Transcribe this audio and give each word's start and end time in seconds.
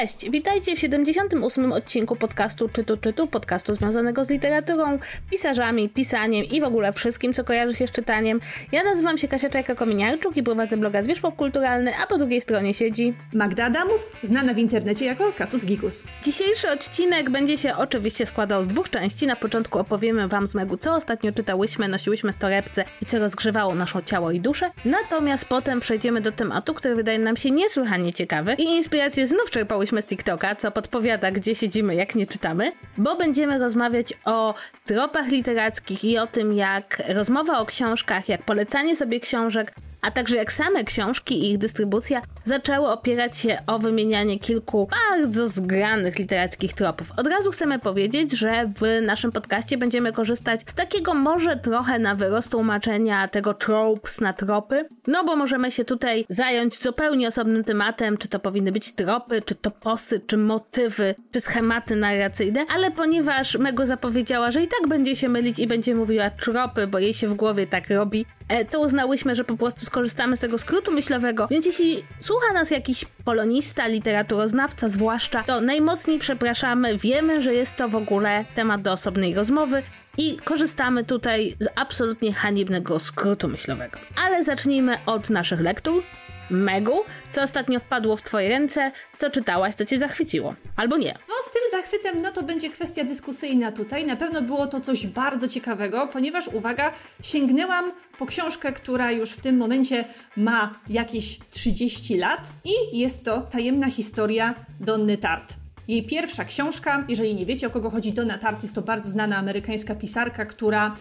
Cześć, 0.00 0.30
witajcie 0.30 0.76
w 0.76 0.78
78. 0.78 1.72
odcinku 1.72 2.16
podcastu 2.16 2.68
Czytu 2.68 2.96
Czytu, 2.96 3.26
podcastu 3.26 3.74
związanego 3.74 4.24
z 4.24 4.30
literaturą, 4.30 4.98
pisarzami, 5.30 5.88
pisaniem 5.88 6.44
i 6.44 6.60
w 6.60 6.64
ogóle 6.64 6.92
wszystkim, 6.92 7.32
co 7.32 7.44
kojarzy 7.44 7.74
się 7.74 7.86
z 7.86 7.92
czytaniem. 7.92 8.40
Ja 8.72 8.84
nazywam 8.84 9.18
się 9.18 9.28
Kasia 9.28 9.48
Czajka-Kominiarczuk 9.48 10.36
i 10.36 10.42
prowadzę 10.42 10.76
bloga 10.76 11.02
Zwierz 11.02 11.20
Popkulturalny, 11.20 11.92
a 12.02 12.06
po 12.06 12.18
drugiej 12.18 12.40
stronie 12.40 12.74
siedzi 12.74 13.14
Magda 13.32 13.64
Adamus, 13.64 14.00
znana 14.22 14.54
w 14.54 14.58
internecie 14.58 15.04
jako 15.04 15.32
Katus 15.32 15.64
Gigus. 15.64 16.04
Dzisiejszy 16.24 16.70
odcinek 16.70 17.30
będzie 17.30 17.58
się 17.58 17.76
oczywiście 17.76 18.26
składał 18.26 18.62
z 18.62 18.68
dwóch 18.68 18.90
części. 18.90 19.26
Na 19.26 19.36
początku 19.36 19.78
opowiemy 19.78 20.28
wam 20.28 20.46
z 20.46 20.54
Megu, 20.54 20.76
co 20.76 20.94
ostatnio 20.94 21.32
czytałyśmy, 21.32 21.88
nosiłyśmy 21.88 22.32
w 22.32 22.36
torebce 22.36 22.84
i 23.02 23.06
co 23.06 23.18
rozgrzewało 23.18 23.74
nasze 23.74 24.02
ciało 24.02 24.30
i 24.30 24.40
duszę. 24.40 24.70
Natomiast 24.84 25.44
potem 25.44 25.80
przejdziemy 25.80 26.20
do 26.20 26.32
tematu, 26.32 26.74
który 26.74 26.94
wydaje 26.94 27.18
nam 27.18 27.36
się 27.36 27.50
niesłychanie 27.50 28.12
ciekawy 28.12 28.54
i 28.54 28.62
inspirację 28.62 29.26
znów 29.26 29.50
z 29.96 30.06
TikToka, 30.06 30.56
co 30.56 30.70
podpowiada, 30.70 31.30
gdzie 31.30 31.54
siedzimy, 31.54 31.94
jak 31.94 32.14
nie 32.14 32.26
czytamy, 32.26 32.72
bo 32.98 33.16
będziemy 33.16 33.58
rozmawiać 33.58 34.14
o 34.24 34.54
tropach 34.86 35.28
literackich 35.28 36.04
i 36.04 36.18
o 36.18 36.26
tym, 36.26 36.52
jak 36.52 37.02
rozmowa 37.08 37.58
o 37.58 37.66
książkach, 37.66 38.28
jak 38.28 38.42
polecanie 38.42 38.96
sobie 38.96 39.20
książek 39.20 39.74
a 40.02 40.10
także 40.10 40.36
jak 40.36 40.52
same 40.52 40.84
książki 40.84 41.34
i 41.44 41.50
ich 41.50 41.58
dystrybucja 41.58 42.22
zaczęły 42.44 42.88
opierać 42.88 43.38
się 43.38 43.58
o 43.66 43.78
wymienianie 43.78 44.38
kilku 44.38 44.88
bardzo 45.10 45.48
zgranych 45.48 46.18
literackich 46.18 46.72
tropów. 46.72 47.12
Od 47.16 47.26
razu 47.26 47.50
chcemy 47.50 47.78
powiedzieć, 47.78 48.32
że 48.32 48.70
w 48.80 49.06
naszym 49.06 49.32
podcaście 49.32 49.78
będziemy 49.78 50.12
korzystać 50.12 50.60
z 50.66 50.74
takiego 50.74 51.14
może 51.14 51.56
trochę 51.56 51.98
na 51.98 52.14
wyrost 52.14 52.50
tłumaczenia 52.50 53.28
tego 53.28 53.54
tropes 53.54 54.20
na 54.20 54.32
tropy, 54.32 54.88
no 55.06 55.24
bo 55.24 55.36
możemy 55.36 55.70
się 55.70 55.84
tutaj 55.84 56.24
zająć 56.28 56.82
zupełnie 56.82 57.28
osobnym 57.28 57.64
tematem, 57.64 58.16
czy 58.16 58.28
to 58.28 58.38
powinny 58.38 58.72
być 58.72 58.92
tropy, 58.94 59.42
czy 59.42 59.54
toposy, 59.54 60.20
czy 60.26 60.36
motywy, 60.36 61.14
czy 61.32 61.40
schematy 61.40 61.96
narracyjne, 61.96 62.66
ale 62.74 62.90
ponieważ 62.90 63.58
Mego 63.58 63.86
zapowiedziała, 63.86 64.50
że 64.50 64.62
i 64.62 64.68
tak 64.68 64.88
będzie 64.88 65.16
się 65.16 65.28
mylić 65.28 65.58
i 65.58 65.66
będzie 65.66 65.94
mówiła 65.94 66.30
tropy, 66.30 66.86
bo 66.86 66.98
jej 66.98 67.14
się 67.14 67.28
w 67.28 67.34
głowie 67.34 67.66
tak 67.66 67.90
robi, 67.90 68.26
to 68.70 68.80
uznałyśmy, 68.80 69.34
że 69.34 69.44
po 69.44 69.56
prostu 69.56 69.86
skorzystamy 69.86 70.36
z 70.36 70.40
tego 70.40 70.58
skrótu 70.58 70.92
myślowego. 70.92 71.48
Więc 71.50 71.66
jeśli 71.66 72.02
słucha 72.20 72.52
nas 72.52 72.70
jakiś 72.70 73.04
polonista, 73.24 73.86
literaturoznawca 73.86 74.88
zwłaszcza, 74.88 75.42
to 75.42 75.60
najmocniej 75.60 76.18
przepraszamy. 76.18 76.98
Wiemy, 76.98 77.42
że 77.42 77.54
jest 77.54 77.76
to 77.76 77.88
w 77.88 77.96
ogóle 77.96 78.44
temat 78.54 78.82
do 78.82 78.92
osobnej 78.92 79.34
rozmowy. 79.34 79.82
I 80.18 80.36
korzystamy 80.44 81.04
tutaj 81.04 81.56
z 81.60 81.68
absolutnie 81.74 82.32
haniebnego 82.32 82.98
skrótu 82.98 83.48
myślowego. 83.48 83.98
Ale 84.24 84.44
zacznijmy 84.44 84.98
od 85.06 85.30
naszych 85.30 85.60
lektur. 85.60 86.02
Megu, 86.50 87.00
co 87.32 87.42
ostatnio 87.42 87.80
wpadło 87.80 88.16
w 88.16 88.22
Twoje 88.22 88.48
ręce, 88.48 88.92
co 89.18 89.30
czytałaś, 89.30 89.74
co 89.74 89.84
Cię 89.84 89.98
zachwyciło, 89.98 90.54
albo 90.76 90.96
nie. 90.96 91.14
No 91.28 91.34
z 91.44 91.52
tym 91.52 91.62
zachwytem, 91.80 92.22
no 92.22 92.32
to 92.32 92.42
będzie 92.42 92.70
kwestia 92.70 93.04
dyskusyjna 93.04 93.72
tutaj. 93.72 94.06
Na 94.06 94.16
pewno 94.16 94.42
było 94.42 94.66
to 94.66 94.80
coś 94.80 95.06
bardzo 95.06 95.48
ciekawego, 95.48 96.06
ponieważ, 96.12 96.48
uwaga, 96.48 96.92
sięgnęłam 97.22 97.92
po 98.18 98.26
książkę, 98.26 98.72
która 98.72 99.10
już 99.10 99.30
w 99.30 99.40
tym 99.40 99.56
momencie 99.56 100.04
ma 100.36 100.74
jakieś 100.88 101.38
30 101.50 102.18
lat 102.18 102.50
i 102.64 102.98
jest 102.98 103.24
to 103.24 103.40
Tajemna 103.40 103.90
historia 103.90 104.54
Donny 104.80 105.18
Tart. 105.18 105.54
Jej 105.88 106.02
pierwsza 106.02 106.44
książka, 106.44 107.04
jeżeli 107.08 107.34
nie 107.34 107.46
wiecie 107.46 107.66
o 107.66 107.70
kogo 107.70 107.90
chodzi, 107.90 108.12
Donna 108.12 108.38
Tart 108.38 108.62
jest 108.62 108.74
to 108.74 108.82
bardzo 108.82 109.10
znana 109.10 109.36
amerykańska 109.36 109.94
pisarka, 109.94 110.46
która 110.46 110.96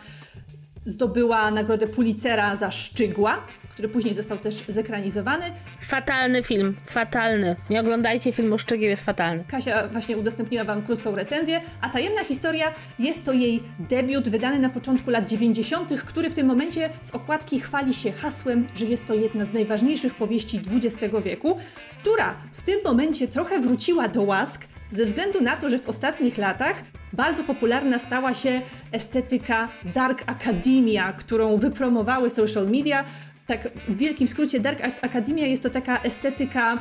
zdobyła 0.86 1.52
nagrodę 1.52 1.88
Pulitzera 1.88 2.56
za 2.56 2.72
Szczygła, 2.72 3.48
który 3.78 3.90
później 3.90 4.14
został 4.14 4.38
też 4.38 4.64
zekranizowany. 4.68 5.46
Fatalny 5.80 6.44
film, 6.44 6.76
fatalny. 6.86 7.56
Nie 7.70 7.82
oglądajcie 7.82 8.32
filmu 8.32 8.58
Szczygieł, 8.58 8.90
jest 8.90 9.06
fatalny. 9.06 9.44
Kasia 9.48 9.88
właśnie 9.88 10.18
udostępniła 10.18 10.64
Wam 10.64 10.82
krótką 10.82 11.16
recenzję, 11.16 11.62
a 11.82 11.90
Tajemna 11.90 12.24
Historia 12.24 12.74
jest 13.00 13.24
to 13.24 13.34
jej 13.34 13.64
debiut 13.80 14.30
wydany 14.30 14.60
na 14.60 14.70
początku 14.70 15.12
lat 15.12 15.28
90., 15.30 16.02
który 16.06 16.30
w 16.30 16.36
tym 16.36 16.48
momencie 16.48 16.90
z 17.04 17.12
okładki 17.12 17.60
chwali 17.60 17.94
się 17.94 18.12
hasłem, 18.12 18.68
że 18.76 18.86
jest 18.86 19.08
to 19.08 19.14
jedna 19.14 19.46
z 19.46 19.54
najważniejszych 19.54 20.16
powieści 20.16 20.62
XX 20.74 21.14
wieku, 21.24 21.58
która 22.02 22.34
w 22.54 22.62
tym 22.62 22.80
momencie 22.86 23.28
trochę 23.28 23.60
wróciła 23.60 24.08
do 24.08 24.22
łask, 24.22 24.66
ze 24.92 25.06
względu 25.06 25.42
na 25.42 25.56
to, 25.56 25.70
że 25.70 25.80
w 25.80 25.90
ostatnich 25.90 26.38
latach 26.38 26.76
bardzo 27.14 27.44
popularna 27.44 28.00
stała 28.00 28.34
się 28.34 28.62
estetyka 28.92 29.68
Dark 29.96 30.24
Academia, 30.26 31.14
którą 31.14 31.58
wypromowały 31.58 32.30
social 32.30 32.68
media. 32.68 33.04
Tak 33.48 33.70
w 33.88 33.98
wielkim 33.98 34.28
skrócie 34.28 34.60
Dark 34.60 34.82
Academia 35.02 35.46
jest 35.46 35.64
to 35.64 35.70
taka 35.70 36.02
estetyka 36.02 36.80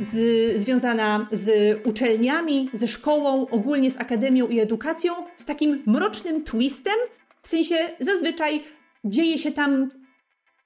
z, 0.00 0.16
związana 0.60 1.28
z 1.32 1.78
uczelniami, 1.86 2.68
ze 2.72 2.88
szkołą, 2.88 3.46
ogólnie 3.46 3.90
z 3.90 3.96
akademią 3.96 4.48
i 4.48 4.60
edukacją, 4.60 5.12
z 5.36 5.44
takim 5.44 5.82
mrocznym 5.86 6.44
twistem, 6.44 6.94
w 7.42 7.48
sensie 7.48 7.76
zazwyczaj 8.00 8.64
dzieje 9.04 9.38
się 9.38 9.52
tam 9.52 9.90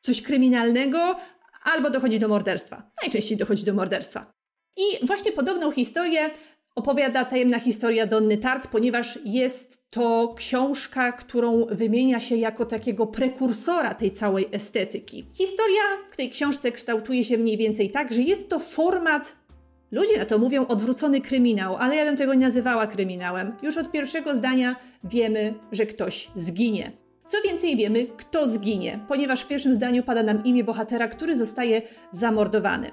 coś 0.01 0.23
kryminalnego, 0.23 1.17
albo 1.65 1.91
dochodzi 1.91 2.19
do 2.19 2.29
morderstwa. 2.29 2.91
Najczęściej 3.03 3.37
dochodzi 3.37 3.65
do 3.65 3.75
morderstwa. 3.75 4.33
I 4.77 5.07
właśnie 5.07 5.33
podobną 5.33 5.71
historię 5.71 6.31
opowiada 6.75 7.25
tajemna 7.25 7.59
historia 7.59 8.07
Donny 8.07 8.39
Tart, 8.39 8.67
ponieważ 8.67 9.19
jest 9.25 9.91
to 9.91 10.35
książka, 10.37 11.13
którą 11.13 11.67
wymienia 11.71 12.21
się 12.21 12.37
jako 12.37 12.65
takiego 12.65 13.07
prekursora 13.07 13.95
tej 13.95 14.11
całej 14.11 14.49
estetyki. 14.53 15.27
Historia 15.35 15.83
w 16.13 16.17
tej 16.17 16.31
książce 16.31 16.73
kształtuje 16.73 17.25
się 17.25 17.39
mniej 17.39 17.57
więcej 17.57 17.91
tak, 17.91 18.13
że 18.13 18.23
jest 18.23 18.49
to 18.49 18.59
format 18.59 19.45
Ludzie 19.95 20.19
na 20.19 20.25
to 20.25 20.39
mówią 20.39 20.67
odwrócony 20.67 21.21
kryminał, 21.21 21.77
ale 21.77 21.97
ja 21.97 22.05
bym 22.05 22.17
tego 22.17 22.35
nie 22.35 22.47
nazywała 22.47 22.87
kryminałem. 22.87 23.53
Już 23.63 23.77
od 23.77 23.91
pierwszego 23.91 24.35
zdania 24.35 24.77
wiemy, 25.05 25.55
że 25.73 25.87
ktoś 25.87 26.29
zginie. 26.37 26.93
Co 27.27 27.37
więcej, 27.45 27.77
wiemy, 27.77 28.07
kto 28.17 28.47
zginie, 28.47 29.01
ponieważ 29.09 29.43
w 29.43 29.47
pierwszym 29.47 29.75
zdaniu 29.75 30.03
pada 30.03 30.23
nam 30.23 30.45
imię 30.45 30.65
bohatera, 30.65 31.09
który 31.09 31.37
zostaje 31.37 31.83
zamordowany. 32.13 32.91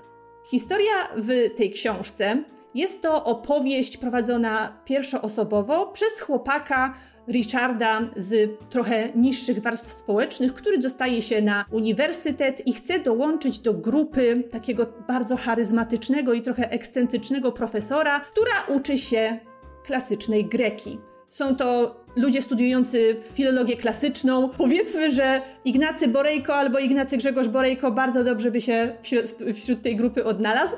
Historia 0.51 0.93
w 1.17 1.55
tej 1.57 1.71
książce 1.71 2.43
jest 2.75 3.01
to 3.01 3.23
opowieść 3.23 3.97
prowadzona 3.97 4.81
pierwszoosobowo 4.85 5.87
przez 5.87 6.19
chłopaka 6.19 6.93
Richarda 7.27 8.01
z 8.15 8.59
trochę 8.69 9.09
niższych 9.15 9.61
warstw 9.61 9.91
społecznych, 9.91 10.53
który 10.53 10.77
dostaje 10.77 11.21
się 11.21 11.41
na 11.41 11.65
uniwersytet 11.71 12.67
i 12.67 12.73
chce 12.73 12.99
dołączyć 12.99 13.59
do 13.59 13.73
grupy 13.73 14.43
takiego 14.51 14.85
bardzo 15.07 15.37
charyzmatycznego 15.37 16.33
i 16.33 16.41
trochę 16.41 16.71
ekscentrycznego 16.71 17.51
profesora, 17.51 18.19
która 18.19 18.75
uczy 18.77 18.97
się 18.97 19.39
klasycznej 19.85 20.45
greki. 20.45 20.99
Są 21.29 21.55
to 21.55 21.95
ludzie 22.15 22.41
studiujący 22.41 23.15
filologię 23.33 23.77
klasyczną. 23.77 24.49
Powiedzmy, 24.49 25.11
że 25.11 25.41
Ignacy 25.65 26.07
Borejko 26.07 26.55
albo 26.55 26.79
Ignacy 26.79 27.17
Grzegorz 27.17 27.47
Borejko 27.47 27.91
bardzo 27.91 28.23
dobrze 28.23 28.51
by 28.51 28.61
się 28.61 28.95
wśród, 29.01 29.25
wśród 29.55 29.81
tej 29.81 29.95
grupy 29.95 30.23
odnalazł. 30.23 30.75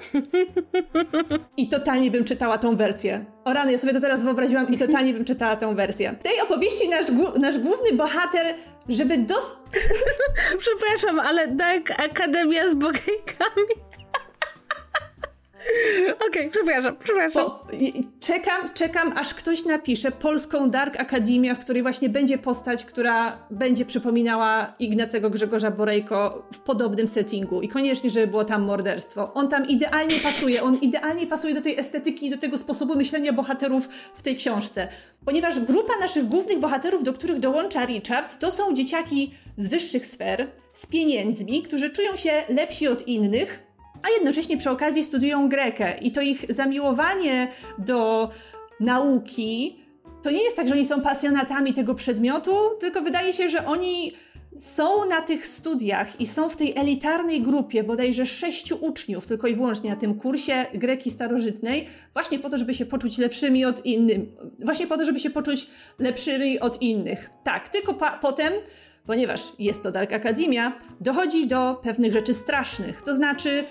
I 1.58 1.70
totalnie 1.70 2.12
bym 2.12 2.24
czytała 2.24 2.58
tą 2.58 2.76
wersję. 2.76 3.26
O 3.44 3.54
rany, 3.54 3.72
ja 3.72 3.78
sobie 3.78 3.94
to 3.94 4.02
teraz 4.02 4.24
wyobraziłam 4.24 4.70
i 4.70 4.78
totalnie 4.78 5.14
bym 5.14 5.26
czytała 5.26 5.56
tą 5.56 5.76
wersję. 5.76 6.16
W 6.20 6.24
tej 6.24 6.42
opowieści 6.42 6.90
nasz, 6.90 7.08
nasz 7.40 7.60
główny 7.60 7.94
bohater 7.94 8.56
żeby 8.90 9.18
dos... 9.18 9.58
Przepraszam, 10.60 11.20
ale 11.20 11.48
Dark 11.48 11.92
Akademia 11.92 12.70
z 12.70 12.74
Borejkami 12.74 13.93
Okej, 16.34 16.48
okay, 16.50 16.62
przepraszam, 16.64 16.96
przepraszam. 17.04 17.44
Bo 17.44 17.68
czekam, 18.20 18.70
czekam, 18.74 19.18
aż 19.18 19.34
ktoś 19.34 19.66
napisze 19.66 20.12
polską 20.12 20.70
Dark 20.70 21.00
Academia, 21.00 21.56
w 21.56 21.60
której 21.60 21.82
właśnie 21.82 22.10
będzie 22.10 22.38
postać, 22.38 22.86
która 22.86 23.48
będzie 23.52 23.86
przypominała 23.86 24.74
Ignacego 24.80 25.30
Grzegorza 25.30 25.72
Borejko 25.72 26.48
w 26.54 26.60
podobnym 26.60 27.08
settingu. 27.08 27.62
I 27.62 27.68
koniecznie, 27.68 28.10
żeby 28.10 28.28
było 28.28 28.46
tam 28.46 28.62
morderstwo. 28.62 29.34
On 29.34 29.48
tam 29.48 29.68
idealnie 29.68 30.16
pasuje, 30.24 30.64
on 30.64 30.76
idealnie 30.76 31.28
pasuje 31.28 31.54
do 31.54 31.62
tej 31.62 31.80
estetyki 31.80 32.26
i 32.26 32.30
do 32.30 32.38
tego 32.38 32.58
sposobu 32.58 32.96
myślenia 32.96 33.34
bohaterów 33.34 33.88
w 34.16 34.22
tej 34.22 34.36
książce. 34.36 34.88
Ponieważ 35.26 35.60
grupa 35.60 35.94
naszych 36.00 36.28
głównych 36.28 36.60
bohaterów, 36.60 37.04
do 37.04 37.14
których 37.14 37.40
dołącza 37.40 37.86
Richard, 37.86 38.40
to 38.40 38.52
są 38.52 38.74
dzieciaki 38.74 39.34
z 39.58 39.68
wyższych 39.68 40.06
sfer, 40.06 40.48
z 40.74 40.86
pieniędzmi, 40.86 41.64
którzy 41.64 41.90
czują 41.90 42.16
się 42.16 42.32
lepsi 42.50 42.88
od 42.88 43.08
innych, 43.08 43.73
a 44.04 44.10
jednocześnie 44.10 44.58
przy 44.58 44.70
okazji 44.70 45.04
studiują 45.04 45.50
grekę 45.50 45.98
i 45.98 46.12
to 46.12 46.22
ich 46.22 46.46
zamiłowanie 46.50 47.48
do 47.78 48.30
nauki 48.80 49.84
to 50.24 50.32
nie 50.32 50.44
jest 50.44 50.56
tak, 50.56 50.68
że 50.68 50.74
oni 50.74 50.86
są 50.86 51.02
pasjonatami 51.02 51.74
tego 51.74 51.96
przedmiotu, 51.96 52.56
tylko 52.80 53.02
wydaje 53.02 53.34
się, 53.34 53.50
że 53.50 53.66
oni 53.66 54.14
są 54.58 55.06
na 55.06 55.22
tych 55.22 55.46
studiach 55.46 56.22
i 56.22 56.28
są 56.28 56.50
w 56.50 56.56
tej 56.56 56.78
elitarnej 56.78 57.42
grupie 57.42 57.84
bodajże 57.84 58.26
sześciu 58.26 58.78
uczniów, 58.82 59.28
tylko 59.28 59.48
i 59.48 59.56
wyłącznie 59.56 59.90
na 59.90 59.96
tym 59.96 60.16
kursie 60.16 60.66
greki 60.74 61.12
starożytnej, 61.12 61.88
właśnie 62.14 62.40
po 62.40 62.50
to, 62.50 62.58
żeby 62.58 62.74
się 62.74 62.86
poczuć 62.86 63.18
lepszymi 63.18 63.66
od 63.66 63.86
innych. 63.86 64.20
Właśnie 64.60 64.88
po 64.88 64.98
to, 64.98 65.06
żeby 65.06 65.20
się 65.20 65.30
poczuć 65.30 65.68
lepszymi 66.00 66.60
od 66.60 66.82
innych. 66.82 67.30
Tak, 67.44 67.70
tylko 67.70 67.94
potem, 68.22 68.54
ponieważ 69.06 69.42
jest 69.60 69.84
to 69.84 69.92
Dark 69.92 70.14
Academia, 70.14 70.80
dochodzi 71.02 71.48
do 71.48 71.80
pewnych 71.84 72.14
rzeczy 72.14 72.34
strasznych. 72.34 73.02
To 73.02 73.16
znaczy, 73.16 73.66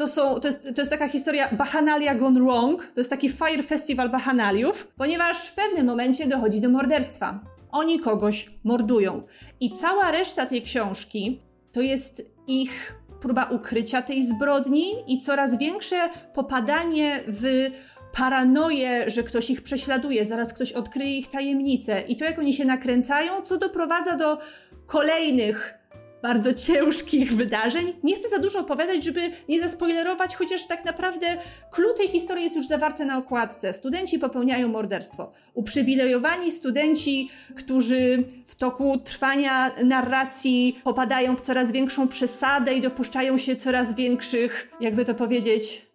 to, 0.00 0.08
są, 0.08 0.40
to, 0.40 0.48
jest, 0.48 0.62
to 0.74 0.80
jest 0.82 0.90
taka 0.90 1.08
historia 1.08 1.48
Bachanalia 1.52 2.14
Gone 2.14 2.40
Wrong. 2.40 2.86
To 2.94 3.00
jest 3.00 3.10
taki 3.10 3.28
Fire 3.28 3.62
Festival 3.62 4.10
Bachanaliów, 4.10 4.86
ponieważ 4.96 5.46
w 5.46 5.54
pewnym 5.54 5.86
momencie 5.86 6.26
dochodzi 6.26 6.60
do 6.60 6.68
morderstwa. 6.68 7.40
Oni 7.72 8.00
kogoś 8.00 8.50
mordują. 8.64 9.22
I 9.60 9.70
cała 9.70 10.10
reszta 10.10 10.46
tej 10.46 10.62
książki 10.62 11.40
to 11.72 11.80
jest 11.80 12.22
ich 12.46 12.94
próba 13.20 13.44
ukrycia 13.44 14.02
tej 14.02 14.26
zbrodni 14.26 14.94
i 15.06 15.18
coraz 15.18 15.58
większe 15.58 16.08
popadanie 16.34 17.20
w 17.26 17.70
paranoję, 18.16 19.10
że 19.10 19.22
ktoś 19.22 19.50
ich 19.50 19.62
prześladuje, 19.62 20.26
zaraz 20.26 20.52
ktoś 20.52 20.72
odkryje 20.72 21.18
ich 21.18 21.28
tajemnice 21.28 22.00
i 22.00 22.16
to, 22.16 22.24
jak 22.24 22.38
oni 22.38 22.52
się 22.52 22.64
nakręcają, 22.64 23.42
co 23.42 23.56
doprowadza 23.56 24.16
do 24.16 24.38
kolejnych 24.86 25.79
bardzo 26.22 26.54
ciężkich 26.54 27.36
wydarzeń. 27.36 27.92
Nie 28.02 28.16
chcę 28.16 28.28
za 28.28 28.38
dużo 28.38 28.58
opowiadać, 28.58 29.04
żeby 29.04 29.20
nie 29.48 29.60
zaspoilerować, 29.60 30.36
chociaż 30.36 30.66
tak 30.66 30.84
naprawdę 30.84 31.26
klucz 31.70 31.96
tej 31.96 32.08
historii 32.08 32.44
jest 32.44 32.56
już 32.56 32.66
zawarte 32.66 33.04
na 33.04 33.18
okładce. 33.18 33.72
Studenci 33.72 34.18
popełniają 34.18 34.68
morderstwo. 34.68 35.32
Uprzywilejowani 35.54 36.50
studenci, 36.50 37.30
którzy 37.56 38.24
w 38.46 38.54
toku 38.54 38.98
trwania 38.98 39.70
narracji 39.84 40.80
popadają 40.84 41.36
w 41.36 41.40
coraz 41.40 41.72
większą 41.72 42.08
przesadę 42.08 42.74
i 42.74 42.80
dopuszczają 42.80 43.38
się 43.38 43.56
coraz 43.56 43.94
większych, 43.94 44.70
jakby 44.80 45.04
to 45.04 45.14
powiedzieć, 45.14 45.90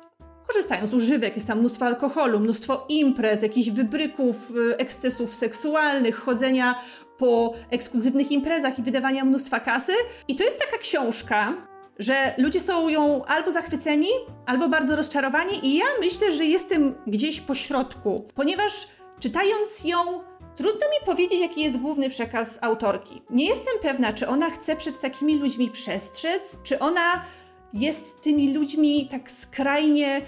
korzystają 0.48 0.88
z 0.88 0.94
używek, 0.94 1.36
jest 1.36 1.48
tam 1.48 1.60
mnóstwo 1.60 1.86
alkoholu, 1.86 2.40
mnóstwo 2.40 2.86
imprez, 2.90 3.42
jakichś 3.42 3.70
wybryków, 3.70 4.52
y, 4.52 4.78
ekscesów 4.78 5.36
seksualnych, 5.36 6.16
chodzenia 6.16 6.76
po 7.18 7.54
ekskluzywnych 7.72 8.32
imprezach 8.32 8.80
i 8.80 8.84
wydawania 8.84 9.26
mnóstwa 9.26 9.60
kasy. 9.60 9.94
I 10.28 10.36
to 10.36 10.44
jest 10.44 10.60
taka 10.60 10.78
książka, 10.78 11.54
że 12.00 12.34
ludzie 12.38 12.60
są 12.60 12.90
ją 12.90 13.26
albo 13.26 13.52
zachwyceni, 13.52 14.10
albo 14.46 14.70
bardzo 14.70 14.96
rozczarowani, 14.96 15.68
i 15.68 15.78
ja 15.78 15.86
myślę, 16.00 16.32
że 16.32 16.46
jestem 16.46 16.96
gdzieś 17.08 17.42
po 17.42 17.56
środku, 17.56 18.28
ponieważ 18.36 18.88
czytając 19.20 19.84
ją, 19.84 19.98
trudno 20.56 20.88
mi 20.90 21.06
powiedzieć, 21.06 21.42
jaki 21.42 21.62
jest 21.62 21.78
główny 21.78 22.10
przekaz 22.10 22.60
autorki. 22.62 23.22
Nie 23.30 23.46
jestem 23.46 23.74
pewna, 23.82 24.14
czy 24.14 24.28
ona 24.28 24.50
chce 24.50 24.76
przed 24.76 25.00
takimi 25.00 25.38
ludźmi 25.38 25.72
przestrzec, 25.72 26.58
czy 26.64 26.80
ona 26.80 27.22
jest 27.74 28.22
tymi 28.22 28.54
ludźmi 28.54 29.08
tak 29.12 29.32
skrajnie 29.32 30.22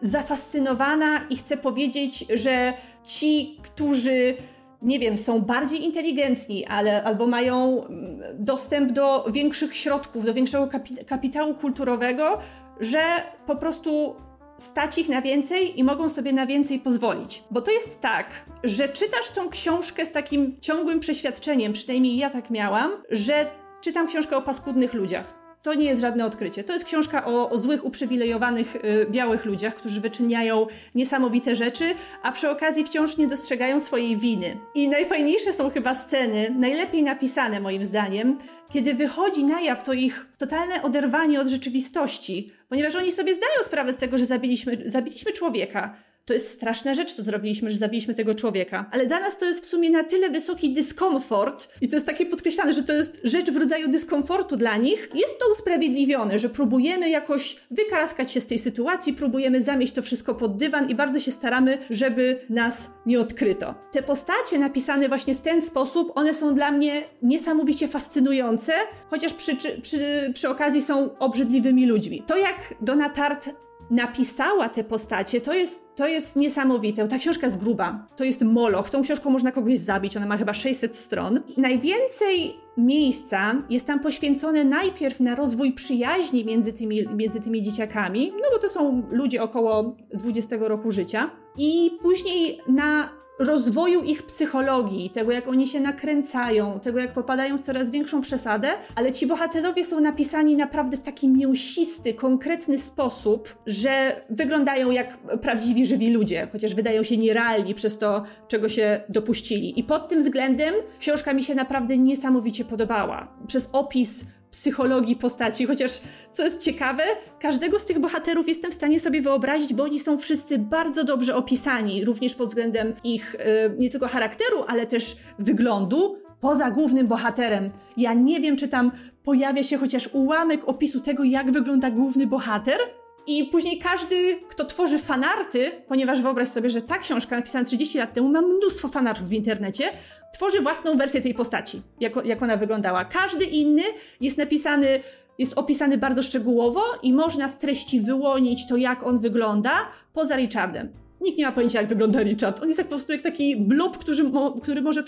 zafascynowana 0.00 1.20
i 1.30 1.36
chce 1.36 1.56
powiedzieć, 1.56 2.24
że 2.34 2.72
ci, 3.04 3.58
którzy 3.62 4.36
nie 4.84 4.98
wiem, 4.98 5.18
są 5.18 5.40
bardziej 5.40 5.84
inteligentni, 5.84 6.66
ale 6.66 7.04
albo 7.04 7.26
mają 7.26 7.84
mm, 7.84 8.20
dostęp 8.34 8.92
do 8.92 9.26
większych 9.32 9.76
środków, 9.76 10.24
do 10.24 10.34
większego 10.34 10.68
kapitału 11.06 11.54
kulturowego, 11.54 12.38
że 12.80 13.02
po 13.46 13.56
prostu 13.56 14.14
stać 14.56 14.98
ich 14.98 15.08
na 15.08 15.22
więcej 15.22 15.80
i 15.80 15.84
mogą 15.84 16.08
sobie 16.08 16.32
na 16.32 16.46
więcej 16.46 16.78
pozwolić. 16.78 17.44
Bo 17.50 17.60
to 17.60 17.70
jest 17.70 18.00
tak, 18.00 18.26
że 18.64 18.88
czytasz 18.88 19.30
tą 19.30 19.48
książkę 19.48 20.06
z 20.06 20.12
takim 20.12 20.60
ciągłym 20.60 21.00
przeświadczeniem, 21.00 21.72
przynajmniej 21.72 22.16
ja 22.16 22.30
tak 22.30 22.50
miałam, 22.50 22.90
że 23.10 23.50
czytam 23.80 24.06
książkę 24.06 24.36
o 24.36 24.42
paskudnych 24.42 24.94
ludziach 24.94 25.43
to 25.64 25.74
nie 25.74 25.86
jest 25.86 26.00
żadne 26.00 26.26
odkrycie. 26.26 26.64
To 26.64 26.72
jest 26.72 26.84
książka 26.84 27.26
o, 27.26 27.50
o 27.50 27.58
złych, 27.58 27.84
uprzywilejowanych 27.84 28.76
y, 28.76 29.06
białych 29.10 29.44
ludziach, 29.44 29.74
którzy 29.74 30.00
wyczyniają 30.00 30.66
niesamowite 30.94 31.56
rzeczy, 31.56 31.94
a 32.22 32.32
przy 32.32 32.50
okazji 32.50 32.84
wciąż 32.84 33.16
nie 33.16 33.26
dostrzegają 33.26 33.80
swojej 33.80 34.16
winy. 34.16 34.56
I 34.74 34.88
najfajniejsze 34.88 35.52
są 35.52 35.70
chyba 35.70 35.94
sceny, 35.94 36.54
najlepiej 36.58 37.02
napisane 37.02 37.60
moim 37.60 37.84
zdaniem, 37.84 38.38
kiedy 38.70 38.94
wychodzi 38.94 39.44
na 39.44 39.60
jaw 39.60 39.82
to 39.82 39.92
ich 39.92 40.26
totalne 40.38 40.82
oderwanie 40.82 41.40
od 41.40 41.48
rzeczywistości, 41.48 42.52
ponieważ 42.68 42.94
oni 42.94 43.12
sobie 43.12 43.34
zdają 43.34 43.62
sprawę 43.64 43.92
z 43.92 43.96
tego, 43.96 44.18
że 44.18 44.26
zabiliśmy, 44.26 44.82
zabiliśmy 44.86 45.32
człowieka 45.32 45.94
to 46.24 46.32
jest 46.32 46.50
straszna 46.50 46.94
rzecz, 46.94 47.12
co 47.12 47.22
zrobiliśmy, 47.22 47.70
że 47.70 47.76
zabiliśmy 47.76 48.14
tego 48.14 48.34
człowieka. 48.34 48.88
Ale 48.92 49.06
dla 49.06 49.20
nas 49.20 49.36
to 49.38 49.44
jest 49.44 49.64
w 49.64 49.68
sumie 49.68 49.90
na 49.90 50.04
tyle 50.04 50.30
wysoki 50.30 50.72
dyskomfort 50.72 51.68
i 51.80 51.88
to 51.88 51.96
jest 51.96 52.06
takie 52.06 52.26
podkreślane, 52.26 52.72
że 52.72 52.82
to 52.82 52.92
jest 52.92 53.20
rzecz 53.24 53.50
w 53.50 53.56
rodzaju 53.56 53.88
dyskomfortu 53.88 54.56
dla 54.56 54.76
nich. 54.76 55.08
Jest 55.14 55.38
to 55.38 55.52
usprawiedliwione, 55.52 56.38
że 56.38 56.48
próbujemy 56.48 57.10
jakoś 57.10 57.56
wykaraskać 57.70 58.32
się 58.32 58.40
z 58.40 58.46
tej 58.46 58.58
sytuacji, 58.58 59.12
próbujemy 59.12 59.62
zamieść 59.62 59.92
to 59.92 60.02
wszystko 60.02 60.34
pod 60.34 60.56
dywan 60.56 60.90
i 60.90 60.94
bardzo 60.94 61.20
się 61.20 61.32
staramy, 61.32 61.78
żeby 61.90 62.38
nas 62.50 62.90
nie 63.06 63.20
odkryto. 63.20 63.74
Te 63.92 64.02
postacie 64.02 64.58
napisane 64.58 65.08
właśnie 65.08 65.34
w 65.34 65.40
ten 65.40 65.60
sposób, 65.60 66.12
one 66.14 66.34
są 66.34 66.54
dla 66.54 66.70
mnie 66.70 67.02
niesamowicie 67.22 67.88
fascynujące, 67.88 68.72
chociaż 69.10 69.32
przy, 69.32 69.56
przy, 69.82 70.30
przy 70.34 70.48
okazji 70.48 70.82
są 70.82 71.18
obrzydliwymi 71.18 71.86
ludźmi. 71.86 72.22
To 72.26 72.36
jak 72.36 72.74
Donatart 72.80 73.50
napisała 73.90 74.68
te 74.68 74.84
postacie, 74.84 75.40
to 75.40 75.54
jest, 75.54 75.82
to 75.94 76.06
jest 76.06 76.36
niesamowite. 76.36 77.08
Ta 77.08 77.18
książka 77.18 77.46
jest 77.46 77.58
gruba. 77.58 78.06
To 78.16 78.24
jest 78.24 78.42
moloch. 78.42 78.90
Tą 78.90 79.02
książką 79.02 79.30
można 79.30 79.52
kogoś 79.52 79.78
zabić. 79.78 80.16
Ona 80.16 80.26
ma 80.26 80.36
chyba 80.36 80.54
600 80.54 80.96
stron. 80.96 81.40
najwięcej 81.56 82.56
miejsca 82.76 83.62
jest 83.70 83.86
tam 83.86 84.00
poświęcone 84.00 84.64
najpierw 84.64 85.20
na 85.20 85.34
rozwój 85.34 85.72
przyjaźni 85.72 86.44
między 86.44 86.72
tymi, 86.72 87.08
między 87.16 87.40
tymi 87.40 87.62
dzieciakami, 87.62 88.32
no 88.42 88.48
bo 88.52 88.58
to 88.58 88.68
są 88.68 89.02
ludzie 89.10 89.42
około 89.42 89.96
20 90.14 90.56
roku 90.60 90.90
życia. 90.90 91.30
I 91.58 91.90
później 92.02 92.60
na 92.68 93.08
rozwoju 93.38 94.02
ich 94.02 94.22
psychologii, 94.22 95.10
tego 95.10 95.32
jak 95.32 95.48
oni 95.48 95.66
się 95.66 95.80
nakręcają, 95.80 96.80
tego 96.80 96.98
jak 96.98 97.14
popadają 97.14 97.58
w 97.58 97.60
coraz 97.60 97.90
większą 97.90 98.20
przesadę, 98.20 98.68
ale 98.94 99.12
ci 99.12 99.26
bohaterowie 99.26 99.84
są 99.84 100.00
napisani 100.00 100.56
naprawdę 100.56 100.96
w 100.96 101.02
taki 101.02 101.28
mięsisty, 101.28 102.14
konkretny 102.14 102.78
sposób, 102.78 103.54
że 103.66 104.20
wyglądają 104.30 104.90
jak 104.90 105.18
prawdziwi, 105.18 105.86
żywi 105.86 106.12
ludzie, 106.12 106.48
chociaż 106.52 106.74
wydają 106.74 107.02
się 107.02 107.16
nierealni 107.16 107.74
przez 107.74 107.98
to, 107.98 108.22
czego 108.48 108.68
się 108.68 109.00
dopuścili. 109.08 109.80
I 109.80 109.84
pod 109.84 110.08
tym 110.08 110.18
względem 110.18 110.74
książka 111.00 111.32
mi 111.32 111.42
się 111.42 111.54
naprawdę 111.54 111.96
niesamowicie 111.98 112.64
podobała. 112.64 113.36
Przez 113.46 113.68
opis 113.72 114.24
psychologii 114.56 115.16
postaci, 115.16 115.66
chociaż 115.66 116.00
co 116.32 116.44
jest 116.44 116.62
ciekawe, 116.62 117.02
każdego 117.40 117.78
z 117.78 117.84
tych 117.84 117.98
bohaterów 117.98 118.48
jestem 118.48 118.70
w 118.70 118.74
stanie 118.74 119.00
sobie 119.00 119.22
wyobrazić, 119.22 119.74
bo 119.74 119.84
oni 119.84 120.00
są 120.00 120.18
wszyscy 120.18 120.58
bardzo 120.58 121.04
dobrze 121.04 121.36
opisani, 121.36 122.04
również 122.04 122.34
pod 122.34 122.48
względem 122.48 122.94
ich 123.04 123.36
yy, 123.38 123.76
nie 123.78 123.90
tylko 123.90 124.08
charakteru, 124.08 124.64
ale 124.66 124.86
też 124.86 125.16
wyglądu, 125.38 126.18
poza 126.40 126.70
głównym 126.70 127.06
bohaterem. 127.06 127.70
Ja 127.96 128.14
nie 128.14 128.40
wiem, 128.40 128.56
czy 128.56 128.68
tam 128.68 128.92
pojawia 129.22 129.62
się 129.62 129.78
chociaż 129.78 130.08
ułamek 130.12 130.68
opisu 130.68 131.00
tego, 131.00 131.24
jak 131.24 131.52
wygląda 131.52 131.90
główny 131.90 132.26
bohater, 132.26 132.78
i 133.26 133.44
później 133.44 133.78
każdy, 133.78 134.40
kto 134.48 134.64
tworzy 134.64 134.98
fanarty, 134.98 135.72
ponieważ 135.88 136.22
wyobraź 136.22 136.48
sobie, 136.48 136.70
że 136.70 136.82
ta 136.82 136.98
książka 136.98 137.36
napisana 137.36 137.64
30 137.64 137.98
lat 137.98 138.14
temu 138.14 138.28
ma 138.28 138.42
mnóstwo 138.42 138.88
fanartów 138.88 139.28
w 139.28 139.32
internecie, 139.32 139.90
tworzy 140.34 140.60
własną 140.60 140.96
wersję 140.96 141.20
tej 141.20 141.34
postaci, 141.34 141.82
jak, 142.00 142.12
jak 142.24 142.42
ona 142.42 142.56
wyglądała. 142.56 143.04
Każdy 143.04 143.44
inny 143.44 143.82
jest 144.20 144.38
napisany, 144.38 145.00
jest 145.38 145.58
opisany 145.58 145.98
bardzo 145.98 146.22
szczegółowo 146.22 146.82
i 147.02 147.12
można 147.12 147.48
z 147.48 147.58
treści 147.58 148.00
wyłonić 148.00 148.68
to, 148.68 148.76
jak 148.76 149.02
on 149.02 149.18
wygląda, 149.18 149.88
poza 150.12 150.36
Richardem. 150.36 151.03
Nikt 151.20 151.38
nie 151.38 151.46
ma 151.46 151.52
pojęcia, 151.52 151.80
jak 151.80 151.88
wygląda 151.88 152.22
Richard. 152.22 152.62
On 152.62 152.68
jest 152.68 152.78
jak 152.78 152.86
po 152.86 152.94
prostu 152.94 153.12
jak 153.12 153.22
taki 153.22 153.56
blob, 153.56 153.98
który, 153.98 154.24
mo 154.24 154.52
który 154.52 154.82
może 154.82 155.02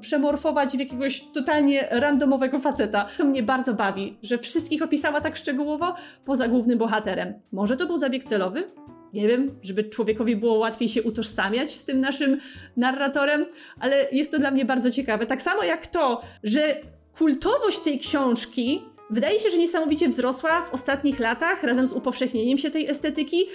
przemorfować 0.00 0.76
w 0.76 0.80
jakiegoś 0.80 1.24
totalnie 1.34 1.88
randomowego 1.90 2.58
faceta. 2.58 3.08
To 3.18 3.24
mnie 3.24 3.42
bardzo 3.42 3.74
bawi, 3.74 4.18
że 4.22 4.38
wszystkich 4.38 4.82
opisała 4.82 5.20
tak 5.20 5.36
szczegółowo, 5.36 5.94
poza 6.24 6.48
głównym 6.48 6.78
bohaterem. 6.78 7.34
Może 7.52 7.76
to 7.76 7.86
był 7.86 7.96
zabieg 7.96 8.24
celowy? 8.24 8.70
Nie 9.12 9.28
wiem, 9.28 9.58
żeby 9.62 9.84
człowiekowi 9.84 10.36
było 10.36 10.54
łatwiej 10.54 10.88
się 10.88 11.02
utożsamiać 11.02 11.72
z 11.72 11.84
tym 11.84 11.98
naszym 11.98 12.38
narratorem, 12.76 13.46
ale 13.80 14.06
jest 14.12 14.30
to 14.30 14.38
dla 14.38 14.50
mnie 14.50 14.64
bardzo 14.64 14.90
ciekawe. 14.90 15.26
Tak 15.26 15.42
samo 15.42 15.62
jak 15.62 15.86
to, 15.86 16.20
że 16.42 16.76
kultowość 17.18 17.78
tej 17.78 17.98
książki 17.98 18.82
wydaje 19.10 19.40
się, 19.40 19.50
że 19.50 19.58
niesamowicie 19.58 20.08
wzrosła 20.08 20.62
w 20.62 20.74
ostatnich 20.74 21.18
latach 21.18 21.62
razem 21.62 21.86
z 21.86 21.92
upowszechnieniem 21.92 22.58
się 22.58 22.70
tej 22.70 22.90
estetyki 22.90 23.46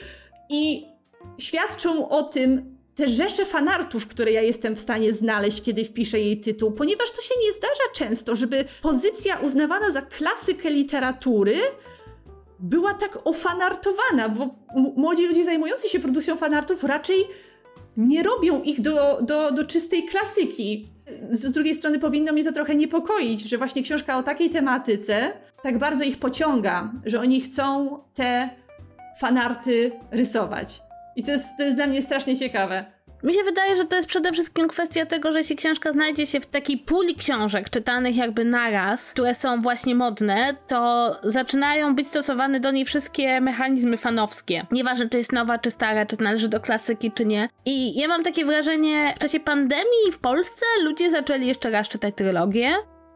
i 0.50 0.86
świadczą 1.38 2.10
o 2.10 2.24
tym 2.24 2.76
te 2.96 3.08
rzesze 3.08 3.46
fanartów, 3.46 4.08
które 4.08 4.32
ja 4.32 4.42
jestem 4.42 4.76
w 4.76 4.80
stanie 4.80 5.14
znaleźć, 5.14 5.62
kiedy 5.62 5.86
wpiszę 5.86 6.20
jej 6.20 6.40
tytuł, 6.40 6.72
ponieważ 6.72 7.12
to 7.12 7.22
się 7.22 7.36
nie 7.46 7.54
zdarza 7.54 7.84
często, 7.94 8.36
żeby 8.36 8.66
pozycja 8.82 9.40
uznawana 9.40 9.92
za 9.92 10.02
klasykę 10.02 10.70
literatury 10.70 11.56
była 12.60 12.94
tak 12.94 13.20
ofanartowana, 13.24 14.30
bo 14.30 14.56
młodzi 14.76 15.28
ludzie 15.28 15.46
zajmujący 15.46 15.90
się 15.90 16.00
produkcją 16.00 16.36
fanartów 16.36 16.84
raczej 16.84 17.28
nie 17.98 18.24
robią 18.24 18.62
ich 18.62 18.82
do, 18.82 19.22
do, 19.22 19.52
do 19.52 19.64
czystej 19.64 20.06
klasyki. 20.06 20.90
Z 21.32 21.52
drugiej 21.52 21.74
strony 21.74 22.00
powinno 22.00 22.34
mnie 22.34 22.44
to 22.44 22.52
trochę 22.52 22.76
niepokoić, 22.76 23.50
że 23.50 23.58
właśnie 23.58 23.84
książka 23.84 24.18
o 24.18 24.24
takiej 24.24 24.50
tematyce 24.50 25.32
tak 25.64 25.78
bardzo 25.78 26.04
ich 26.04 26.20
pociąga, 26.20 26.92
że 27.06 27.20
oni 27.20 27.42
chcą 27.42 28.00
te 28.14 28.50
fanarty 29.20 29.92
rysować. 30.12 30.85
I 31.16 31.24
to 31.24 31.32
jest, 31.32 31.46
to 31.58 31.64
jest 31.64 31.76
dla 31.76 31.88
mnie 31.88 32.02
strasznie 32.02 32.38
ciekawe. 32.38 32.86
Mi 33.24 33.34
się 33.34 33.44
wydaje, 33.44 33.76
że 33.76 33.86
to 33.86 33.96
jest 33.96 34.08
przede 34.08 34.32
wszystkim 34.32 34.68
kwestia 34.68 35.06
tego, 35.06 35.32
że 35.32 35.40
jeśli 35.40 35.56
książka 35.56 35.92
znajdzie 35.92 36.26
się 36.28 36.40
w 36.40 36.46
takiej 36.46 36.78
puli 36.78 37.16
książek 37.16 37.70
czytanych 37.70 38.16
jakby 38.16 38.46
naraz, 38.46 39.14
które 39.14 39.34
są 39.34 39.60
właśnie 39.60 39.96
modne, 39.96 40.56
to 40.68 41.12
zaczynają 41.24 41.96
być 41.96 42.08
stosowane 42.08 42.60
do 42.60 42.72
niej 42.72 42.86
wszystkie 42.86 43.42
mechanizmy 43.42 43.98
fanowskie. 43.98 44.66
Nieważne, 44.72 45.10
czy 45.10 45.18
jest 45.18 45.32
nowa, 45.34 45.58
czy 45.58 45.72
stara, 45.72 46.06
czy 46.06 46.22
należy 46.22 46.50
do 46.50 46.60
klasyki, 46.60 47.12
czy 47.12 47.26
nie. 47.26 47.50
I 47.66 48.00
ja 48.00 48.08
mam 48.08 48.24
takie 48.24 48.46
wrażenie, 48.46 49.14
w 49.16 49.20
czasie 49.20 49.40
pandemii 49.40 50.12
w 50.14 50.20
Polsce 50.20 50.66
ludzie 50.84 51.10
zaczęli 51.10 51.48
jeszcze 51.48 51.70
raz 51.70 51.88
czytać 51.88 52.16
trylogię. 52.16 52.76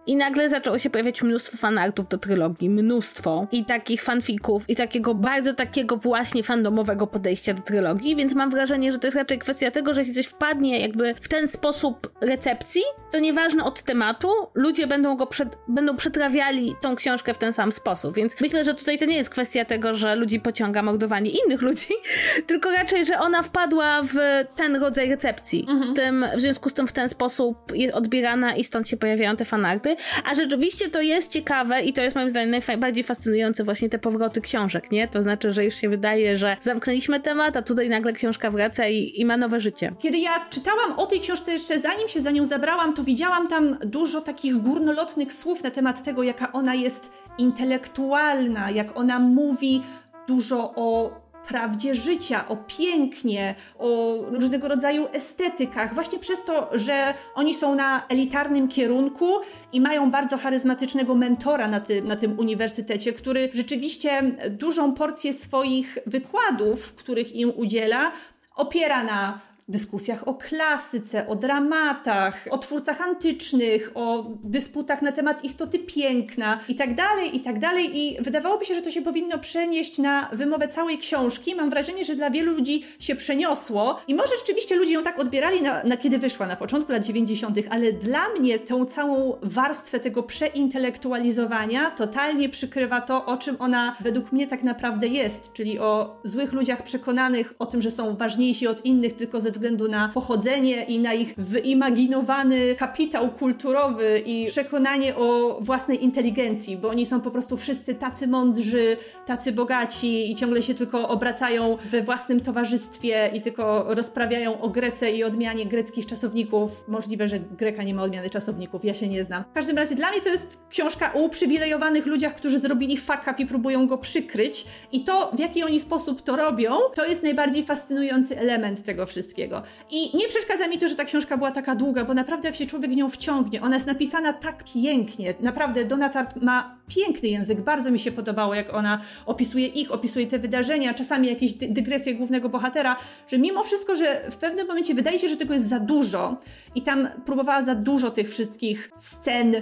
I 0.09 0.15
nagle 0.15 0.49
zaczęło 0.49 0.77
się 0.77 0.89
pojawiać 0.89 1.23
mnóstwo 1.23 1.57
fanartów 1.57 2.07
do 2.07 2.17
trylogii, 2.17 2.69
mnóstwo. 2.69 3.47
I 3.51 3.65
takich 3.65 4.03
fanfików, 4.03 4.69
i 4.69 4.75
takiego 4.75 5.15
bardzo 5.15 5.53
takiego 5.53 5.97
właśnie 5.97 6.43
fandomowego 6.43 7.07
podejścia 7.07 7.53
do 7.53 7.61
trylogii, 7.61 8.15
więc 8.15 8.35
mam 8.35 8.49
wrażenie, 8.49 8.91
że 8.91 8.99
to 8.99 9.07
jest 9.07 9.17
raczej 9.17 9.39
kwestia 9.39 9.71
tego, 9.71 9.93
że 9.93 10.01
jeśli 10.01 10.13
coś 10.13 10.25
wpadnie 10.25 10.79
jakby 10.79 11.15
w 11.21 11.27
ten 11.27 11.47
sposób 11.47 12.11
recepcji, 12.21 12.81
to 13.11 13.19
nieważne 13.19 13.63
od 13.63 13.83
tematu, 13.83 14.27
ludzie 14.53 14.87
będą 14.87 15.17
go 15.17 15.27
przed, 15.27 15.57
będą 15.67 15.97
przetrawiali 15.97 16.75
tą 16.81 16.95
książkę 16.95 17.33
w 17.33 17.37
ten 17.37 17.53
sam 17.53 17.71
sposób. 17.71 18.15
Więc 18.15 18.41
myślę, 18.41 18.65
że 18.65 18.73
tutaj 18.73 18.99
to 18.99 19.05
nie 19.05 19.17
jest 19.17 19.29
kwestia 19.29 19.65
tego, 19.65 19.95
że 19.95 20.15
ludzi 20.15 20.39
pociąga 20.39 20.81
mordowanie 20.81 21.31
innych 21.31 21.61
ludzi, 21.61 21.93
tylko 22.47 22.71
raczej, 22.71 23.05
że 23.05 23.19
ona 23.19 23.43
wpadła 23.43 24.01
w 24.03 24.15
ten 24.55 24.75
rodzaj 24.75 25.09
recepcji. 25.09 25.65
Mhm. 25.69 25.93
Tym, 25.93 26.25
w 26.37 26.41
związku 26.41 26.69
z 26.69 26.73
tym 26.73 26.87
w 26.87 26.91
ten 26.91 27.09
sposób 27.09 27.57
jest 27.75 27.93
odbierana 27.93 28.55
i 28.55 28.63
stąd 28.63 28.87
się 28.89 28.97
pojawiają 28.97 29.35
te 29.35 29.45
fanarty. 29.45 29.95
A 30.25 30.35
rzeczywiście 30.35 30.89
to 30.89 31.01
jest 31.01 31.31
ciekawe 31.31 31.81
i 31.81 31.93
to 31.93 32.01
jest 32.01 32.15
moim 32.15 32.29
zdaniem 32.29 32.61
najbardziej 32.67 33.03
fascynujące 33.03 33.63
właśnie 33.63 33.89
te 33.89 33.99
powroty 33.99 34.41
książek, 34.41 34.91
nie? 34.91 35.07
To 35.07 35.23
znaczy, 35.23 35.51
że 35.51 35.65
już 35.65 35.75
się 35.75 35.89
wydaje, 35.89 36.37
że 36.37 36.57
zamknęliśmy 36.59 37.19
temat, 37.19 37.57
a 37.57 37.61
tutaj 37.61 37.89
nagle 37.89 38.13
książka 38.13 38.51
wraca 38.51 38.87
i, 38.87 39.21
i 39.21 39.25
ma 39.25 39.37
nowe 39.37 39.59
życie. 39.59 39.93
Kiedy 39.99 40.17
ja 40.17 40.45
czytałam 40.49 40.99
o 40.99 41.05
tej 41.05 41.19
książce 41.19 41.51
jeszcze 41.51 41.79
zanim 41.79 42.07
się 42.07 42.21
za 42.21 42.31
nią 42.31 42.45
zabrałam, 42.45 42.93
to 42.99 43.03
widziałam 43.03 43.47
tam 43.47 43.77
dużo 43.85 44.21
takich 44.21 44.57
górnolotnych 44.57 45.33
słów 45.33 45.63
na 45.63 45.71
temat 45.71 46.03
tego, 46.03 46.23
jaka 46.23 46.51
ona 46.51 46.75
jest 46.75 47.11
intelektualna, 47.37 48.71
jak 48.71 48.97
ona 48.97 49.19
mówi 49.19 49.81
dużo 50.27 50.73
o 50.75 51.11
prawdzie 51.47 51.95
życia, 51.95 52.47
o 52.47 52.57
pięknie, 52.57 53.55
o 53.77 54.15
różnego 54.31 54.67
rodzaju 54.67 55.07
estetykach, 55.13 55.93
właśnie 55.93 56.19
przez 56.19 56.43
to, 56.43 56.69
że 56.73 57.13
oni 57.35 57.55
są 57.55 57.75
na 57.75 58.07
elitarnym 58.07 58.67
kierunku 58.67 59.25
i 59.73 59.81
mają 59.81 60.11
bardzo 60.11 60.37
charyzmatycznego 60.37 61.15
mentora 61.15 61.67
na, 61.67 61.81
na 62.03 62.15
tym 62.15 62.39
uniwersytecie, 62.39 63.13
który 63.13 63.49
rzeczywiście 63.53 64.23
dużą 64.49 64.93
porcję 64.93 65.33
swoich 65.33 65.97
wykładów, 66.05 66.93
których 66.93 67.35
im 67.35 67.51
udziela, 67.55 68.11
opiera 68.55 69.03
na 69.03 69.48
dyskusjach 69.69 70.27
o 70.27 70.33
klasyce, 70.33 71.27
o 71.27 71.35
dramatach, 71.35 72.47
o 72.49 72.57
twórcach 72.57 73.01
antycznych, 73.01 73.91
o 73.95 74.25
dysputach 74.43 75.01
na 75.01 75.11
temat 75.11 75.43
istoty 75.43 75.79
piękna 75.79 76.59
i 76.67 76.75
tak 76.75 76.95
dalej, 76.95 77.35
i 77.38 77.39
tak 77.39 77.59
dalej. 77.59 77.99
I 77.99 78.21
wydawałoby 78.21 78.65
się, 78.65 78.73
że 78.73 78.81
to 78.81 78.91
się 78.91 79.01
powinno 79.01 79.39
przenieść 79.39 79.97
na 79.97 80.29
wymowę 80.33 80.67
całej 80.67 80.97
książki. 80.97 81.55
Mam 81.55 81.69
wrażenie, 81.69 82.03
że 82.03 82.15
dla 82.15 82.29
wielu 82.29 82.53
ludzi 82.53 82.83
się 82.99 83.15
przeniosło 83.15 83.99
i 84.07 84.15
może 84.15 84.35
rzeczywiście 84.35 84.75
ludzie 84.75 84.93
ją 84.93 85.03
tak 85.03 85.19
odbierali, 85.19 85.61
na, 85.61 85.83
na 85.83 85.97
kiedy 85.97 86.17
wyszła, 86.17 86.47
na 86.47 86.55
początku 86.55 86.91
lat 86.91 87.05
90., 87.05 87.57
ale 87.69 87.93
dla 87.93 88.29
mnie 88.29 88.59
tą 88.59 88.85
całą 88.85 89.38
warstwę 89.41 89.99
tego 89.99 90.23
przeintelektualizowania 90.23 91.91
totalnie 91.91 92.49
przykrywa 92.49 93.01
to, 93.01 93.25
o 93.25 93.38
czym 93.38 93.55
ona 93.59 93.95
według 93.99 94.31
mnie 94.31 94.47
tak 94.47 94.63
naprawdę 94.63 95.07
jest, 95.07 95.53
czyli 95.53 95.79
o 95.79 96.19
złych 96.23 96.53
ludziach 96.53 96.83
przekonanych 96.83 97.53
o 97.59 97.65
tym, 97.65 97.81
że 97.81 97.91
są 97.91 98.15
ważniejsi 98.17 98.67
od 98.67 98.85
innych 98.85 99.13
tylko 99.13 99.41
ze 99.41 99.51
względu 99.59 99.87
na 99.87 100.09
pochodzenie 100.09 100.83
i 100.83 100.99
na 100.99 101.13
ich 101.13 101.33
wyimaginowany 101.37 102.75
kapitał 102.75 103.29
kulturowy 103.29 104.23
i 104.25 104.45
przekonanie 104.45 105.15
o 105.15 105.57
własnej 105.61 106.03
inteligencji, 106.03 106.77
bo 106.77 106.89
oni 106.89 107.05
są 107.05 107.21
po 107.21 107.31
prostu 107.31 107.57
wszyscy 107.57 107.95
tacy 107.95 108.27
mądrzy, 108.27 108.97
tacy 109.25 109.51
bogaci 109.51 110.31
i 110.31 110.35
ciągle 110.35 110.61
się 110.61 110.73
tylko 110.73 111.09
obracają 111.09 111.77
we 111.85 112.01
własnym 112.01 112.39
towarzystwie 112.39 113.31
i 113.33 113.41
tylko 113.41 113.85
rozprawiają 113.95 114.61
o 114.61 114.69
Grece 114.69 115.11
i 115.11 115.23
odmianie 115.23 115.65
greckich 115.65 116.05
czasowników. 116.05 116.87
Możliwe, 116.87 117.27
że 117.27 117.39
Greka 117.39 117.83
nie 117.83 117.93
ma 117.93 118.03
odmiany 118.03 118.29
czasowników, 118.29 118.85
ja 118.85 118.93
się 118.93 119.07
nie 119.07 119.23
znam. 119.23 119.43
W 119.51 119.53
każdym 119.53 119.77
razie 119.77 119.95
dla 119.95 120.11
mnie 120.11 120.21
to 120.21 120.29
jest 120.29 120.59
książka 120.69 121.13
o 121.13 121.19
uprzywilejowanych 121.19 122.05
ludziach, 122.05 122.35
którzy 122.35 122.59
zrobili 122.59 122.97
fuck 122.97 123.21
up 123.21 123.35
i 123.37 123.45
próbują 123.45 123.87
go 123.87 123.97
przykryć 123.97 124.65
i 124.91 125.03
to, 125.03 125.31
w 125.35 125.39
jaki 125.39 125.63
oni 125.63 125.79
sposób 125.79 126.21
to 126.21 126.35
robią, 126.35 126.75
to 126.95 127.05
jest 127.05 127.23
najbardziej 127.23 127.63
fascynujący 127.63 128.39
element 128.39 128.83
tego 128.83 129.05
wszystkiego. 129.05 129.48
I 129.89 130.17
nie 130.17 130.27
przeszkadza 130.27 130.67
mi 130.67 130.77
to, 130.77 130.87
że 130.87 130.95
ta 130.95 131.05
książka 131.05 131.37
była 131.37 131.51
taka 131.51 131.75
długa, 131.75 132.05
bo 132.05 132.13
naprawdę 132.13 132.47
jak 132.47 132.55
się 132.55 132.65
człowiek 132.65 132.91
w 132.91 132.95
nią 132.95 133.09
wciągnie, 133.09 133.61
ona 133.61 133.75
jest 133.75 133.87
napisana 133.87 134.33
tak 134.33 134.63
pięknie. 134.73 135.33
Naprawdę 135.39 135.85
Donatart 135.85 136.35
ma 136.35 136.77
piękny 136.87 137.29
język, 137.29 137.61
bardzo 137.61 137.91
mi 137.91 137.99
się 137.99 138.11
podobało, 138.11 138.53
jak 138.53 138.73
ona 138.73 139.01
opisuje 139.25 139.67
ich, 139.67 139.91
opisuje 139.91 140.27
te 140.27 140.39
wydarzenia, 140.39 140.93
czasami 140.93 141.27
jakieś 141.27 141.53
dy 141.53 141.67
dygresje 141.67 142.15
głównego 142.15 142.49
bohatera, 142.49 142.97
że 143.27 143.37
mimo 143.37 143.63
wszystko, 143.63 143.95
że 143.95 144.31
w 144.31 144.37
pewnym 144.37 144.67
momencie 144.67 144.93
wydaje 144.93 145.19
się, 145.19 145.29
że 145.29 145.37
tego 145.37 145.53
jest 145.53 145.69
za 145.69 145.79
dużo 145.79 146.37
i 146.75 146.81
tam 146.81 147.07
próbowała 147.25 147.61
za 147.61 147.75
dużo 147.75 148.11
tych 148.11 148.29
wszystkich 148.29 148.91
scen, 148.95 149.55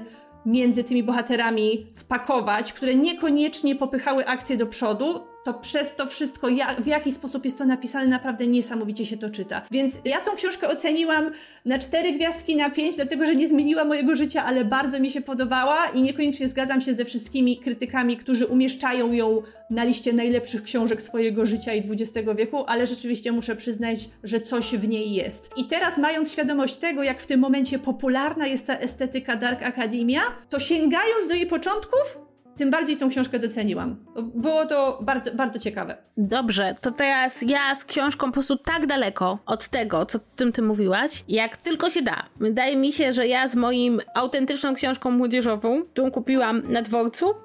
między 0.47 0.83
tymi 0.83 1.03
bohaterami 1.03 1.87
wpakować, 1.95 2.73
które 2.73 2.95
niekoniecznie 2.95 3.75
popychały 3.75 4.25
akcję 4.25 4.57
do 4.57 4.67
przodu, 4.67 5.26
to 5.47 5.53
przez 5.53 5.95
to 5.95 6.05
wszystko, 6.05 6.49
jak, 6.49 6.81
w 6.81 6.87
jaki 6.87 7.11
sposób 7.11 7.45
jest 7.45 7.57
to 7.57 7.65
napisane, 7.65 8.07
naprawdę 8.07 8.47
niesamowicie 8.47 9.05
się 9.05 9.17
to 9.17 9.29
czyta. 9.29 9.61
Więc 9.71 9.99
ja 10.05 10.21
tą 10.21 10.35
książkę 10.35 10.69
oceniłam 10.69 11.31
na 11.65 11.79
cztery 11.79 12.11
gwiazdki 12.11 12.55
na 12.55 12.69
pięć, 12.69 12.95
dlatego 12.95 13.25
że 13.25 13.35
nie 13.35 13.47
zmieniła 13.47 13.85
mojego 13.85 14.15
życia, 14.15 14.43
ale 14.45 14.65
bardzo 14.65 14.99
mi 14.99 15.09
się 15.09 15.21
podobała 15.21 15.85
i 15.85 16.01
niekoniecznie 16.01 16.47
zgadzam 16.47 16.81
się 16.81 16.93
ze 16.93 17.05
wszystkimi 17.05 17.57
krytykami, 17.57 18.17
którzy 18.17 18.45
umieszczają 18.45 19.13
ją 19.13 19.41
na 19.69 19.83
liście 19.83 20.13
najlepszych 20.13 20.63
książek 20.63 21.01
swojego 21.01 21.45
życia 21.45 21.73
i 21.73 21.83
XX 21.91 22.27
wieku, 22.37 22.63
ale 22.67 22.87
rzeczywiście 22.87 23.31
muszę 23.31 23.55
przyznać, 23.55 24.09
że 24.23 24.41
coś 24.41 24.75
w 24.75 24.87
niej 24.87 25.13
jest. 25.13 25.49
I 25.57 25.67
teraz, 25.67 25.97
mając 25.97 26.31
świadomość 26.31 26.77
tego, 26.77 27.03
jak 27.03 27.21
w 27.21 27.27
tym 27.27 27.39
momencie 27.39 27.79
popularna 27.79 28.47
jest 28.47 28.67
ta 28.67 28.77
estetyka 28.77 29.35
Dark 29.35 29.63
Academia, 29.63 30.21
to 30.49 30.59
sięgając 30.59 31.27
do 31.27 31.33
jej 31.33 31.47
początków, 31.47 32.26
tym 32.57 32.71
bardziej 32.71 32.97
tą 32.97 33.09
książkę 33.09 33.39
doceniłam. 33.39 33.95
Było 34.35 34.65
to 34.65 34.99
bardzo, 35.01 35.31
bardzo 35.35 35.59
ciekawe. 35.59 35.97
Dobrze, 36.17 36.75
to 36.81 36.91
teraz 36.91 37.41
ja 37.41 37.75
z 37.75 37.85
książką 37.85 38.27
po 38.27 38.33
prostu 38.33 38.57
tak 38.57 38.87
daleko 38.87 39.39
od 39.45 39.69
tego, 39.69 40.05
co 40.05 40.19
tym 40.35 40.51
ty 40.51 40.61
mówiłaś, 40.61 41.23
jak 41.27 41.57
tylko 41.57 41.89
się 41.89 42.01
da. 42.01 42.23
Wydaje 42.39 42.77
mi 42.77 42.93
się, 42.93 43.13
że 43.13 43.27
ja 43.27 43.47
z 43.47 43.55
moim 43.55 44.01
autentyczną 44.15 44.73
książką 44.73 45.11
młodzieżową, 45.11 45.83
którą 45.83 46.11
kupiłam 46.11 46.71
na 46.71 46.81
dworcu, 46.81 47.25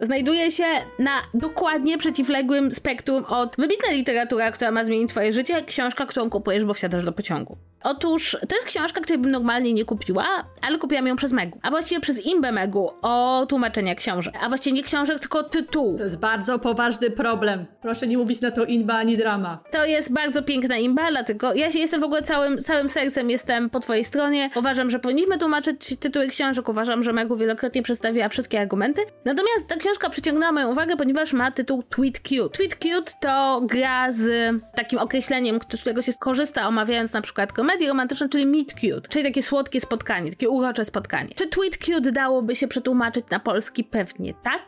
znajduje 0.00 0.50
się 0.50 0.64
na 0.98 1.10
dokładnie 1.34 1.98
przeciwległym 1.98 2.72
spektrum 2.72 3.24
od 3.24 3.56
wybitna 3.56 3.90
literatura, 3.90 4.50
która 4.50 4.70
ma 4.70 4.84
zmienić 4.84 5.10
twoje 5.10 5.32
życie, 5.32 5.62
książka, 5.62 6.06
którą 6.06 6.30
kupujesz, 6.30 6.64
bo 6.64 6.74
wsiadasz 6.74 7.04
do 7.04 7.12
pociągu. 7.12 7.56
Otóż 7.86 8.36
to 8.48 8.54
jest 8.54 8.66
książka, 8.66 9.00
której 9.00 9.22
bym 9.22 9.30
normalnie 9.30 9.72
nie 9.72 9.84
kupiła, 9.84 10.24
ale 10.62 10.78
kupiłam 10.78 11.06
ją 11.06 11.16
przez 11.16 11.32
Megu. 11.32 11.58
A 11.62 11.70
właściwie 11.70 12.00
przez 12.00 12.26
Imbę 12.26 12.52
Megu 12.52 12.90
o 13.02 13.46
tłumaczenia 13.48 13.94
książek. 13.94 14.34
A 14.42 14.48
właściwie 14.48 14.76
nie 14.76 14.82
książek, 14.82 15.20
tylko 15.20 15.42
tytułów. 15.42 15.98
To 15.98 16.04
jest 16.04 16.18
bardzo 16.18 16.58
poważny 16.58 17.10
problem. 17.10 17.66
Proszę 17.82 18.06
nie 18.06 18.18
mówić 18.18 18.40
na 18.40 18.50
to 18.50 18.64
Inba 18.64 18.94
ani 18.94 19.16
drama. 19.16 19.58
To 19.72 19.84
jest 19.84 20.12
bardzo 20.12 20.42
piękna 20.42 20.76
Imba, 20.76 21.10
dlatego 21.10 21.54
ja 21.54 21.70
się 21.70 21.78
jestem 21.78 22.00
w 22.00 22.04
ogóle 22.04 22.22
całym, 22.22 22.58
całym 22.58 22.88
sercem 22.88 23.30
jestem 23.30 23.70
po 23.70 23.80
twojej 23.80 24.04
stronie. 24.04 24.50
Uważam, 24.56 24.90
że 24.90 24.98
powinniśmy 24.98 25.38
tłumaczyć 25.38 25.98
tytuły 26.00 26.26
książek. 26.26 26.68
Uważam, 26.68 27.02
że 27.02 27.12
Megu 27.12 27.36
wielokrotnie 27.36 27.82
przedstawiła 27.82 28.28
wszystkie 28.28 28.60
argumenty. 28.60 29.02
Natomiast 29.24 29.68
ta 29.68 29.76
książka 29.76 30.10
przyciągnęła 30.10 30.52
moją 30.52 30.70
uwagę, 30.70 30.96
ponieważ 30.96 31.32
ma 31.32 31.50
tytuł 31.50 31.82
Tweet 31.82 32.20
Cute. 32.20 32.56
Tweet 32.56 32.76
Cute 32.76 33.12
to 33.20 33.60
gra 33.64 34.12
z 34.12 34.54
takim 34.74 34.98
określeniem, 34.98 35.58
z 35.74 35.80
którego 35.80 36.02
się 36.02 36.12
korzysta 36.20 36.68
omawiając 36.68 37.12
na 37.12 37.20
przykład 37.20 37.52
komedię 37.52 37.75
romantyczne, 37.84 38.28
czyli 38.28 38.46
meet 38.46 38.74
cute, 38.74 39.08
czyli 39.08 39.24
takie 39.24 39.42
słodkie 39.42 39.80
spotkanie, 39.80 40.30
takie 40.30 40.48
urocze 40.48 40.84
spotkanie. 40.84 41.34
Czy 41.34 41.48
tweet 41.48 41.78
cute 41.78 42.12
dałoby 42.12 42.56
się 42.56 42.68
przetłumaczyć 42.68 43.24
na 43.30 43.40
polski? 43.40 43.84
Pewnie 43.84 44.34
tak. 44.34 44.62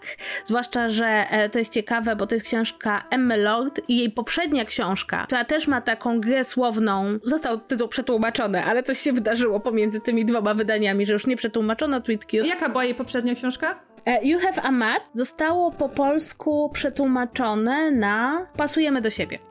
Zwłaszcza, 0.45 0.88
że 0.88 1.07
e, 1.07 1.49
to 1.49 1.59
jest 1.59 1.73
ciekawe, 1.73 2.17
bo 2.17 2.27
to 2.27 2.35
jest 2.35 2.47
książka 2.47 3.05
Emma 3.11 3.37
Lord 3.37 3.81
i 3.88 3.99
jej 3.99 4.11
poprzednia 4.11 4.65
książka, 4.65 5.25
która 5.27 5.45
też 5.45 5.69
ma 5.69 5.81
taką 5.81 6.21
grę 6.21 6.45
słowną. 6.45 7.19
Został 7.23 7.61
tytuł 7.61 7.88
przetłumaczony, 7.88 8.65
ale 8.65 8.83
coś 8.83 8.99
się 8.99 9.12
wydarzyło 9.12 9.61
pomiędzy 9.61 10.00
tymi 10.00 10.25
dwoma 10.25 10.55
wydaniami, 10.55 11.07
że 11.07 11.12
już 11.12 11.27
nie 11.27 11.37
przetłumaczono 11.37 12.00
tweet 12.00 12.25
cute. 12.25 12.47
Jaka 12.47 12.69
była 12.69 12.85
jej 12.85 12.95
poprzednia 12.95 13.35
książka? 13.35 13.88
E, 14.07 14.25
you 14.25 14.38
Have 14.38 14.62
a 14.62 14.73
Mat 14.73 15.03
zostało 15.12 15.71
po 15.71 15.88
polsku 15.88 16.71
przetłumaczone 16.75 17.91
na 17.91 18.47
Pasujemy 18.57 19.00
do 19.00 19.11
siebie. 19.11 19.48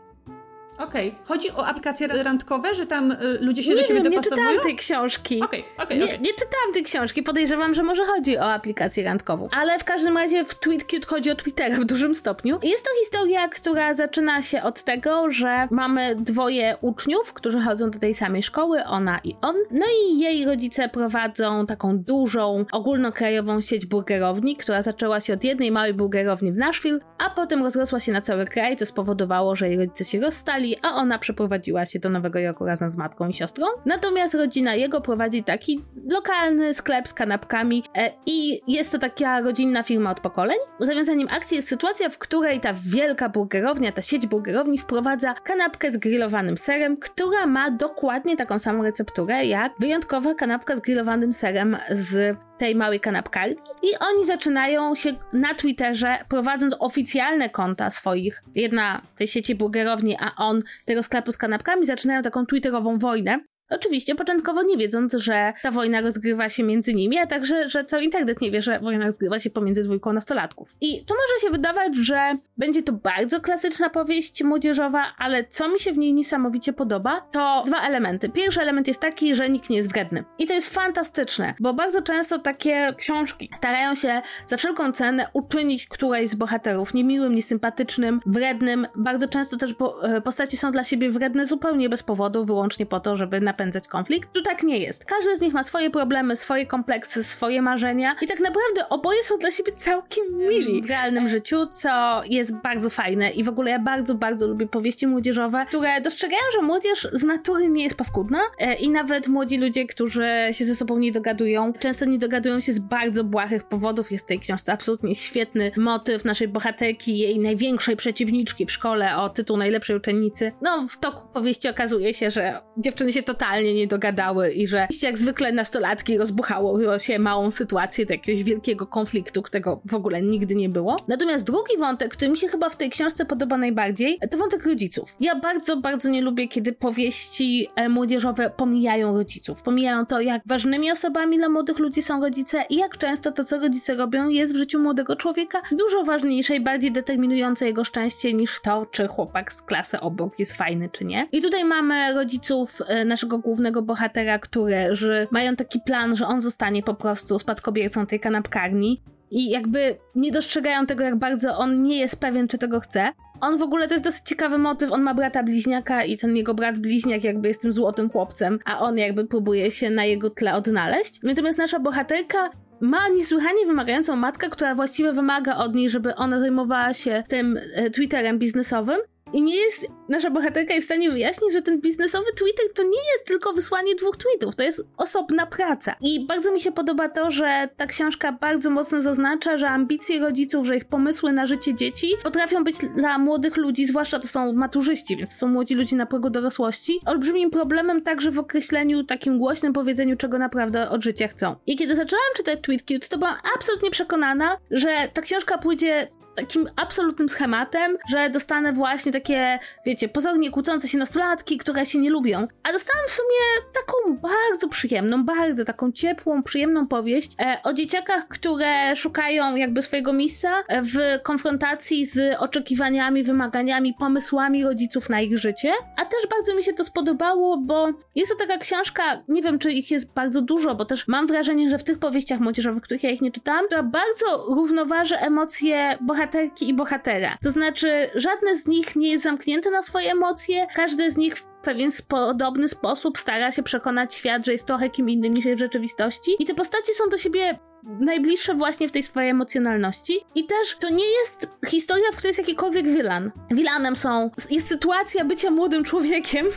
Okej. 0.77 1.07
Okay. 1.07 1.25
Chodzi 1.25 1.51
o 1.51 1.65
aplikacje 1.65 2.07
randkowe, 2.07 2.75
że 2.75 2.85
tam 2.85 3.11
y, 3.11 3.17
ludzie 3.41 3.63
się 3.63 3.69
nie 3.69 3.75
do 3.75 3.81
siebie 3.81 4.01
wiem, 4.01 4.11
dopasowują? 4.11 4.43
nie 4.43 4.47
czytałam 4.47 4.63
tej 4.63 4.75
książki. 4.75 5.41
Okej, 5.43 5.65
okay, 5.75 5.85
okay, 5.85 5.97
nie, 5.97 6.05
nie, 6.05 6.33
czytałam 6.33 6.73
tej 6.73 6.83
książki. 6.83 7.23
Podejrzewam, 7.23 7.73
że 7.73 7.83
może 7.83 8.05
chodzi 8.05 8.37
o 8.37 8.53
aplikację 8.53 9.03
randkową. 9.03 9.47
Ale 9.51 9.79
w 9.79 9.83
każdym 9.83 10.17
razie 10.17 10.45
w 10.45 10.55
TweetCute 10.55 11.07
chodzi 11.07 11.31
o 11.31 11.35
Twittera 11.35 11.75
w 11.75 11.85
dużym 11.85 12.15
stopniu. 12.15 12.59
Jest 12.63 12.83
to 12.83 12.89
historia, 13.03 13.47
która 13.47 13.93
zaczyna 13.93 14.41
się 14.41 14.63
od 14.63 14.83
tego, 14.83 15.31
że 15.31 15.67
mamy 15.71 16.15
dwoje 16.15 16.77
uczniów, 16.81 17.33
którzy 17.33 17.61
chodzą 17.61 17.91
do 17.91 17.99
tej 17.99 18.13
samej 18.13 18.43
szkoły, 18.43 18.83
ona 18.85 19.19
i 19.23 19.35
on. 19.41 19.55
No 19.71 19.85
i 20.03 20.19
jej 20.19 20.45
rodzice 20.45 20.89
prowadzą 20.89 21.65
taką 21.65 21.99
dużą, 21.99 22.65
ogólnokrajową 22.71 23.61
sieć 23.61 23.85
burgerowni, 23.85 24.55
która 24.55 24.81
zaczęła 24.81 25.19
się 25.19 25.33
od 25.33 25.43
jednej 25.43 25.71
małej 25.71 25.93
burgerowni 25.93 26.51
w 26.51 26.57
Nashville, 26.57 26.99
a 27.17 27.29
potem 27.29 27.63
rozrosła 27.63 27.99
się 27.99 28.11
na 28.11 28.21
cały 28.21 28.45
kraj, 28.45 28.77
co 28.77 28.85
spowodowało, 28.85 29.55
że 29.55 29.67
jej 29.69 29.77
rodzice 29.77 30.05
się 30.05 30.19
rozstali, 30.19 30.66
a 30.81 30.93
ona 30.93 31.19
przeprowadziła 31.19 31.85
się 31.85 31.99
do 31.99 32.09
Nowego 32.09 32.39
Jorku 32.39 32.65
razem 32.65 32.89
z 32.89 32.97
matką 32.97 33.27
i 33.27 33.33
siostrą. 33.33 33.65
Natomiast 33.85 34.33
rodzina 34.33 34.75
jego 34.75 35.01
prowadzi 35.01 35.43
taki 35.43 35.83
lokalny 36.09 36.73
sklep 36.73 37.07
z 37.07 37.13
kanapkami 37.13 37.83
e, 37.95 38.11
i 38.25 38.61
jest 38.67 38.91
to 38.91 38.99
taka 38.99 39.39
rodzinna 39.39 39.83
firma 39.83 40.11
od 40.11 40.19
pokoleń. 40.19 40.57
Zawiązaniem 40.79 41.27
akcji 41.31 41.55
jest 41.55 41.67
sytuacja, 41.67 42.09
w 42.09 42.17
której 42.17 42.59
ta 42.59 42.73
wielka 42.73 43.29
burgerownia, 43.29 43.91
ta 43.91 44.01
sieć 44.01 44.27
burgerowni 44.27 44.77
wprowadza 44.77 45.33
kanapkę 45.33 45.91
z 45.91 45.97
grillowanym 45.97 46.57
serem, 46.57 46.97
która 46.97 47.45
ma 47.45 47.71
dokładnie 47.71 48.37
taką 48.37 48.59
samą 48.59 48.83
recepturę 48.83 49.45
jak 49.45 49.73
wyjątkowa 49.79 50.33
kanapka 50.33 50.75
z 50.75 50.79
grillowanym 50.79 51.33
serem 51.33 51.77
z 51.91 52.37
tej 52.57 52.75
małej 52.75 52.99
kanapkarni 52.99 53.55
i 53.83 53.87
oni 54.11 54.25
zaczynają 54.25 54.95
się 54.95 55.13
na 55.33 55.53
Twitterze, 55.53 56.17
prowadząc 56.29 56.75
oficjalne 56.79 57.49
konta 57.49 57.89
swoich, 57.89 58.43
jedna 58.55 59.01
tej 59.15 59.27
sieci 59.27 59.55
burgerowni, 59.55 60.17
a 60.19 60.31
on 60.37 60.56
tego 60.85 61.03
sklepu 61.03 61.31
z 61.31 61.37
kanapkami, 61.37 61.85
zaczynają 61.85 62.21
taką 62.21 62.45
twitterową 62.45 62.97
wojnę, 62.97 63.39
Oczywiście, 63.69 64.15
początkowo 64.15 64.63
nie 64.63 64.77
wiedząc, 64.77 65.13
że 65.13 65.53
ta 65.61 65.71
wojna 65.71 66.01
rozgrywa 66.01 66.49
się 66.49 66.63
między 66.63 66.93
nimi, 66.93 67.17
a 67.17 67.27
także, 67.27 67.69
że 67.69 67.85
cały 67.85 68.03
internet 68.03 68.41
nie 68.41 68.51
wie, 68.51 68.61
że 68.61 68.79
wojna 68.79 69.05
rozgrywa 69.05 69.39
się 69.39 69.49
pomiędzy 69.49 69.83
dwójką 69.83 70.13
nastolatków. 70.13 70.75
I 70.81 71.05
tu 71.05 71.13
może 71.13 71.41
się 71.41 71.49
wydawać, 71.49 71.95
że 71.95 72.37
będzie 72.57 72.83
to 72.83 72.93
bardzo 72.93 73.41
klasyczna 73.41 73.89
powieść 73.89 74.43
młodzieżowa, 74.43 75.13
ale 75.17 75.43
co 75.43 75.69
mi 75.69 75.79
się 75.79 75.91
w 75.91 75.97
niej 75.97 76.13
niesamowicie 76.13 76.73
podoba, 76.73 77.21
to 77.31 77.63
dwa 77.65 77.81
elementy. 77.81 78.29
Pierwszy 78.29 78.61
element 78.61 78.87
jest 78.87 79.01
taki, 79.01 79.35
że 79.35 79.49
nikt 79.49 79.69
nie 79.69 79.77
jest 79.77 79.91
wredny. 79.91 80.23
I 80.39 80.47
to 80.47 80.53
jest 80.53 80.73
fantastyczne, 80.73 81.53
bo 81.59 81.73
bardzo 81.73 82.01
często 82.01 82.39
takie 82.39 82.93
książki 82.97 83.49
starają 83.55 83.95
się 83.95 84.21
za 84.47 84.57
wszelką 84.57 84.91
cenę 84.91 85.27
uczynić 85.33 85.87
którejś 85.87 86.29
z 86.29 86.35
bohaterów 86.35 86.93
niemiłym, 86.93 87.35
niesympatycznym, 87.35 88.19
wrednym. 88.25 88.87
Bardzo 88.95 89.27
często 89.27 89.57
też 89.57 89.75
e, 90.03 90.21
postaci 90.21 90.57
są 90.57 90.71
dla 90.71 90.83
siebie 90.83 91.09
wredne 91.09 91.45
zupełnie 91.45 91.89
bez 91.89 92.03
powodu, 92.03 92.45
wyłącznie 92.45 92.85
po 92.85 92.99
to, 92.99 93.15
żeby 93.15 93.41
na 93.41 93.53
napędzać 93.57 93.87
konflikt. 93.87 94.33
Tu 94.33 94.41
tak 94.41 94.63
nie 94.63 94.77
jest. 94.77 95.05
Każdy 95.05 95.35
z 95.35 95.41
nich 95.41 95.53
ma 95.53 95.63
swoje 95.63 95.89
problemy, 95.89 96.35
swoje 96.35 96.65
kompleksy, 96.65 97.23
swoje 97.23 97.61
marzenia 97.61 98.15
i 98.21 98.27
tak 98.27 98.39
naprawdę 98.39 98.89
oboje 98.89 99.23
są 99.23 99.37
dla 99.37 99.51
siebie 99.51 99.71
całkiem 99.71 100.37
mili 100.37 100.81
w 100.81 100.85
realnym 100.85 101.29
życiu, 101.29 101.67
co 101.67 102.21
jest 102.25 102.55
bardzo 102.55 102.89
fajne 102.89 103.31
i 103.31 103.43
w 103.43 103.49
ogóle 103.49 103.71
ja 103.71 103.79
bardzo, 103.79 104.15
bardzo 104.15 104.47
lubię 104.47 104.67
powieści 104.67 105.07
młodzieżowe, 105.07 105.65
które 105.67 106.01
dostrzegają, 106.01 106.41
że 106.55 106.61
młodzież 106.61 107.07
z 107.13 107.23
natury 107.23 107.69
nie 107.69 107.83
jest 107.83 107.95
paskudna 107.95 108.39
e, 108.59 108.75
i 108.75 108.89
nawet 108.89 109.27
młodzi 109.27 109.57
ludzie, 109.57 109.85
którzy 109.85 110.27
się 110.51 110.65
ze 110.65 110.75
sobą 110.75 110.97
nie 110.97 111.11
dogadują, 111.11 111.73
często 111.73 112.05
nie 112.05 112.17
dogadują 112.17 112.59
się 112.59 112.73
z 112.73 112.79
bardzo 112.79 113.23
błahych 113.23 113.63
powodów. 113.63 114.11
Jest 114.11 114.25
w 114.25 114.27
tej 114.27 114.39
książce 114.39 114.73
absolutnie 114.73 115.15
świetny 115.15 115.71
motyw 115.77 116.25
naszej 116.25 116.47
bohaterki, 116.47 117.17
jej 117.17 117.39
największej 117.39 117.95
przeciwniczki 117.95 118.65
w 118.65 118.71
szkole 118.71 119.17
o 119.17 119.29
tytuł 119.29 119.57
najlepszej 119.57 119.95
uczennicy. 119.95 120.51
No, 120.61 120.87
w 120.87 120.99
toku 120.99 121.27
powieści 121.33 121.69
okazuje 121.69 122.13
się, 122.13 122.31
że 122.31 122.61
dziewczyny 122.77 123.11
się 123.11 123.23
totalnie 123.23 123.46
totalnie 123.47 123.73
nie 123.73 123.87
dogadały 123.87 124.51
i 124.51 124.67
że 124.67 124.87
jak 125.01 125.17
zwykle 125.17 125.51
nastolatki 125.51 126.17
rozbuchało 126.17 126.99
się 126.99 127.19
małą 127.19 127.51
sytuację 127.51 128.05
do 128.05 128.13
jakiegoś 128.13 128.43
wielkiego 128.43 128.87
konfliktu, 128.87 129.41
którego 129.41 129.81
w 129.85 129.93
ogóle 129.93 130.21
nigdy 130.21 130.55
nie 130.55 130.69
było. 130.69 130.97
Natomiast 131.07 131.45
drugi 131.45 131.77
wątek, 131.77 132.13
który 132.13 132.31
mi 132.31 132.37
się 132.37 132.47
chyba 132.47 132.69
w 132.69 132.75
tej 132.75 132.89
książce 132.89 133.25
podoba 133.25 133.57
najbardziej, 133.57 134.19
to 134.31 134.37
wątek 134.37 134.65
rodziców. 134.65 135.15
Ja 135.19 135.35
bardzo, 135.35 135.77
bardzo 135.77 136.09
nie 136.09 136.21
lubię, 136.21 136.47
kiedy 136.47 136.73
powieści 136.73 137.67
e, 137.75 137.89
młodzieżowe 137.89 138.49
pomijają 138.49 139.13
rodziców. 139.13 139.63
Pomijają 139.63 140.05
to, 140.05 140.21
jak 140.21 140.41
ważnymi 140.45 140.91
osobami 140.91 141.37
dla 141.37 141.49
młodych 141.49 141.79
ludzi 141.79 142.03
są 142.03 142.21
rodzice 142.21 142.63
i 142.69 142.75
jak 142.75 142.97
często 142.97 143.31
to, 143.31 143.43
co 143.43 143.59
rodzice 143.59 143.95
robią, 143.95 144.29
jest 144.29 144.53
w 144.53 144.57
życiu 144.57 144.79
młodego 144.79 145.15
człowieka 145.15 145.61
dużo 145.71 146.03
ważniejsze 146.03 146.55
i 146.55 146.59
bardziej 146.59 146.91
determinujące 146.91 147.65
jego 147.65 147.83
szczęście 147.83 148.33
niż 148.33 148.61
to, 148.61 148.85
czy 148.85 149.07
chłopak 149.07 149.53
z 149.53 149.61
klasy 149.61 149.99
obok 149.99 150.39
jest 150.39 150.53
fajny, 150.53 150.89
czy 150.89 151.05
nie. 151.05 151.27
I 151.31 151.41
tutaj 151.41 151.65
mamy 151.65 152.13
rodziców 152.13 152.79
e, 152.87 153.05
naszego 153.37 153.47
głównego 153.47 153.81
bohatera, 153.81 154.39
którzy 154.39 155.27
mają 155.31 155.55
taki 155.55 155.79
plan, 155.79 156.15
że 156.15 156.27
on 156.27 156.41
zostanie 156.41 156.83
po 156.83 156.93
prostu 156.93 157.39
spadkobiercą 157.39 158.05
tej 158.05 158.19
kanapkarni 158.19 159.01
i 159.31 159.49
jakby 159.49 159.97
nie 160.15 160.31
dostrzegają 160.31 160.85
tego, 160.85 161.03
jak 161.03 161.15
bardzo 161.15 161.57
on 161.57 161.83
nie 161.83 161.99
jest 161.99 162.19
pewien, 162.19 162.47
czy 162.47 162.57
tego 162.57 162.79
chce. 162.79 163.11
On 163.41 163.57
w 163.57 163.61
ogóle 163.61 163.87
to 163.87 163.93
jest 163.93 164.05
dosyć 164.05 164.23
ciekawy 164.23 164.57
motyw. 164.57 164.91
On 164.91 165.01
ma 165.01 165.13
brata 165.13 165.43
bliźniaka 165.43 166.03
i 166.03 166.17
ten 166.17 166.35
jego 166.35 166.53
brat 166.53 166.79
bliźniak 166.79 167.23
jakby 167.23 167.47
jest 167.47 167.61
tym 167.61 167.71
złotym 167.71 168.09
chłopcem, 168.09 168.59
a 168.65 168.79
on 168.79 168.97
jakby 168.97 169.25
próbuje 169.25 169.71
się 169.71 169.89
na 169.89 170.05
jego 170.05 170.29
tle 170.29 170.55
odnaleźć. 170.55 171.19
Natomiast 171.23 171.57
nasza 171.57 171.79
bohaterka 171.79 172.49
ma 172.79 173.07
niesłychanie 173.07 173.65
wymagającą 173.65 174.15
matkę, 174.15 174.49
która 174.49 174.75
właściwie 174.75 175.13
wymaga 175.13 175.55
od 175.57 175.75
niej, 175.75 175.89
żeby 175.89 176.15
ona 176.15 176.39
zajmowała 176.39 176.93
się 176.93 177.23
tym 177.27 177.59
e, 177.73 177.89
Twitterem 177.89 178.39
biznesowym, 178.39 178.97
i 179.33 179.41
nie 179.41 179.55
jest 179.55 179.87
nasza 180.09 180.29
bohaterka 180.29 180.73
w 180.81 180.83
stanie 180.83 181.11
wyjaśnić, 181.11 181.53
że 181.53 181.61
ten 181.61 181.81
biznesowy 181.81 182.25
Twitter 182.35 182.65
to 182.75 182.83
nie 182.83 183.11
jest 183.13 183.27
tylko 183.27 183.53
wysłanie 183.53 183.95
dwóch 183.95 184.17
tweetów, 184.17 184.55
to 184.55 184.63
jest 184.63 184.83
osobna 184.97 185.45
praca. 185.45 185.95
I 186.01 186.25
bardzo 186.25 186.51
mi 186.51 186.59
się 186.59 186.71
podoba 186.71 187.09
to, 187.09 187.31
że 187.31 187.69
ta 187.77 187.85
książka 187.85 188.31
bardzo 188.31 188.69
mocno 188.69 189.01
zaznacza, 189.01 189.57
że 189.57 189.69
ambicje 189.69 190.19
rodziców, 190.19 190.67
że 190.67 190.77
ich 190.77 190.85
pomysły 190.85 191.33
na 191.33 191.45
życie 191.45 191.75
dzieci 191.75 192.07
potrafią 192.23 192.63
być 192.63 192.75
dla 192.95 193.17
młodych 193.17 193.57
ludzi, 193.57 193.85
zwłaszcza 193.85 194.19
to 194.19 194.27
są 194.27 194.53
maturzyści, 194.53 195.17
więc 195.17 195.29
to 195.29 195.35
są 195.35 195.47
młodzi 195.47 195.75
ludzie 195.75 195.95
na 195.95 196.05
progu 196.05 196.29
dorosłości, 196.29 196.99
olbrzymim 197.05 197.51
problemem 197.51 198.01
także 198.01 198.31
w 198.31 198.39
określeniu, 198.39 199.03
takim 199.03 199.37
głośnym 199.37 199.73
powiedzeniu, 199.73 200.17
czego 200.17 200.37
naprawdę 200.37 200.89
od 200.89 201.03
życia 201.03 201.27
chcą. 201.27 201.55
I 201.65 201.75
kiedy 201.75 201.95
zaczęłam 201.95 202.25
czytać 202.37 202.59
Tweet 202.61 202.81
Cute, 202.81 203.07
to 203.07 203.17
byłam 203.17 203.35
absolutnie 203.55 203.91
przekonana, 203.91 204.57
że 204.71 204.89
ta 205.13 205.21
książka 205.21 205.57
pójdzie 205.57 206.07
takim 206.37 206.69
absolutnym 206.75 207.29
schematem, 207.29 207.97
że 208.09 208.29
dostanę 208.29 208.73
właśnie 208.73 209.11
takie, 209.11 209.59
wiecie, 209.85 210.09
pozornie 210.09 210.51
kłócące 210.51 210.87
się 210.87 210.97
nastolatki, 210.97 211.57
które 211.57 211.85
się 211.85 211.99
nie 211.99 212.09
lubią. 212.09 212.47
A 212.63 212.71
dostałam 212.71 213.07
w 213.07 213.11
sumie 213.11 213.67
taką 213.73 214.17
bardzo 214.17 214.67
przyjemną, 214.67 215.25
bardzo 215.25 215.65
taką 215.65 215.91
ciepłą, 215.91 216.43
przyjemną 216.43 216.87
powieść 216.87 217.31
e, 217.39 217.57
o 217.63 217.73
dzieciakach, 217.73 218.27
które 218.27 218.95
szukają 218.95 219.55
jakby 219.55 219.81
swojego 219.81 220.13
miejsca 220.13 220.63
w 220.69 221.21
konfrontacji 221.23 222.05
z 222.05 222.35
oczekiwaniami, 222.39 223.23
wymaganiami, 223.23 223.93
pomysłami 223.93 224.63
rodziców 224.63 225.09
na 225.09 225.21
ich 225.21 225.37
życie. 225.37 225.73
A 225.97 226.05
też 226.05 226.27
bardzo 226.29 226.55
mi 226.55 226.63
się 226.63 226.73
to 226.73 226.83
spodobało, 226.83 227.57
bo 227.57 227.87
jest 228.15 228.31
to 228.31 228.47
taka 228.47 228.57
książka, 228.57 229.23
nie 229.27 229.41
wiem 229.41 229.59
czy 229.59 229.71
ich 229.71 229.91
jest 229.91 230.13
bardzo 230.13 230.41
dużo, 230.41 230.75
bo 230.75 230.85
też 230.85 231.07
mam 231.07 231.27
wrażenie, 231.27 231.69
że 231.69 231.77
w 231.77 231.83
tych 231.83 231.99
powieściach 231.99 232.39
młodzieżowych, 232.39 232.83
których 232.83 233.03
ja 233.03 233.09
ich 233.09 233.21
nie 233.21 233.31
czytałam, 233.31 233.65
która 233.65 233.83
bardzo 233.83 234.45
równoważy 234.47 235.17
emocje 235.17 235.97
bohaterów 236.01 236.26
bohaterki 236.27 236.69
i 236.69 236.73
bohatera. 236.73 237.37
To 237.43 237.51
znaczy, 237.51 238.09
żadne 238.15 238.55
z 238.55 238.67
nich 238.67 238.95
nie 238.95 239.11
jest 239.11 239.23
zamknięte 239.23 239.71
na 239.71 239.81
swoje 239.81 240.11
emocje, 240.11 240.67
każdy 240.75 241.11
z 241.11 241.17
nich 241.17 241.37
w 241.37 241.45
pewien 241.63 241.91
podobny 242.07 242.67
sposób 242.67 243.17
stara 243.17 243.51
się 243.51 243.63
przekonać 243.63 244.13
świat, 244.13 244.45
że 244.45 244.51
jest 244.51 244.67
trochę 244.67 244.89
kim 244.89 245.09
innym 245.09 245.33
niż 245.33 245.45
w 245.45 245.57
rzeczywistości. 245.57 246.31
I 246.39 246.45
te 246.45 246.55
postacie 246.55 246.93
są 246.93 247.09
do 247.09 247.17
siebie 247.17 247.59
najbliższe 247.87 248.53
właśnie 248.53 248.89
w 248.89 248.91
tej 248.91 249.03
swojej 249.03 249.29
emocjonalności. 249.29 250.19
I 250.35 250.45
też 250.45 250.77
to 250.79 250.89
nie 250.89 251.05
jest 251.19 251.51
historia, 251.67 252.05
w 252.11 252.15
której 252.15 252.29
jest 252.29 252.39
jakikolwiek 252.39 252.87
wilan. 252.87 253.31
Wilanem 253.51 253.95
są, 253.95 254.31
jest 254.49 254.67
sytuacja 254.67 255.25
bycia 255.25 255.51
młodym 255.51 255.83
człowiekiem, 255.83 256.47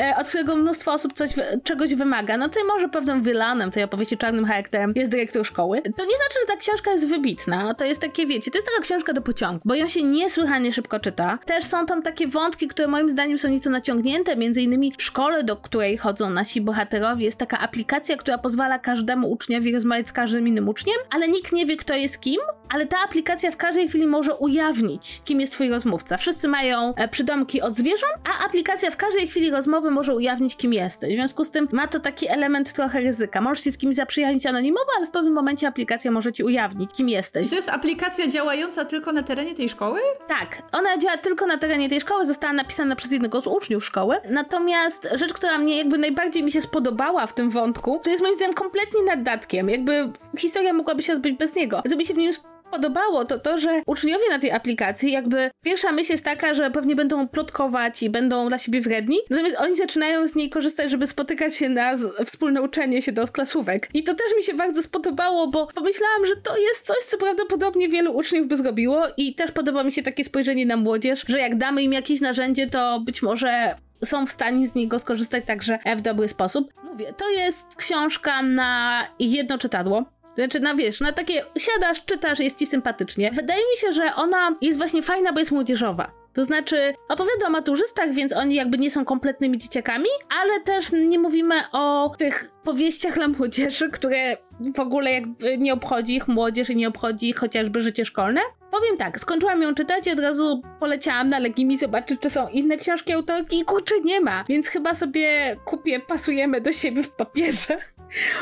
e, 0.00 0.16
od 0.16 0.28
którego 0.28 0.56
mnóstwo 0.56 0.92
osób 0.92 1.12
coś, 1.12 1.30
czegoś 1.64 1.94
wymaga. 1.94 2.36
No 2.36 2.48
to 2.48 2.60
może 2.64 2.88
pewnym 2.88 3.22
wilanem 3.22 3.70
tej 3.70 3.82
opowieści 3.82 4.18
czarnym 4.18 4.44
charakterem 4.44 4.92
jest 4.96 5.10
dyrektor 5.10 5.46
szkoły. 5.46 5.82
To 5.82 6.04
nie 6.04 6.16
znaczy, 6.16 6.38
że 6.40 6.46
ta 6.46 6.56
książka 6.56 6.92
jest 6.92 7.08
wybitna. 7.08 7.74
To 7.74 7.84
jest 7.84 8.00
takie, 8.00 8.26
wiecie, 8.26 8.50
to 8.50 8.58
jest 8.58 8.68
taka 8.68 8.82
książka 8.82 9.12
do 9.12 9.22
pociągu, 9.22 9.60
bo 9.64 9.74
ją 9.74 9.88
się 9.88 10.02
niesłychanie 10.02 10.72
szybko 10.72 11.00
czyta. 11.00 11.38
Też 11.46 11.64
są 11.64 11.86
tam 11.86 12.02
takie 12.02 12.26
wątki, 12.26 12.68
które 12.68 12.88
moim 12.88 13.10
zdaniem 13.10 13.38
są 13.38 13.48
nieco 13.48 13.70
naciągnięte, 13.70 14.36
między 14.36 14.62
innymi 14.62 14.92
w 14.98 15.02
szkole, 15.02 15.44
do 15.44 15.56
której 15.56 15.96
chodzą 15.96 16.30
nasi 16.30 16.60
bohaterowie, 16.60 17.24
jest 17.24 17.38
taka 17.38 17.58
aplikacja, 17.58 18.16
która 18.16 18.38
pozwala 18.38 18.78
każdemu 18.78 19.30
uczniowi 19.30 19.74
rozmawiać 19.74 20.08
z 20.08 20.12
każdym 20.12 20.48
innym 20.48 20.68
uczniem, 20.68 20.73
ale 21.10 21.28
nikt 21.28 21.52
nie 21.52 21.66
wie, 21.66 21.76
kto 21.76 21.94
jest 21.94 22.20
kim, 22.20 22.40
ale 22.68 22.86
ta 22.86 22.96
aplikacja 23.04 23.50
w 23.50 23.56
każdej 23.56 23.88
chwili 23.88 24.06
może 24.06 24.34
ujawnić, 24.34 25.22
kim 25.24 25.40
jest 25.40 25.52
twój 25.52 25.70
rozmówca. 25.70 26.16
Wszyscy 26.16 26.48
mają 26.48 26.94
e, 26.94 27.08
przydomki 27.08 27.62
od 27.62 27.74
zwierząt, 27.74 28.12
a 28.24 28.46
aplikacja 28.46 28.90
w 28.90 28.96
każdej 28.96 29.28
chwili 29.28 29.50
rozmowy 29.50 29.90
może 29.90 30.14
ujawnić, 30.14 30.56
kim 30.56 30.72
jesteś. 30.72 31.12
W 31.12 31.14
związku 31.16 31.44
z 31.44 31.50
tym 31.50 31.68
ma 31.72 31.88
to 31.88 32.00
taki 32.00 32.28
element 32.28 32.72
trochę 32.72 33.00
ryzyka. 33.00 33.40
Możesz 33.40 33.64
się 33.64 33.72
z 33.72 33.78
kimś 33.78 33.94
zaprzyjaźnić 33.94 34.46
anonimowo, 34.46 34.90
ale 34.96 35.06
w 35.06 35.10
pewnym 35.10 35.32
momencie 35.32 35.68
aplikacja 35.68 36.10
może 36.10 36.32
ci 36.32 36.44
ujawnić, 36.44 36.90
kim 36.92 37.08
jesteś. 37.08 37.48
To 37.48 37.54
jest 37.54 37.68
aplikacja 37.68 38.26
działająca 38.26 38.84
tylko 38.84 39.12
na 39.12 39.22
terenie 39.22 39.54
tej 39.54 39.68
szkoły? 39.68 40.00
Tak, 40.28 40.62
ona 40.72 40.98
działa 40.98 41.16
tylko 41.16 41.46
na 41.46 41.58
terenie 41.58 41.88
tej 41.88 42.00
szkoły, 42.00 42.26
została 42.26 42.52
napisana 42.52 42.96
przez 42.96 43.12
jednego 43.12 43.40
z 43.40 43.46
uczniów 43.46 43.84
szkoły. 43.84 44.16
Natomiast 44.30 45.08
rzecz, 45.14 45.32
która 45.32 45.58
mnie 45.58 45.78
jakby 45.78 45.98
najbardziej 45.98 46.42
mi 46.42 46.52
się 46.52 46.62
spodobała 46.62 47.26
w 47.26 47.32
tym 47.32 47.50
wątku, 47.50 48.00
to 48.04 48.10
jest 48.10 48.22
moim 48.22 48.34
zdaniem 48.34 48.54
kompletnie 48.54 49.02
naddatkiem. 49.02 49.68
Jakby 49.68 50.12
historia 50.54 50.72
mogłaby 50.72 51.02
się 51.02 51.12
odbyć 51.12 51.38
bez 51.38 51.56
niego. 51.56 51.82
Co 51.90 51.96
mi 51.96 52.06
się 52.06 52.14
w 52.14 52.16
nim 52.16 52.32
podobało, 52.70 53.24
to 53.24 53.38
to, 53.38 53.58
że 53.58 53.82
uczniowie 53.86 54.24
na 54.30 54.38
tej 54.38 54.52
aplikacji, 54.52 55.12
jakby 55.12 55.50
pierwsza 55.64 55.92
myśl 55.92 56.12
jest 56.12 56.24
taka, 56.24 56.54
że 56.54 56.70
pewnie 56.70 56.96
będą 56.96 57.28
plotkować 57.28 58.02
i 58.02 58.10
będą 58.10 58.48
dla 58.48 58.58
siebie 58.58 58.80
wredni, 58.80 59.18
natomiast 59.30 59.56
oni 59.60 59.76
zaczynają 59.76 60.28
z 60.28 60.34
niej 60.34 60.50
korzystać, 60.50 60.90
żeby 60.90 61.06
spotykać 61.06 61.56
się 61.56 61.68
na 61.68 61.92
wspólne 62.24 62.62
uczenie 62.62 63.02
się 63.02 63.12
do 63.12 63.28
klasówek. 63.28 63.88
I 63.94 64.02
to 64.02 64.14
też 64.14 64.26
mi 64.36 64.42
się 64.42 64.54
bardzo 64.54 64.82
spodobało, 64.82 65.46
bo 65.46 65.66
pomyślałam, 65.66 66.26
że 66.26 66.36
to 66.36 66.56
jest 66.56 66.86
coś, 66.86 66.98
co 66.98 67.18
prawdopodobnie 67.18 67.88
wielu 67.88 68.16
uczniów 68.16 68.48
by 68.48 68.56
zrobiło 68.56 69.02
i 69.16 69.34
też 69.34 69.50
podoba 69.50 69.84
mi 69.84 69.92
się 69.92 70.02
takie 70.02 70.24
spojrzenie 70.24 70.66
na 70.66 70.76
młodzież, 70.76 71.24
że 71.28 71.38
jak 71.38 71.56
damy 71.56 71.82
im 71.82 71.92
jakieś 71.92 72.20
narzędzie, 72.20 72.66
to 72.66 73.00
być 73.00 73.22
może 73.22 73.74
są 74.04 74.26
w 74.26 74.30
stanie 74.30 74.66
z 74.66 74.74
niego 74.74 74.98
skorzystać 74.98 75.44
także 75.46 75.78
w 75.96 76.00
dobry 76.00 76.28
sposób. 76.28 76.72
Mówię, 76.84 77.12
to 77.16 77.30
jest 77.30 77.76
książka 77.76 78.42
na 78.42 79.02
jedno 79.18 79.58
czytadło. 79.58 80.13
Znaczy, 80.36 80.60
na 80.60 80.74
wiesz, 80.74 81.00
na 81.00 81.12
takie 81.12 81.42
siadasz, 81.58 82.04
czytasz, 82.04 82.38
jest 82.38 82.58
ci 82.58 82.66
sympatycznie. 82.66 83.32
Wydaje 83.32 83.60
mi 83.60 83.76
się, 83.76 83.92
że 83.92 84.14
ona 84.14 84.56
jest 84.60 84.78
właśnie 84.78 85.02
fajna, 85.02 85.32
bo 85.32 85.38
jest 85.38 85.52
młodzieżowa. 85.52 86.24
To 86.34 86.44
znaczy, 86.44 86.94
opowiada 87.08 87.46
o 87.46 87.50
maturzystach, 87.50 88.12
więc 88.12 88.32
oni 88.32 88.54
jakby 88.54 88.78
nie 88.78 88.90
są 88.90 89.04
kompletnymi 89.04 89.58
dzieciakami, 89.58 90.08
ale 90.40 90.60
też 90.60 90.92
nie 90.92 91.18
mówimy 91.18 91.54
o 91.72 92.14
tych 92.18 92.50
powieściach 92.64 93.14
dla 93.14 93.28
młodzieży, 93.28 93.90
które 93.90 94.36
w 94.74 94.80
ogóle 94.80 95.12
jakby 95.12 95.58
nie 95.58 95.72
obchodzi 95.72 96.16
ich 96.16 96.28
młodzież 96.28 96.70
i 96.70 96.76
nie 96.76 96.88
obchodzi 96.88 97.28
ich 97.28 97.36
chociażby 97.36 97.80
życie 97.80 98.04
szkolne. 98.04 98.40
Powiem 98.70 98.96
tak, 98.96 99.20
skończyłam 99.20 99.62
ją 99.62 99.74
czytać 99.74 100.06
i 100.06 100.10
od 100.10 100.18
razu 100.18 100.62
poleciałam 100.80 101.28
na 101.28 101.38
Legimi 101.38 101.78
zobaczyć, 101.78 102.20
czy 102.20 102.30
są 102.30 102.48
inne 102.48 102.76
książki 102.76 103.12
autorki 103.12 103.58
i 103.58 103.64
kurczę, 103.64 103.94
nie 104.04 104.20
ma. 104.20 104.44
Więc 104.48 104.68
chyba 104.68 104.94
sobie 104.94 105.56
kupię 105.64 106.00
Pasujemy 106.00 106.60
do 106.60 106.72
siebie 106.72 107.02
w 107.02 107.10
papierze. 107.10 107.78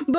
Bo 0.08 0.18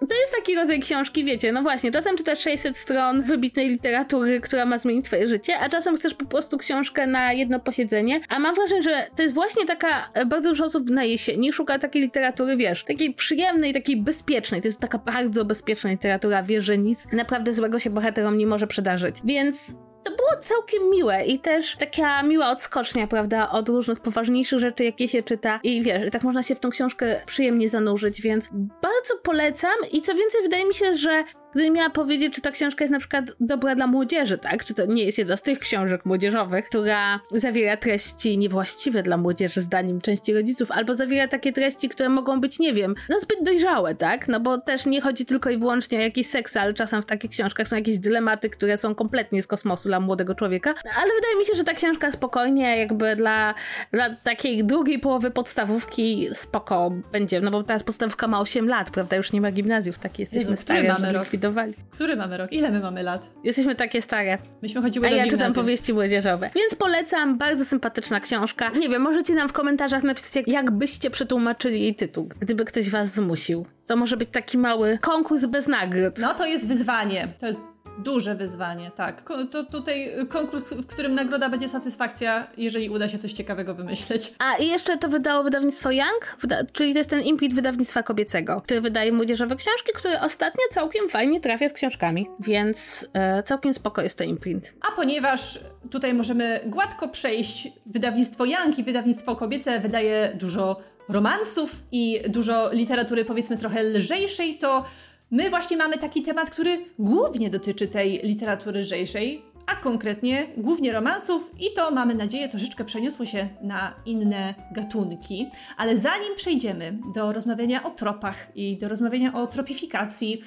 to 0.00 0.14
jest 0.20 0.34
taki 0.36 0.54
rodzaj 0.54 0.80
książki, 0.80 1.24
wiecie, 1.24 1.52
no 1.52 1.62
właśnie, 1.62 1.92
czasem 1.92 2.16
czytasz 2.16 2.40
600 2.40 2.76
stron 2.76 3.22
wybitnej 3.22 3.68
literatury, 3.68 4.40
która 4.40 4.66
ma 4.66 4.78
zmienić 4.78 5.06
twoje 5.06 5.28
życie, 5.28 5.58
a 5.58 5.68
czasem 5.68 5.96
chcesz 5.96 6.14
po 6.14 6.24
prostu 6.24 6.58
książkę 6.58 7.06
na 7.06 7.32
jedno 7.32 7.60
posiedzenie, 7.60 8.20
a 8.28 8.38
mam 8.38 8.54
wrażenie, 8.54 8.82
że 8.82 9.06
to 9.16 9.22
jest 9.22 9.34
właśnie 9.34 9.66
taka, 9.66 10.10
bardzo 10.26 10.48
dużo 10.48 10.64
osób 10.64 10.90
na 10.90 11.04
jesieni 11.04 11.52
szuka 11.52 11.78
takiej 11.78 12.02
literatury, 12.02 12.56
wiesz, 12.56 12.84
takiej 12.84 13.14
przyjemnej, 13.14 13.74
takiej 13.74 13.96
bezpiecznej, 13.96 14.60
to 14.60 14.68
jest 14.68 14.80
taka 14.80 14.98
bardzo 14.98 15.44
bezpieczna 15.44 15.90
literatura, 15.90 16.42
wiesz, 16.42 16.64
że 16.64 16.78
nic 16.78 17.12
naprawdę 17.12 17.52
złego 17.52 17.78
się 17.78 17.90
bohaterom 17.90 18.38
nie 18.38 18.46
może 18.46 18.66
przydarzyć, 18.66 19.16
więc 19.24 19.83
to 20.04 20.10
było 20.10 20.28
całkiem 20.40 20.90
miłe 20.90 21.24
i 21.24 21.38
też 21.38 21.76
taka 21.76 22.22
miła 22.22 22.50
odskocznia, 22.50 23.06
prawda, 23.06 23.50
od 23.50 23.68
różnych 23.68 24.00
poważniejszych 24.00 24.58
rzeczy, 24.58 24.84
jakie 24.84 25.08
się 25.08 25.22
czyta. 25.22 25.60
I 25.62 25.82
wiesz, 25.82 26.10
tak 26.12 26.22
można 26.22 26.42
się 26.42 26.54
w 26.54 26.60
tą 26.60 26.70
książkę 26.70 27.20
przyjemnie 27.26 27.68
zanurzyć, 27.68 28.22
więc 28.22 28.48
bardzo 28.82 29.16
polecam. 29.22 29.74
I 29.92 30.02
co 30.02 30.14
więcej, 30.14 30.42
wydaje 30.42 30.64
mi 30.64 30.74
się, 30.74 30.94
że 30.94 31.24
Gdybym 31.54 31.72
miała 31.72 31.90
powiedzieć, 31.90 32.34
czy 32.34 32.40
ta 32.40 32.50
książka 32.50 32.84
jest 32.84 32.92
na 32.92 32.98
przykład 32.98 33.24
dobra 33.40 33.74
dla 33.74 33.86
młodzieży, 33.86 34.38
tak? 34.38 34.64
Czy 34.64 34.74
to 34.74 34.86
nie 34.86 35.04
jest 35.04 35.18
jedna 35.18 35.36
z 35.36 35.42
tych 35.42 35.58
książek 35.58 36.04
młodzieżowych, 36.04 36.68
która 36.68 37.20
zawiera 37.30 37.76
treści 37.76 38.38
niewłaściwe 38.38 39.02
dla 39.02 39.16
młodzieży, 39.16 39.60
zdaniem 39.60 40.00
części 40.00 40.34
rodziców, 40.34 40.70
albo 40.70 40.94
zawiera 40.94 41.28
takie 41.28 41.52
treści, 41.52 41.88
które 41.88 42.08
mogą 42.08 42.40
być, 42.40 42.58
nie 42.58 42.72
wiem, 42.72 42.94
no 43.08 43.20
zbyt 43.20 43.38
dojrzałe, 43.42 43.94
tak? 43.94 44.28
No 44.28 44.40
bo 44.40 44.58
też 44.58 44.86
nie 44.86 45.00
chodzi 45.00 45.26
tylko 45.26 45.50
i 45.50 45.58
wyłącznie 45.58 45.98
o 45.98 46.00
jakiś 46.00 46.26
seks, 46.26 46.56
ale 46.56 46.74
czasem 46.74 47.02
w 47.02 47.06
takich 47.06 47.30
książkach 47.30 47.68
są 47.68 47.76
jakieś 47.76 47.98
dylematy, 47.98 48.50
które 48.50 48.76
są 48.76 48.94
kompletnie 48.94 49.42
z 49.42 49.46
kosmosu 49.46 49.88
dla 49.88 50.00
młodego 50.00 50.34
człowieka. 50.34 50.74
Ale 50.96 51.14
wydaje 51.14 51.36
mi 51.38 51.44
się, 51.44 51.54
że 51.56 51.64
ta 51.64 51.74
książka 51.74 52.12
spokojnie 52.12 52.78
jakby 52.78 53.16
dla, 53.16 53.54
dla 53.92 54.16
takiej 54.16 54.64
drugiej 54.64 54.98
połowy 54.98 55.30
podstawówki 55.30 56.28
spoko 56.32 56.92
będzie, 57.12 57.40
no 57.40 57.50
bo 57.50 57.62
teraz 57.62 57.82
podstawówka 57.82 58.28
ma 58.28 58.40
8 58.40 58.68
lat, 58.68 58.90
prawda? 58.90 59.16
Już 59.16 59.32
nie 59.32 59.40
ma 59.40 59.52
gimnazjów, 59.52 59.98
takie 59.98 60.22
jesteśmy 60.22 60.50
Jezu, 60.50 60.62
stare. 60.62 60.88
mamy 60.88 61.12
rok? 61.12 61.34
Zlikwidowali. 61.52 61.74
Który 61.90 62.16
mamy 62.16 62.36
rok? 62.36 62.52
Ile 62.52 62.70
my 62.70 62.80
mamy 62.80 63.02
lat? 63.02 63.30
Jesteśmy 63.44 63.74
takie 63.74 64.02
stare. 64.02 64.38
Myśmy 64.62 64.82
chodziły 64.82 65.06
A 65.06 65.10
do 65.10 65.16
ja 65.16 65.22
gimnazjum. 65.22 65.40
czytam 65.50 65.54
powieści 65.64 65.92
młodzieżowe. 65.94 66.50
Więc 66.54 66.74
polecam, 66.74 67.38
bardzo 67.38 67.64
sympatyczna 67.64 68.20
książka. 68.20 68.70
Nie 68.70 68.88
wiem, 68.88 69.02
możecie 69.02 69.34
nam 69.34 69.48
w 69.48 69.52
komentarzach 69.52 70.02
napisać, 70.02 70.36
jak, 70.36 70.48
jak 70.48 70.70
byście 70.70 71.10
przetłumaczyli 71.10 71.80
jej 71.80 71.94
tytuł, 71.94 72.28
gdyby 72.40 72.64
ktoś 72.64 72.90
was 72.90 73.14
zmusił. 73.14 73.66
To 73.86 73.96
może 73.96 74.16
być 74.16 74.28
taki 74.32 74.58
mały 74.58 74.98
konkurs 75.00 75.44
bez 75.44 75.66
nagród. 75.66 76.18
No 76.18 76.34
to 76.34 76.46
jest 76.46 76.66
wyzwanie. 76.66 77.28
To 77.40 77.46
jest 77.46 77.60
Duże 77.98 78.34
wyzwanie, 78.34 78.90
tak. 78.90 79.22
To 79.50 79.64
tutaj 79.64 80.12
konkurs, 80.28 80.72
w 80.72 80.86
którym 80.86 81.12
nagroda 81.12 81.48
będzie 81.48 81.68
satysfakcja, 81.68 82.46
jeżeli 82.56 82.90
uda 82.90 83.08
się 83.08 83.18
coś 83.18 83.32
ciekawego 83.32 83.74
wymyśleć. 83.74 84.34
A 84.38 84.56
i 84.56 84.68
jeszcze 84.68 84.98
to 84.98 85.08
wydało 85.08 85.44
wydawnictwo 85.44 85.90
Young, 85.90 86.36
wyda 86.40 86.64
czyli 86.72 86.92
to 86.92 86.98
jest 86.98 87.10
ten 87.10 87.20
imprint 87.20 87.54
wydawnictwa 87.54 88.02
kobiecego, 88.02 88.60
który 88.60 88.80
wydaje 88.80 89.12
młodzieżowe 89.12 89.56
książki, 89.56 89.92
który 89.94 90.20
ostatnio 90.20 90.64
całkiem 90.70 91.08
fajnie 91.08 91.40
trafia 91.40 91.68
z 91.68 91.72
książkami. 91.72 92.26
Więc 92.40 93.08
e, 93.12 93.42
całkiem 93.42 93.74
spoko 93.74 94.02
jest 94.02 94.18
to 94.18 94.24
imprint. 94.24 94.74
A 94.80 94.96
ponieważ 94.96 95.60
tutaj 95.90 96.14
możemy 96.14 96.60
gładko 96.66 97.08
przejść, 97.08 97.68
wydawnictwo 97.86 98.44
Young 98.44 98.78
i 98.78 98.82
wydawnictwo 98.82 99.36
kobiece 99.36 99.80
wydaje 99.80 100.32
dużo 100.34 100.80
romansów 101.08 101.84
i 101.92 102.20
dużo 102.28 102.72
literatury 102.72 103.24
powiedzmy 103.24 103.58
trochę 103.58 103.82
lżejszej, 103.82 104.58
to 104.58 104.84
My 105.30 105.50
właśnie 105.50 105.76
mamy 105.76 105.98
taki 105.98 106.22
temat, 106.22 106.50
który 106.50 106.84
głównie 106.98 107.50
dotyczy 107.50 107.88
tej 107.88 108.20
literatury 108.22 108.80
lżejszej, 108.80 109.42
a 109.66 109.76
konkretnie 109.76 110.46
głównie 110.56 110.92
romansów, 110.92 111.50
i 111.60 111.72
to 111.72 111.90
mamy 111.90 112.14
nadzieję 112.14 112.48
troszeczkę 112.48 112.84
przeniosło 112.84 113.26
się 113.26 113.48
na 113.62 113.94
inne 114.06 114.54
gatunki. 114.72 115.46
Ale 115.76 115.96
zanim 115.96 116.36
przejdziemy 116.36 116.98
do 117.14 117.32
rozmawiania 117.32 117.84
o 117.84 117.90
tropach 117.90 118.56
i 118.56 118.78
do 118.78 118.88
rozmawiania 118.88 119.34
o 119.34 119.46
tropifikacji, 119.46 120.42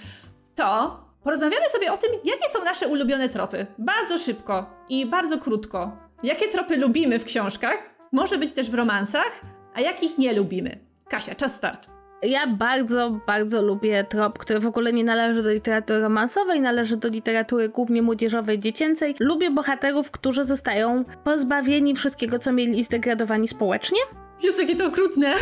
to 0.55 0.99
porozmawiamy 1.23 1.69
sobie 1.69 1.93
o 1.93 1.97
tym, 1.97 2.09
jakie 2.25 2.49
są 2.49 2.63
nasze 2.63 2.87
ulubione 2.87 3.29
tropy. 3.29 3.65
Bardzo 3.77 4.17
szybko 4.17 4.69
i 4.89 5.05
bardzo 5.05 5.37
krótko. 5.37 5.97
Jakie 6.23 6.47
tropy 6.47 6.77
lubimy 6.77 7.19
w 7.19 7.25
książkach, 7.25 7.77
może 8.11 8.37
być 8.37 8.53
też 8.53 8.69
w 8.69 8.73
romansach, 8.73 9.41
a 9.73 9.81
jakich 9.81 10.17
nie 10.17 10.33
lubimy. 10.33 10.79
Kasia, 11.09 11.35
czas 11.35 11.55
start. 11.55 11.96
Ja 12.21 12.47
bardzo, 12.47 13.19
bardzo 13.27 13.61
lubię 13.61 14.03
trop, 14.03 14.37
który 14.37 14.59
w 14.59 14.67
ogóle 14.67 14.93
nie 14.93 15.03
należy 15.03 15.43
do 15.43 15.51
literatury 15.51 15.99
romansowej, 15.99 16.61
należy 16.61 16.97
do 16.97 17.07
literatury 17.07 17.69
głównie 17.69 18.01
młodzieżowej, 18.01 18.59
dziecięcej. 18.59 19.15
Lubię 19.19 19.51
bohaterów, 19.51 20.11
którzy 20.11 20.45
zostają 20.45 21.05
pozbawieni 21.23 21.95
wszystkiego, 21.95 22.39
co 22.39 22.51
mieli 22.51 22.83
zdegradowani 22.83 23.47
społecznie. 23.47 23.99
Jest 24.43 24.59
jakie 24.59 24.75
to 24.75 24.85
okrutne. 24.85 25.33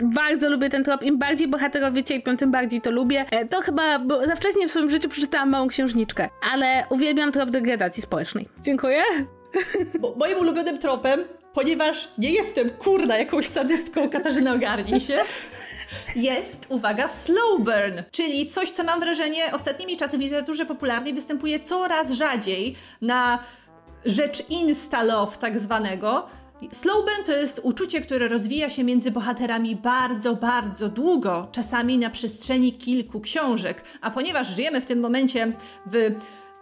Bardzo 0.00 0.50
lubię 0.50 0.70
ten 0.70 0.84
trop. 0.84 1.02
Im 1.02 1.18
bardziej 1.18 1.48
bohaterowie 1.48 2.04
cierpią, 2.04 2.36
tym 2.36 2.50
bardziej 2.50 2.80
to 2.80 2.90
lubię. 2.90 3.24
E, 3.30 3.46
to 3.46 3.60
chyba 3.60 3.98
bo 3.98 4.26
za 4.26 4.36
wcześnie 4.36 4.68
w 4.68 4.70
swoim 4.70 4.90
życiu 4.90 5.08
przeczytałam 5.08 5.50
małą 5.50 5.68
księżniczkę, 5.68 6.28
ale 6.52 6.84
uwielbiam 6.90 7.32
trop 7.32 7.50
degradacji 7.50 8.02
społecznej. 8.02 8.48
Dziękuję. 8.62 9.02
Bo 10.00 10.14
moim 10.16 10.38
ulubionym 10.38 10.78
tropem 10.78 11.24
ponieważ 11.54 12.08
nie 12.18 12.32
jestem 12.32 12.70
kurna 12.70 13.18
jakąś 13.18 13.46
sadystką, 13.46 14.10
Katarzyna 14.10 14.54
ogarnij 14.54 15.00
się. 15.00 15.18
Jest, 16.16 16.66
uwaga, 16.68 17.08
slow 17.08 17.58
burn, 17.58 18.02
czyli 18.12 18.46
coś, 18.46 18.70
co 18.70 18.84
mam 18.84 19.00
wrażenie 19.00 19.52
ostatnimi 19.52 19.96
czasy 19.96 20.18
w 20.18 20.20
literaturze 20.20 20.66
popularnej 20.66 21.14
występuje 21.14 21.60
coraz 21.60 22.12
rzadziej 22.12 22.76
na 23.02 23.44
rzecz 24.04 24.50
insta-love 24.50 25.36
tak 25.36 25.58
zwanego. 25.58 26.26
Slow 26.72 26.96
burn 26.96 27.24
to 27.26 27.32
jest 27.32 27.60
uczucie, 27.62 28.00
które 28.00 28.28
rozwija 28.28 28.70
się 28.70 28.84
między 28.84 29.10
bohaterami 29.10 29.76
bardzo, 29.76 30.36
bardzo 30.36 30.88
długo, 30.88 31.48
czasami 31.52 31.98
na 31.98 32.10
przestrzeni 32.10 32.72
kilku 32.72 33.20
książek. 33.20 33.84
A 34.00 34.10
ponieważ 34.10 34.46
żyjemy 34.46 34.80
w 34.80 34.86
tym 34.86 35.00
momencie 35.00 35.52
w 35.86 36.14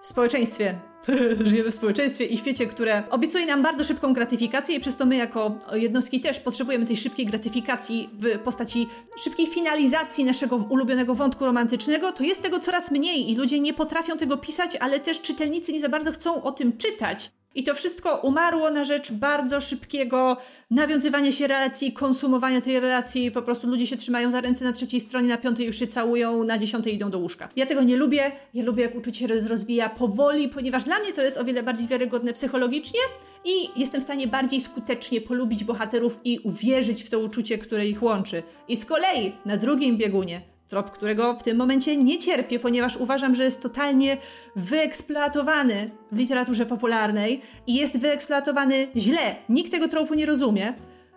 społeczeństwie 0.02 0.78
żyjemy 1.44 1.70
w 1.70 1.74
społeczeństwie 1.74 2.24
i 2.24 2.38
świecie, 2.38 2.66
które 2.66 3.02
obiecuje 3.10 3.46
nam 3.46 3.62
bardzo 3.62 3.84
szybką 3.84 4.12
gratyfikację 4.12 4.76
i 4.76 4.80
przez 4.80 4.96
to 4.96 5.06
my 5.06 5.16
jako 5.16 5.58
jednostki 5.72 6.20
też 6.20 6.40
potrzebujemy 6.40 6.86
tej 6.86 6.96
szybkiej 6.96 7.26
gratyfikacji 7.26 8.10
w 8.12 8.38
postaci 8.38 8.88
szybkiej 9.24 9.46
finalizacji 9.46 10.24
naszego 10.24 10.56
ulubionego 10.56 11.14
wątku 11.14 11.44
romantycznego, 11.44 12.12
to 12.12 12.24
jest 12.24 12.42
tego 12.42 12.58
coraz 12.58 12.90
mniej 12.90 13.30
i 13.30 13.36
ludzie 13.36 13.60
nie 13.60 13.74
potrafią 13.74 14.16
tego 14.16 14.36
pisać, 14.36 14.76
ale 14.76 15.00
też 15.00 15.20
czytelnicy 15.20 15.72
nie 15.72 15.80
za 15.80 15.88
bardzo 15.88 16.12
chcą 16.12 16.42
o 16.42 16.52
tym 16.52 16.78
czytać. 16.78 17.30
I 17.54 17.64
to 17.64 17.74
wszystko 17.74 18.20
umarło 18.20 18.70
na 18.70 18.84
rzecz 18.84 19.12
bardzo 19.12 19.60
szybkiego 19.60 20.36
nawiązywania 20.70 21.32
się 21.32 21.46
relacji, 21.46 21.92
konsumowania 21.92 22.60
tej 22.60 22.80
relacji. 22.80 23.30
Po 23.30 23.42
prostu 23.42 23.66
ludzie 23.66 23.86
się 23.86 23.96
trzymają 23.96 24.30
za 24.30 24.40
ręce 24.40 24.64
na 24.64 24.72
trzeciej 24.72 25.00
stronie, 25.00 25.28
na 25.28 25.38
piątej 25.38 25.66
już 25.66 25.78
się 25.78 25.86
całują, 25.86 26.44
na 26.44 26.58
dziesiątej 26.58 26.94
idą 26.94 27.10
do 27.10 27.18
łóżka. 27.18 27.48
Ja 27.56 27.66
tego 27.66 27.82
nie 27.82 27.96
lubię. 27.96 28.32
Ja 28.54 28.64
lubię, 28.64 28.82
jak 28.82 28.94
uczucie 28.94 29.28
się 29.28 29.48
rozwija 29.48 29.88
powoli, 29.88 30.48
ponieważ 30.48 30.84
dla 30.84 30.98
mnie 30.98 31.12
to 31.12 31.22
jest 31.22 31.38
o 31.38 31.44
wiele 31.44 31.62
bardziej 31.62 31.86
wiarygodne 31.88 32.32
psychologicznie 32.32 33.00
i 33.44 33.80
jestem 33.80 34.00
w 34.00 34.04
stanie 34.04 34.26
bardziej 34.26 34.60
skutecznie 34.60 35.20
polubić 35.20 35.64
bohaterów 35.64 36.20
i 36.24 36.38
uwierzyć 36.38 37.02
w 37.02 37.10
to 37.10 37.18
uczucie, 37.18 37.58
które 37.58 37.86
ich 37.86 38.02
łączy. 38.02 38.42
I 38.68 38.76
z 38.76 38.84
kolei 38.84 39.32
na 39.44 39.56
drugim 39.56 39.96
biegunie 39.96 40.57
Trop, 40.68 40.90
którego 40.90 41.34
w 41.34 41.42
tym 41.42 41.56
momencie 41.56 41.96
nie 41.96 42.18
cierpię, 42.18 42.58
ponieważ 42.58 42.96
uważam, 42.96 43.34
że 43.34 43.44
jest 43.44 43.62
totalnie 43.62 44.16
wyeksploatowany 44.56 45.90
w 46.12 46.18
literaturze 46.18 46.66
popularnej 46.66 47.42
i 47.66 47.74
jest 47.74 47.98
wyeksploatowany 47.98 48.88
źle. 48.96 49.36
Nikt 49.48 49.70
tego 49.70 49.88
tropu 49.88 50.14
nie 50.14 50.26
rozumie. 50.26 50.74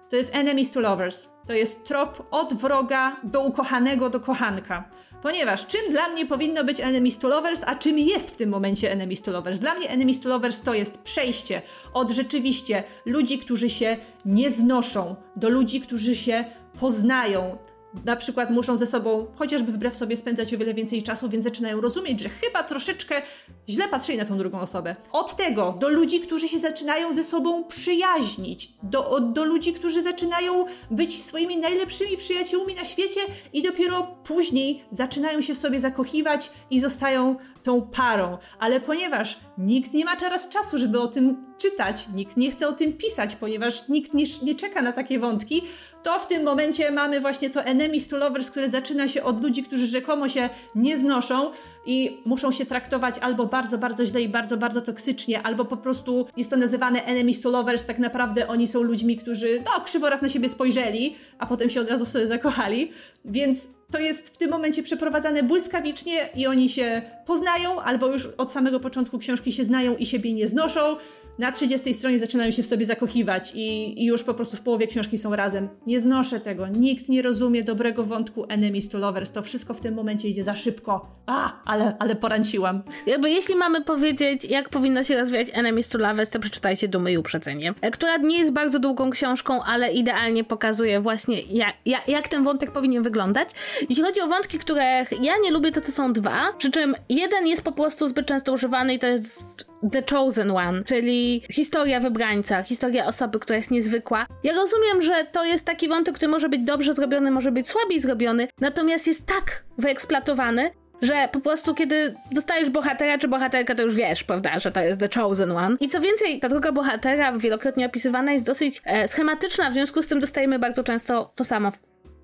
To 0.10 0.16
jest 0.16 0.36
enemies 0.36 0.72
to 0.72 0.80
lovers. 0.80 1.30
To 1.48 1.54
jest 1.54 1.84
trop 1.84 2.28
od 2.32 2.54
wroga 2.54 3.16
do 3.24 3.42
ukochanego, 3.42 4.10
do 4.10 4.20
kochanka. 4.20 4.90
Ponieważ 5.22 5.68
czym 5.68 5.92
dla 5.92 6.10
mnie 6.10 6.26
powinno 6.26 6.64
być 6.64 6.80
enemies 6.80 7.18
to 7.18 7.28
lovers, 7.28 7.64
a 7.66 7.76
czym 7.76 8.00
jest 8.00 8.32
w 8.32 8.38
tym 8.38 8.50
momencie 8.50 8.92
enemies 8.92 9.22
to 9.22 9.32
lovers? 9.32 9.60
Dla 9.60 9.76
mnie 9.76 9.90
enemies 9.90 10.20
to 10.20 10.30
lovers 10.30 10.62
to 10.62 10.74
jest 10.74 10.98
przejście 10.98 11.62
od 11.94 12.12
rzeczywiście 12.12 12.84
ludzi, 13.06 13.40
którzy 13.40 13.70
się 13.70 13.98
nie 14.26 14.50
znoszą, 14.50 15.16
do 15.36 15.50
ludzi, 15.50 15.82
którzy 15.82 16.16
się 16.16 16.46
poznają, 16.80 17.58
na 18.06 18.16
przykład 18.16 18.50
muszą 18.50 18.78
ze 18.78 18.88
sobą 18.88 19.28
chociażby 19.36 19.72
wbrew 19.72 19.96
sobie 19.96 20.18
spędzać 20.18 20.54
o 20.54 20.58
wiele 20.58 20.74
więcej 20.74 21.04
czasu, 21.04 21.30
więc 21.30 21.44
zaczynają 21.44 21.82
rozumieć, 21.82 22.20
że 22.20 22.30
chyba 22.30 22.64
troszeczkę 22.64 23.22
źle 23.70 23.88
patrzyli 23.88 24.18
na 24.18 24.26
tą 24.26 24.38
drugą 24.38 24.60
osobę. 24.60 24.96
Od 25.12 25.36
tego 25.36 25.78
do 25.80 25.90
ludzi, 25.90 26.20
którzy 26.20 26.48
się 26.48 26.60
zaczynają 26.60 27.14
ze 27.14 27.24
sobą 27.24 27.64
przyjaźnić, 27.64 28.72
do, 28.84 29.20
do 29.20 29.46
ludzi, 29.46 29.74
którzy 29.74 30.04
zaczynają 30.04 30.66
być 30.92 31.24
swoimi 31.24 31.58
najlepszymi 31.58 32.18
przyjaciółmi 32.18 32.76
na 32.76 32.86
świecie 32.86 33.22
i 33.54 33.62
dopiero 33.62 34.04
później 34.24 34.84
zaczynają 34.92 35.42
się 35.42 35.56
sobie 35.56 35.80
zakochiwać 35.80 36.52
i 36.70 36.80
zostają 36.80 37.36
tą 37.64 37.82
parą. 37.82 38.38
Ale 38.60 38.80
ponieważ 38.80 39.40
nikt 39.58 39.94
nie 39.94 40.06
ma 40.06 40.16
teraz 40.16 40.50
czasu, 40.50 40.78
żeby 40.78 41.00
o 41.00 41.08
tym 41.08 41.46
czytać, 41.58 42.08
nikt 42.16 42.38
nie 42.38 42.52
chce 42.52 42.68
o 42.68 42.74
tym 42.74 42.94
pisać, 42.94 43.36
ponieważ 43.36 43.90
nikt 43.90 44.14
nie, 44.14 44.26
nie 44.44 44.56
czeka 44.56 44.82
na 44.82 44.92
takie 44.92 45.20
wątki, 45.20 45.62
to 46.04 46.20
w 46.20 46.28
tym 46.28 46.44
momencie 46.44 46.92
mamy 46.92 47.22
właśnie 47.22 47.50
to 47.50 47.64
enemies 47.64 48.08
to 48.08 48.18
lovers, 48.18 48.52
które 48.52 48.70
zaczyna 48.70 49.08
się 49.08 49.24
od 49.24 49.44
ludzi, 49.44 49.64
którzy 49.64 49.88
rzekomo 49.88 50.30
się 50.30 50.50
nie 50.76 50.98
znoszą 50.98 51.52
i 51.86 52.22
muszą 52.26 52.52
się 52.52 52.66
traktować 52.66 53.20
albo 53.20 53.46
bardzo, 53.46 53.78
bardzo 53.78 54.06
źle 54.06 54.22
i 54.22 54.30
bardzo, 54.30 54.58
bardzo 54.58 54.82
toksycznie, 54.82 55.42
albo 55.42 55.66
po 55.66 55.78
prostu 55.78 56.28
jest 56.38 56.50
to 56.50 56.58
nazywane 56.58 57.04
enemies 57.06 57.42
to 57.42 57.50
lovers, 57.50 57.86
tak 57.86 58.00
naprawdę 58.00 58.48
oni 58.48 58.68
są 58.68 58.82
ludźmi, 58.82 59.18
którzy 59.18 59.64
no 59.66 59.84
krzywo 59.86 60.10
raz 60.10 60.22
na 60.22 60.30
siebie 60.30 60.50
spojrzeli, 60.50 61.16
a 61.40 61.46
potem 61.46 61.70
się 61.70 61.82
od 61.82 61.90
razu 61.90 62.06
sobie 62.06 62.28
zakochali, 62.28 62.92
więc 63.26 63.68
to 63.92 64.00
jest 64.00 64.30
w 64.30 64.38
tym 64.38 64.50
momencie 64.50 64.84
przeprowadzane 64.84 65.44
błyskawicznie 65.44 66.30
i 66.36 66.48
oni 66.48 66.70
się 66.70 67.02
poznają, 67.26 67.82
albo 67.82 68.08
już 68.08 68.26
od 68.26 68.52
samego 68.52 68.80
początku 68.80 69.20
książki 69.20 69.52
się 69.52 69.64
znają 69.64 69.98
i 69.98 70.06
siebie 70.06 70.34
nie 70.34 70.48
znoszą, 70.48 70.96
na 71.40 71.52
30 71.52 71.94
stronie 71.94 72.20
zaczynają 72.20 72.52
się 72.52 72.64
w 72.64 72.68
sobie 72.68 72.86
zakochiwać 72.86 73.52
i, 73.56 74.02
i, 74.04 74.06
już 74.06 74.24
po 74.24 74.34
prostu 74.34 74.58
w 74.58 74.62
połowie 74.62 74.88
książki 74.88 75.18
są 75.18 75.36
razem. 75.36 75.70
Nie 75.88 76.02
znoszę 76.02 76.40
tego. 76.40 76.68
Nikt 76.68 77.10
nie 77.10 77.22
rozumie 77.22 77.64
dobrego 77.64 78.04
wątku 78.04 78.46
enemies 78.50 78.90
to 78.90 78.98
lovers. 78.98 79.32
To 79.32 79.42
wszystko 79.42 79.74
w 79.74 79.82
tym 79.82 79.94
momencie 79.94 80.30
idzie 80.30 80.44
za 80.44 80.56
szybko. 80.56 81.16
A, 81.26 81.64
ale, 81.66 81.96
ale 82.00 82.16
poranciłam. 82.16 82.84
Jakby 83.08 83.30
jeśli 83.30 83.56
mamy 83.56 83.82
powiedzieć, 83.82 84.46
jak 84.46 84.70
powinno 84.70 85.04
się 85.04 85.18
rozwijać 85.18 85.48
enemies 85.54 85.90
to 85.90 85.98
lovers, 85.98 86.30
to 86.30 86.40
przeczytajcie 86.40 86.88
Dumy 86.88 87.12
i 87.12 87.18
Uprzedzenie, 87.18 87.74
która 87.92 88.18
nie 88.18 88.40
jest 88.40 88.52
bardzo 88.52 88.80
długą 88.80 89.10
książką, 89.10 89.64
ale 89.64 89.92
idealnie 89.92 90.44
pokazuje 90.44 91.00
właśnie, 91.00 91.42
jak, 91.42 91.74
jak, 91.86 92.08
jak 92.08 92.28
ten 92.28 92.44
wątek 92.44 92.72
powinien 92.72 93.04
wyglądać. 93.04 93.50
Jeśli 93.90 94.04
chodzi 94.04 94.22
o 94.22 94.28
wątki, 94.28 94.58
których 94.58 95.12
ja 95.24 95.34
nie 95.44 95.52
lubię, 95.52 95.72
to 95.72 95.82
to 95.82 95.92
są 95.92 96.14
dwa, 96.14 96.54
przy 96.58 96.72
czym 96.72 96.96
jeden 97.10 97.48
jest 97.48 97.64
po 97.64 97.72
prostu 97.72 98.08
zbyt 98.08 98.26
często 98.26 98.54
używany 98.54 98.94
i 98.94 99.00
to 99.00 99.08
jest 99.08 99.71
The 99.92 100.04
Chosen 100.10 100.52
One, 100.52 100.84
czyli 100.84 101.44
historia 101.52 102.00
wybrańca, 102.00 102.64
historia 102.64 103.06
osoby, 103.06 103.40
która 103.40 103.58
jest 103.58 103.72
niezwykła. 103.72 104.26
Ja 104.44 104.54
rozumiem, 104.54 105.02
że 105.02 105.26
to 105.32 105.46
jest 105.46 105.66
taki 105.66 105.88
wątek, 105.88 106.16
który 106.16 106.32
może 106.32 106.50
być 106.50 106.62
dobrze 106.62 106.94
zrobiony, 106.94 107.32
może 107.32 107.52
być 107.52 107.68
słabiej 107.68 108.00
zrobiony, 108.00 108.48
natomiast 108.60 109.08
jest 109.08 109.26
tak 109.26 109.64
wyeksploatowany, 109.78 110.72
że 111.02 111.30
po 111.32 111.40
prostu 111.40 111.74
kiedy 111.74 112.16
dostajesz 112.32 112.70
bohatera 112.70 113.18
czy 113.18 113.28
bohaterkę, 113.28 113.76
to 113.76 113.84
już 113.84 113.96
wiesz, 113.96 114.24
prawda, 114.24 114.60
że 114.60 114.72
to 114.72 114.82
jest 114.82 115.00
The 115.00 115.20
Chosen 115.20 115.52
One. 115.52 115.76
I 115.80 115.90
co 115.90 116.02
więcej, 116.02 116.40
ta 116.40 116.50
druga 116.50 116.72
bohatera, 116.72 117.38
wielokrotnie 117.38 117.86
opisywana, 117.86 118.32
jest 118.32 118.46
dosyć 118.46 118.82
e, 118.86 119.08
schematyczna, 119.08 119.70
w 119.70 119.74
związku 119.74 120.02
z 120.02 120.08
tym 120.08 120.20
dostajemy 120.20 120.60
bardzo 120.60 120.84
często 120.84 121.32
to 121.36 121.44
samo 121.44 121.72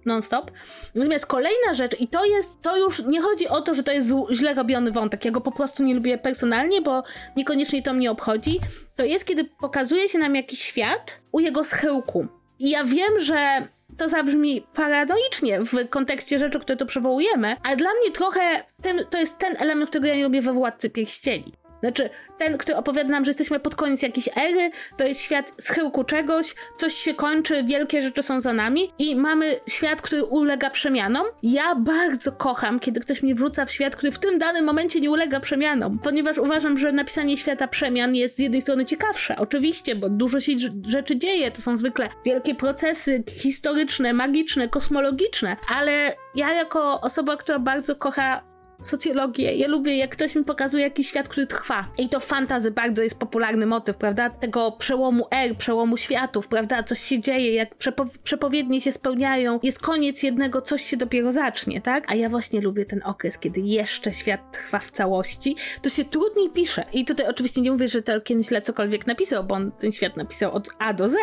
non-stop. 0.08 0.52
Natomiast 0.96 1.26
kolejna 1.26 1.74
rzecz, 1.74 2.02
i 2.02 2.08
to 2.08 2.26
jest, 2.26 2.62
to 2.62 2.78
już 2.78 3.06
nie 3.06 3.22
chodzi 3.22 3.48
o 3.48 3.62
to, 3.62 3.74
że 3.74 3.84
to 3.84 3.92
jest 3.92 4.14
źle 4.32 4.54
robiony 4.54 4.92
wątek, 4.92 5.26
ja 5.26 5.32
go 5.32 5.42
po 5.42 5.52
prostu 5.52 5.84
nie 5.84 5.96
lubię 5.96 6.18
personalnie, 6.18 6.82
bo 6.82 7.04
niekoniecznie 7.36 7.84
to 7.84 7.94
mnie 7.94 8.12
obchodzi, 8.12 8.60
to 8.96 9.04
jest, 9.04 9.26
kiedy 9.26 9.44
pokazuje 9.44 10.10
się 10.10 10.20
nam 10.20 10.36
jakiś 10.36 10.62
świat 10.62 11.22
u 11.32 11.40
jego 11.40 11.64
schyłku. 11.64 12.28
I 12.60 12.70
ja 12.70 12.84
wiem, 12.84 13.20
że 13.20 13.68
to 13.98 14.10
zabrzmi 14.10 14.68
paranoicznie 14.74 15.60
w 15.62 15.90
kontekście 15.90 16.40
rzeczy, 16.40 16.60
które 16.60 16.78
tu 16.78 16.86
przywołujemy, 16.86 17.56
ale 17.64 17.76
dla 17.76 17.90
mnie 18.02 18.12
trochę 18.12 18.42
ten, 18.82 19.06
to 19.10 19.18
jest 19.18 19.38
ten 19.38 19.56
element, 19.60 19.90
którego 19.90 20.08
ja 20.08 20.16
nie 20.16 20.24
lubię 20.24 20.42
we 20.42 20.54
Władcy 20.54 20.90
Pierścieni. 20.90 21.54
Znaczy, 21.80 22.10
ten, 22.38 22.58
który 22.58 22.78
opowiada 22.78 23.10
nam, 23.10 23.26
że 23.26 23.30
jesteśmy 23.30 23.60
pod 23.60 23.76
koniec 23.76 24.02
jakiejś 24.02 24.30
ery, 24.38 24.72
to 24.98 25.04
jest 25.04 25.22
świat 25.22 25.54
schyłku 25.62 26.04
czegoś, 26.04 26.56
coś 26.78 26.94
się 26.94 27.14
kończy, 27.14 27.64
wielkie 27.64 28.02
rzeczy 28.02 28.24
są 28.24 28.40
za 28.40 28.54
nami 28.54 28.94
i 29.00 29.16
mamy 29.16 29.56
świat, 29.70 30.02
który 30.02 30.24
ulega 30.24 30.70
przemianom. 30.70 31.26
Ja 31.44 31.76
bardzo 31.76 32.32
kocham, 32.32 32.80
kiedy 32.80 33.00
ktoś 33.00 33.24
mnie 33.24 33.36
wrzuca 33.36 33.66
w 33.66 33.72
świat, 33.72 33.96
który 33.96 34.12
w 34.12 34.20
tym 34.20 34.38
danym 34.38 34.66
momencie 34.66 35.02
nie 35.02 35.12
ulega 35.12 35.40
przemianom, 35.40 36.00
ponieważ 36.00 36.38
uważam, 36.38 36.78
że 36.78 36.92
napisanie 36.92 37.38
świata 37.38 37.68
przemian 37.68 38.16
jest 38.16 38.36
z 38.36 38.40
jednej 38.40 38.62
strony 38.62 38.86
ciekawsze, 38.86 39.36
oczywiście, 39.38 39.96
bo 39.96 40.10
dużo 40.10 40.40
się 40.40 40.52
rzeczy 40.88 41.18
dzieje, 41.18 41.52
to 41.52 41.62
są 41.62 41.78
zwykle 41.78 42.10
wielkie 42.26 42.56
procesy 42.56 43.24
historyczne, 43.30 44.14
magiczne, 44.14 44.68
kosmologiczne, 44.68 45.58
ale 45.76 46.14
ja 46.36 46.54
jako 46.54 47.02
osoba, 47.02 47.38
która 47.38 47.60
bardzo 47.60 47.96
kocha 47.96 48.57
socjologię. 48.82 49.56
Ja 49.56 49.68
lubię, 49.68 49.98
jak 49.98 50.12
ktoś 50.12 50.36
mi 50.36 50.44
pokazuje 50.44 50.84
jakiś 50.84 51.08
świat, 51.08 51.28
który 51.28 51.48
trwa. 51.48 51.88
I 51.98 52.10
to 52.10 52.20
fantazy 52.20 52.72
bardzo 52.72 53.04
jest 53.04 53.20
popularny 53.20 53.66
motyw, 53.66 53.98
prawda? 53.98 54.30
Tego 54.30 54.72
przełomu 54.72 55.26
er, 55.32 55.58
przełomu 55.58 55.98
światów, 55.98 56.48
prawda? 56.48 56.84
Coś 56.84 57.00
się 57.00 57.20
dzieje, 57.20 57.54
jak 57.54 57.76
przepo 57.76 58.06
przepowiednie 58.24 58.82
się 58.82 58.92
spełniają, 58.92 59.60
jest 59.64 59.80
koniec 59.80 60.24
jednego, 60.24 60.62
coś 60.62 60.82
się 60.82 60.98
dopiero 60.98 61.32
zacznie, 61.32 61.82
tak? 61.82 62.12
A 62.12 62.16
ja 62.16 62.30
właśnie 62.30 62.62
lubię 62.62 62.86
ten 62.86 63.02
okres, 63.04 63.38
kiedy 63.38 63.62
jeszcze 63.62 64.14
świat 64.14 64.52
trwa 64.52 64.80
w 64.80 64.92
całości. 64.92 65.56
To 65.82 65.90
się 65.90 66.06
trudniej 66.06 66.50
pisze. 66.50 66.86
I 66.94 67.06
tutaj 67.06 67.28
oczywiście 67.28 67.62
nie 67.62 67.72
mówię, 67.72 67.88
że 67.88 68.02
Tolkien 68.02 68.44
źle 68.44 68.62
cokolwiek 68.62 69.08
napisał, 69.08 69.44
bo 69.44 69.56
on 69.56 69.72
ten 69.72 69.92
świat 69.92 70.18
napisał 70.18 70.52
od 70.52 70.70
A 70.80 70.94
do 70.94 71.10
Z. 71.10 71.18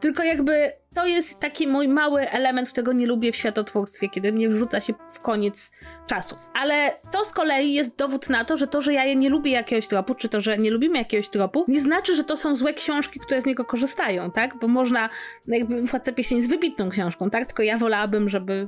Tylko 0.00 0.22
jakby 0.22 0.81
to 0.94 1.06
jest 1.06 1.40
taki 1.40 1.66
mój 1.66 1.88
mały 1.88 2.30
element, 2.30 2.68
którego 2.68 2.92
nie 2.92 3.06
lubię 3.06 3.32
w 3.32 3.36
światotwórstwie, 3.36 4.08
kiedy 4.08 4.32
mnie 4.32 4.48
wrzuca 4.48 4.80
się 4.80 4.94
w 5.10 5.20
koniec 5.20 5.72
czasów. 6.06 6.38
Ale 6.54 7.00
to 7.10 7.24
z 7.24 7.32
kolei 7.32 7.72
jest 7.72 7.98
dowód 7.98 8.28
na 8.28 8.44
to, 8.44 8.56
że 8.56 8.66
to, 8.66 8.80
że 8.80 8.92
ja 8.92 9.14
nie 9.14 9.28
lubię 9.28 9.50
jakiegoś 9.50 9.88
tropu, 9.88 10.14
czy 10.14 10.28
to, 10.28 10.40
że 10.40 10.58
nie 10.58 10.70
lubimy 10.70 10.98
jakiegoś 10.98 11.28
tropu, 11.28 11.64
nie 11.68 11.80
znaczy, 11.80 12.16
że 12.16 12.24
to 12.24 12.36
są 12.36 12.54
złe 12.54 12.74
książki, 12.74 13.20
które 13.20 13.40
z 13.40 13.46
niego 13.46 13.64
korzystają, 13.64 14.30
tak? 14.30 14.58
Bo 14.60 14.68
można, 14.68 15.08
jakby 15.46 15.82
Władca 15.82 16.12
Pieśni 16.12 16.36
jest 16.36 16.50
wybitną 16.50 16.88
książką, 16.88 17.30
tak? 17.30 17.46
Tylko 17.46 17.62
ja 17.62 17.78
wolałabym, 17.78 18.28
żeby 18.28 18.66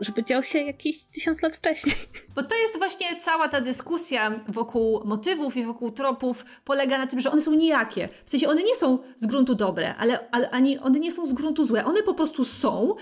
żeby 0.00 0.24
dział 0.24 0.42
się 0.42 0.58
jakieś 0.58 1.04
tysiąc 1.04 1.42
lat 1.42 1.56
wcześniej. 1.56 1.94
Bo 2.36 2.42
to 2.42 2.54
jest 2.56 2.78
właśnie 2.78 3.06
cała 3.20 3.48
ta 3.48 3.60
dyskusja 3.60 4.40
wokół 4.48 5.00
motywów 5.04 5.56
i 5.56 5.64
wokół 5.64 5.90
tropów 5.90 6.44
polega 6.64 6.98
na 6.98 7.06
tym, 7.06 7.20
że 7.20 7.30
one 7.30 7.42
są 7.42 7.54
nijakie. 7.54 8.08
W 8.24 8.30
sensie 8.30 8.48
one 8.48 8.62
nie 8.62 8.74
są 8.74 8.98
z 9.16 9.26
gruntu 9.26 9.54
dobre, 9.54 9.94
ale, 9.96 10.30
ale 10.30 10.48
ani 10.48 10.78
one 10.78 11.00
nie 11.00 11.12
są 11.12 11.26
z 11.26 11.32
gruntu 11.32 11.64
złe. 11.64 11.84
One 11.84 12.02
po 12.02 12.14
prostu 12.14 12.44
są 12.44 12.94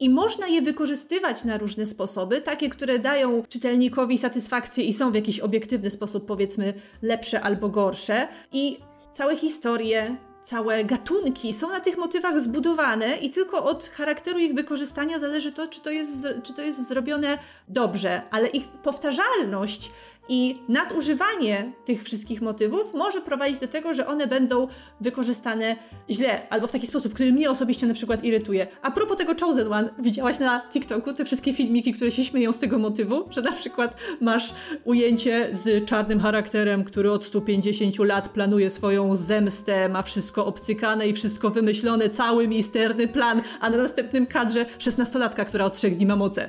i 0.00 0.10
można 0.10 0.46
je 0.46 0.62
wykorzystywać 0.62 1.44
na 1.44 1.58
różne 1.58 1.86
sposoby, 1.86 2.40
takie, 2.40 2.68
które 2.68 2.98
dają 2.98 3.42
czytelnikowi 3.48 4.18
satysfakcję 4.18 4.84
i 4.84 4.92
są 4.92 5.10
w 5.10 5.14
jakiś 5.14 5.40
obiektywny 5.40 5.90
sposób, 5.90 6.26
powiedzmy, 6.26 6.74
lepsze 7.02 7.40
albo 7.40 7.68
gorsze. 7.68 8.28
I 8.52 8.78
całe 9.12 9.36
historie, 9.36 10.16
całe 10.44 10.84
gatunki 10.84 11.52
są 11.52 11.70
na 11.70 11.80
tych 11.80 11.98
motywach 11.98 12.40
zbudowane 12.40 13.16
i 13.16 13.30
tylko 13.30 13.64
od 13.64 13.88
charakteru 13.88 14.38
ich 14.38 14.54
wykorzystania 14.54 15.18
zależy 15.18 15.52
to, 15.52 15.68
czy 15.68 15.80
to 15.80 15.90
jest, 15.90 16.26
czy 16.42 16.54
to 16.54 16.62
jest 16.62 16.88
zrobione 16.88 17.38
dobrze, 17.68 18.22
ale 18.30 18.48
ich 18.48 18.68
powtarzalność 18.68 19.90
I 20.28 20.62
nadużywanie 20.68 21.72
tych 21.84 22.04
wszystkich 22.04 22.42
motywów 22.42 22.94
może 22.94 23.20
prowadzić 23.20 23.58
do 23.58 23.68
tego, 23.68 23.94
że 23.94 24.06
one 24.06 24.26
będą 24.26 24.68
wykorzystane 25.00 25.76
źle, 26.10 26.48
albo 26.50 26.66
w 26.66 26.72
taki 26.72 26.86
sposób, 26.86 27.14
który 27.14 27.32
mnie 27.32 27.50
osobiście 27.50 27.86
na 27.86 27.94
przykład 27.94 28.24
irytuje. 28.24 28.66
A 28.82 28.90
propos 28.90 29.16
tego 29.16 29.34
Chosen 29.40 29.72
One, 29.72 29.94
widziałaś 29.98 30.38
na 30.38 30.62
TikToku 30.72 31.12
te 31.12 31.24
wszystkie 31.24 31.52
filmiki, 31.52 31.92
które 31.92 32.10
się 32.10 32.24
śmieją 32.24 32.52
z 32.52 32.58
tego 32.58 32.78
motywu? 32.78 33.24
Że 33.30 33.42
na 33.42 33.52
przykład 33.52 33.96
masz 34.20 34.54
ujęcie 34.84 35.48
z 35.52 35.84
czarnym 35.84 36.20
charakterem, 36.20 36.84
który 36.84 37.10
od 37.10 37.24
150 37.24 37.98
lat 37.98 38.28
planuje 38.28 38.70
swoją 38.70 39.16
zemstę, 39.16 39.88
ma 39.88 40.02
wszystko 40.02 40.46
obcykane 40.46 41.08
i 41.08 41.14
wszystko 41.14 41.50
wymyślone, 41.50 42.08
cały 42.08 42.48
misterny 42.48 43.08
plan, 43.08 43.42
a 43.60 43.70
na 43.70 43.76
następnym 43.76 44.26
kadrze 44.26 44.66
16-latka, 44.78 45.44
która 45.44 45.64
od 45.64 45.76
trzech 45.76 45.96
dni 45.96 46.06
ma 46.06 46.16
moce. 46.16 46.48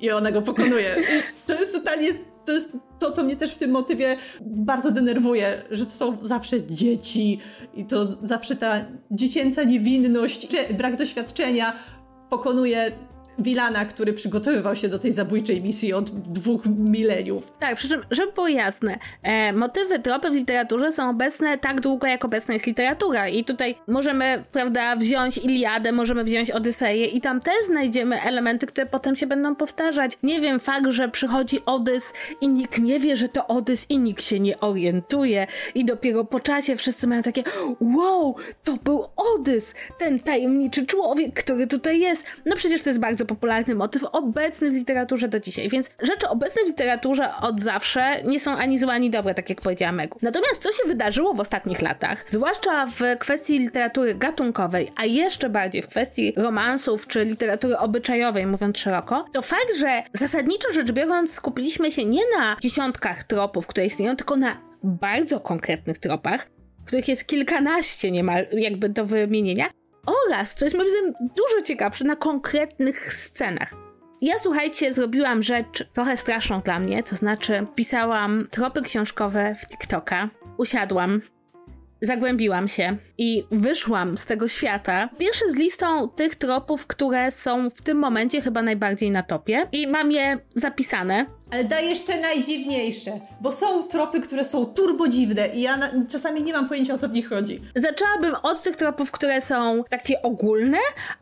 I 0.00 0.10
ona 0.10 0.32
go 0.32 0.42
pokonuje. 0.42 0.96
To 1.46 1.54
jest 1.54 1.72
totalnie 1.72 2.33
to 2.44 2.52
jest 2.52 2.72
to, 2.98 3.12
co 3.12 3.22
mnie 3.22 3.36
też 3.36 3.50
w 3.50 3.58
tym 3.58 3.70
motywie 3.70 4.16
bardzo 4.40 4.90
denerwuje, 4.90 5.62
że 5.70 5.86
to 5.86 5.92
są 5.92 6.16
zawsze 6.20 6.62
dzieci 6.66 7.38
i 7.74 7.84
to 7.84 8.04
zawsze 8.04 8.56
ta 8.56 8.84
dziecięca 9.10 9.64
niewinność, 9.64 10.48
brak 10.78 10.96
doświadczenia 10.96 11.76
pokonuje 12.30 12.92
Wilana, 13.38 13.84
który 13.84 14.12
przygotowywał 14.12 14.76
się 14.76 14.88
do 14.88 14.98
tej 14.98 15.12
zabójczej 15.12 15.62
misji 15.62 15.92
od 15.92 16.10
dwóch 16.10 16.62
mileniów. 16.66 17.52
Tak, 17.60 17.76
przy 17.76 17.88
czym, 17.88 18.00
żeby 18.10 18.32
było 18.32 18.48
jasne, 18.48 18.98
e, 19.22 19.52
motywy, 19.52 19.98
tropy 19.98 20.30
w 20.30 20.34
literaturze 20.34 20.92
są 20.92 21.10
obecne 21.10 21.58
tak 21.58 21.80
długo, 21.80 22.06
jak 22.06 22.24
obecna 22.24 22.54
jest 22.54 22.66
literatura. 22.66 23.28
I 23.28 23.44
tutaj 23.44 23.74
możemy, 23.86 24.44
prawda, 24.52 24.96
wziąć 24.96 25.38
Iliadę, 25.38 25.92
możemy 25.92 26.24
wziąć 26.24 26.50
Odyseję 26.50 27.06
i 27.06 27.20
tam 27.20 27.40
też 27.40 27.54
znajdziemy 27.66 28.22
elementy, 28.22 28.66
które 28.66 28.86
potem 28.86 29.16
się 29.16 29.26
będą 29.26 29.54
powtarzać. 29.54 30.18
Nie 30.22 30.40
wiem, 30.40 30.60
fakt, 30.60 30.86
że 30.88 31.08
przychodzi 31.08 31.58
Odys 31.66 32.12
i 32.40 32.48
nikt 32.48 32.78
nie 32.78 33.00
wie, 33.00 33.16
że 33.16 33.28
to 33.28 33.46
Odys 33.46 33.90
i 33.90 33.98
nikt 33.98 34.24
się 34.24 34.40
nie 34.40 34.60
orientuje 34.60 35.46
i 35.74 35.84
dopiero 35.84 36.24
po 36.24 36.40
czasie 36.40 36.76
wszyscy 36.76 37.06
mają 37.06 37.22
takie 37.22 37.42
wow, 37.80 38.36
to 38.64 38.76
był 38.84 39.04
Odys, 39.16 39.74
ten 39.98 40.20
tajemniczy 40.20 40.86
człowiek, 40.86 41.44
który 41.44 41.66
tutaj 41.66 42.00
jest. 42.00 42.26
No 42.46 42.56
przecież 42.56 42.82
to 42.82 42.90
jest 42.90 43.00
bardzo 43.00 43.23
bardzo 43.24 43.34
popularny 43.34 43.74
motyw 43.74 44.04
obecny 44.04 44.70
w 44.70 44.74
literaturze 44.74 45.28
do 45.28 45.40
dzisiaj, 45.40 45.68
więc 45.68 45.90
rzeczy 46.02 46.28
obecne 46.28 46.64
w 46.64 46.66
literaturze 46.66 47.30
od 47.40 47.60
zawsze 47.60 48.22
nie 48.24 48.40
są 48.40 48.52
ani 48.52 48.78
złe, 48.78 48.92
ani 48.92 49.10
dobre, 49.10 49.34
tak 49.34 49.50
jak 49.50 49.60
powiedziała 49.60 49.92
Megu. 49.92 50.18
Natomiast 50.22 50.62
co 50.62 50.72
się 50.72 50.88
wydarzyło 50.88 51.34
w 51.34 51.40
ostatnich 51.40 51.82
latach, 51.82 52.24
zwłaszcza 52.26 52.86
w 52.86 53.00
kwestii 53.18 53.58
literatury 53.58 54.14
gatunkowej, 54.14 54.92
a 54.96 55.04
jeszcze 55.04 55.50
bardziej 55.50 55.82
w 55.82 55.86
kwestii 55.86 56.32
romansów 56.36 57.06
czy 57.06 57.24
literatury 57.24 57.78
obyczajowej, 57.78 58.46
mówiąc 58.46 58.78
szeroko, 58.78 59.24
to 59.32 59.42
fakt, 59.42 59.76
że 59.80 60.02
zasadniczo 60.12 60.72
rzecz 60.72 60.92
biorąc 60.92 61.32
skupiliśmy 61.32 61.90
się 61.90 62.04
nie 62.04 62.22
na 62.38 62.56
dziesiątkach 62.60 63.24
tropów, 63.24 63.66
które 63.66 63.86
istnieją, 63.86 64.16
tylko 64.16 64.36
na 64.36 64.56
bardzo 64.82 65.40
konkretnych 65.40 65.98
tropach, 65.98 66.46
których 66.86 67.08
jest 67.08 67.26
kilkanaście 67.26 68.10
niemal 68.10 68.46
jakby 68.52 68.88
do 68.88 69.04
wymienienia, 69.04 69.66
oraz, 70.06 70.54
co 70.54 70.64
jest 70.64 70.76
moim 70.76 70.88
zdaniem 70.88 71.14
dużo 71.20 71.62
ciekawsze, 71.64 72.04
na 72.04 72.16
konkretnych 72.16 73.14
scenach. 73.14 73.74
Ja 74.20 74.38
słuchajcie, 74.38 74.94
zrobiłam 74.94 75.42
rzecz 75.42 75.84
trochę 75.92 76.16
straszną 76.16 76.60
dla 76.60 76.78
mnie, 76.78 77.02
to 77.02 77.16
znaczy 77.16 77.66
pisałam 77.74 78.46
tropy 78.50 78.82
książkowe 78.82 79.54
w 79.58 79.68
TikToka, 79.68 80.30
usiadłam, 80.58 81.20
zagłębiłam 82.02 82.68
się 82.68 82.96
i 83.18 83.44
wyszłam 83.50 84.18
z 84.18 84.26
tego 84.26 84.48
świata. 84.48 85.08
Pierwszy 85.18 85.52
z 85.52 85.56
listą 85.56 86.08
tych 86.08 86.36
tropów, 86.36 86.86
które 86.86 87.30
są 87.30 87.70
w 87.70 87.82
tym 87.82 87.98
momencie 87.98 88.40
chyba 88.40 88.62
najbardziej 88.62 89.10
na 89.10 89.22
topie 89.22 89.68
i 89.72 89.86
mam 89.86 90.12
je 90.12 90.38
zapisane 90.54 91.26
ale 91.54 91.64
dajesz 91.64 92.02
te 92.02 92.20
najdziwniejsze, 92.20 93.20
bo 93.40 93.52
są 93.52 93.82
tropy, 93.82 94.20
które 94.20 94.44
są 94.44 94.66
turbo 94.66 95.08
dziwne 95.08 95.48
i 95.48 95.60
ja 95.60 95.76
na, 95.76 95.90
czasami 96.08 96.42
nie 96.42 96.52
mam 96.52 96.68
pojęcia 96.68 96.94
o 96.94 96.98
co 96.98 97.08
w 97.08 97.12
nich 97.12 97.28
chodzi. 97.28 97.60
Zaczęłabym 97.74 98.34
od 98.42 98.62
tych 98.62 98.76
tropów, 98.76 99.10
które 99.10 99.40
są 99.40 99.84
takie 99.90 100.22
ogólne, 100.22 100.78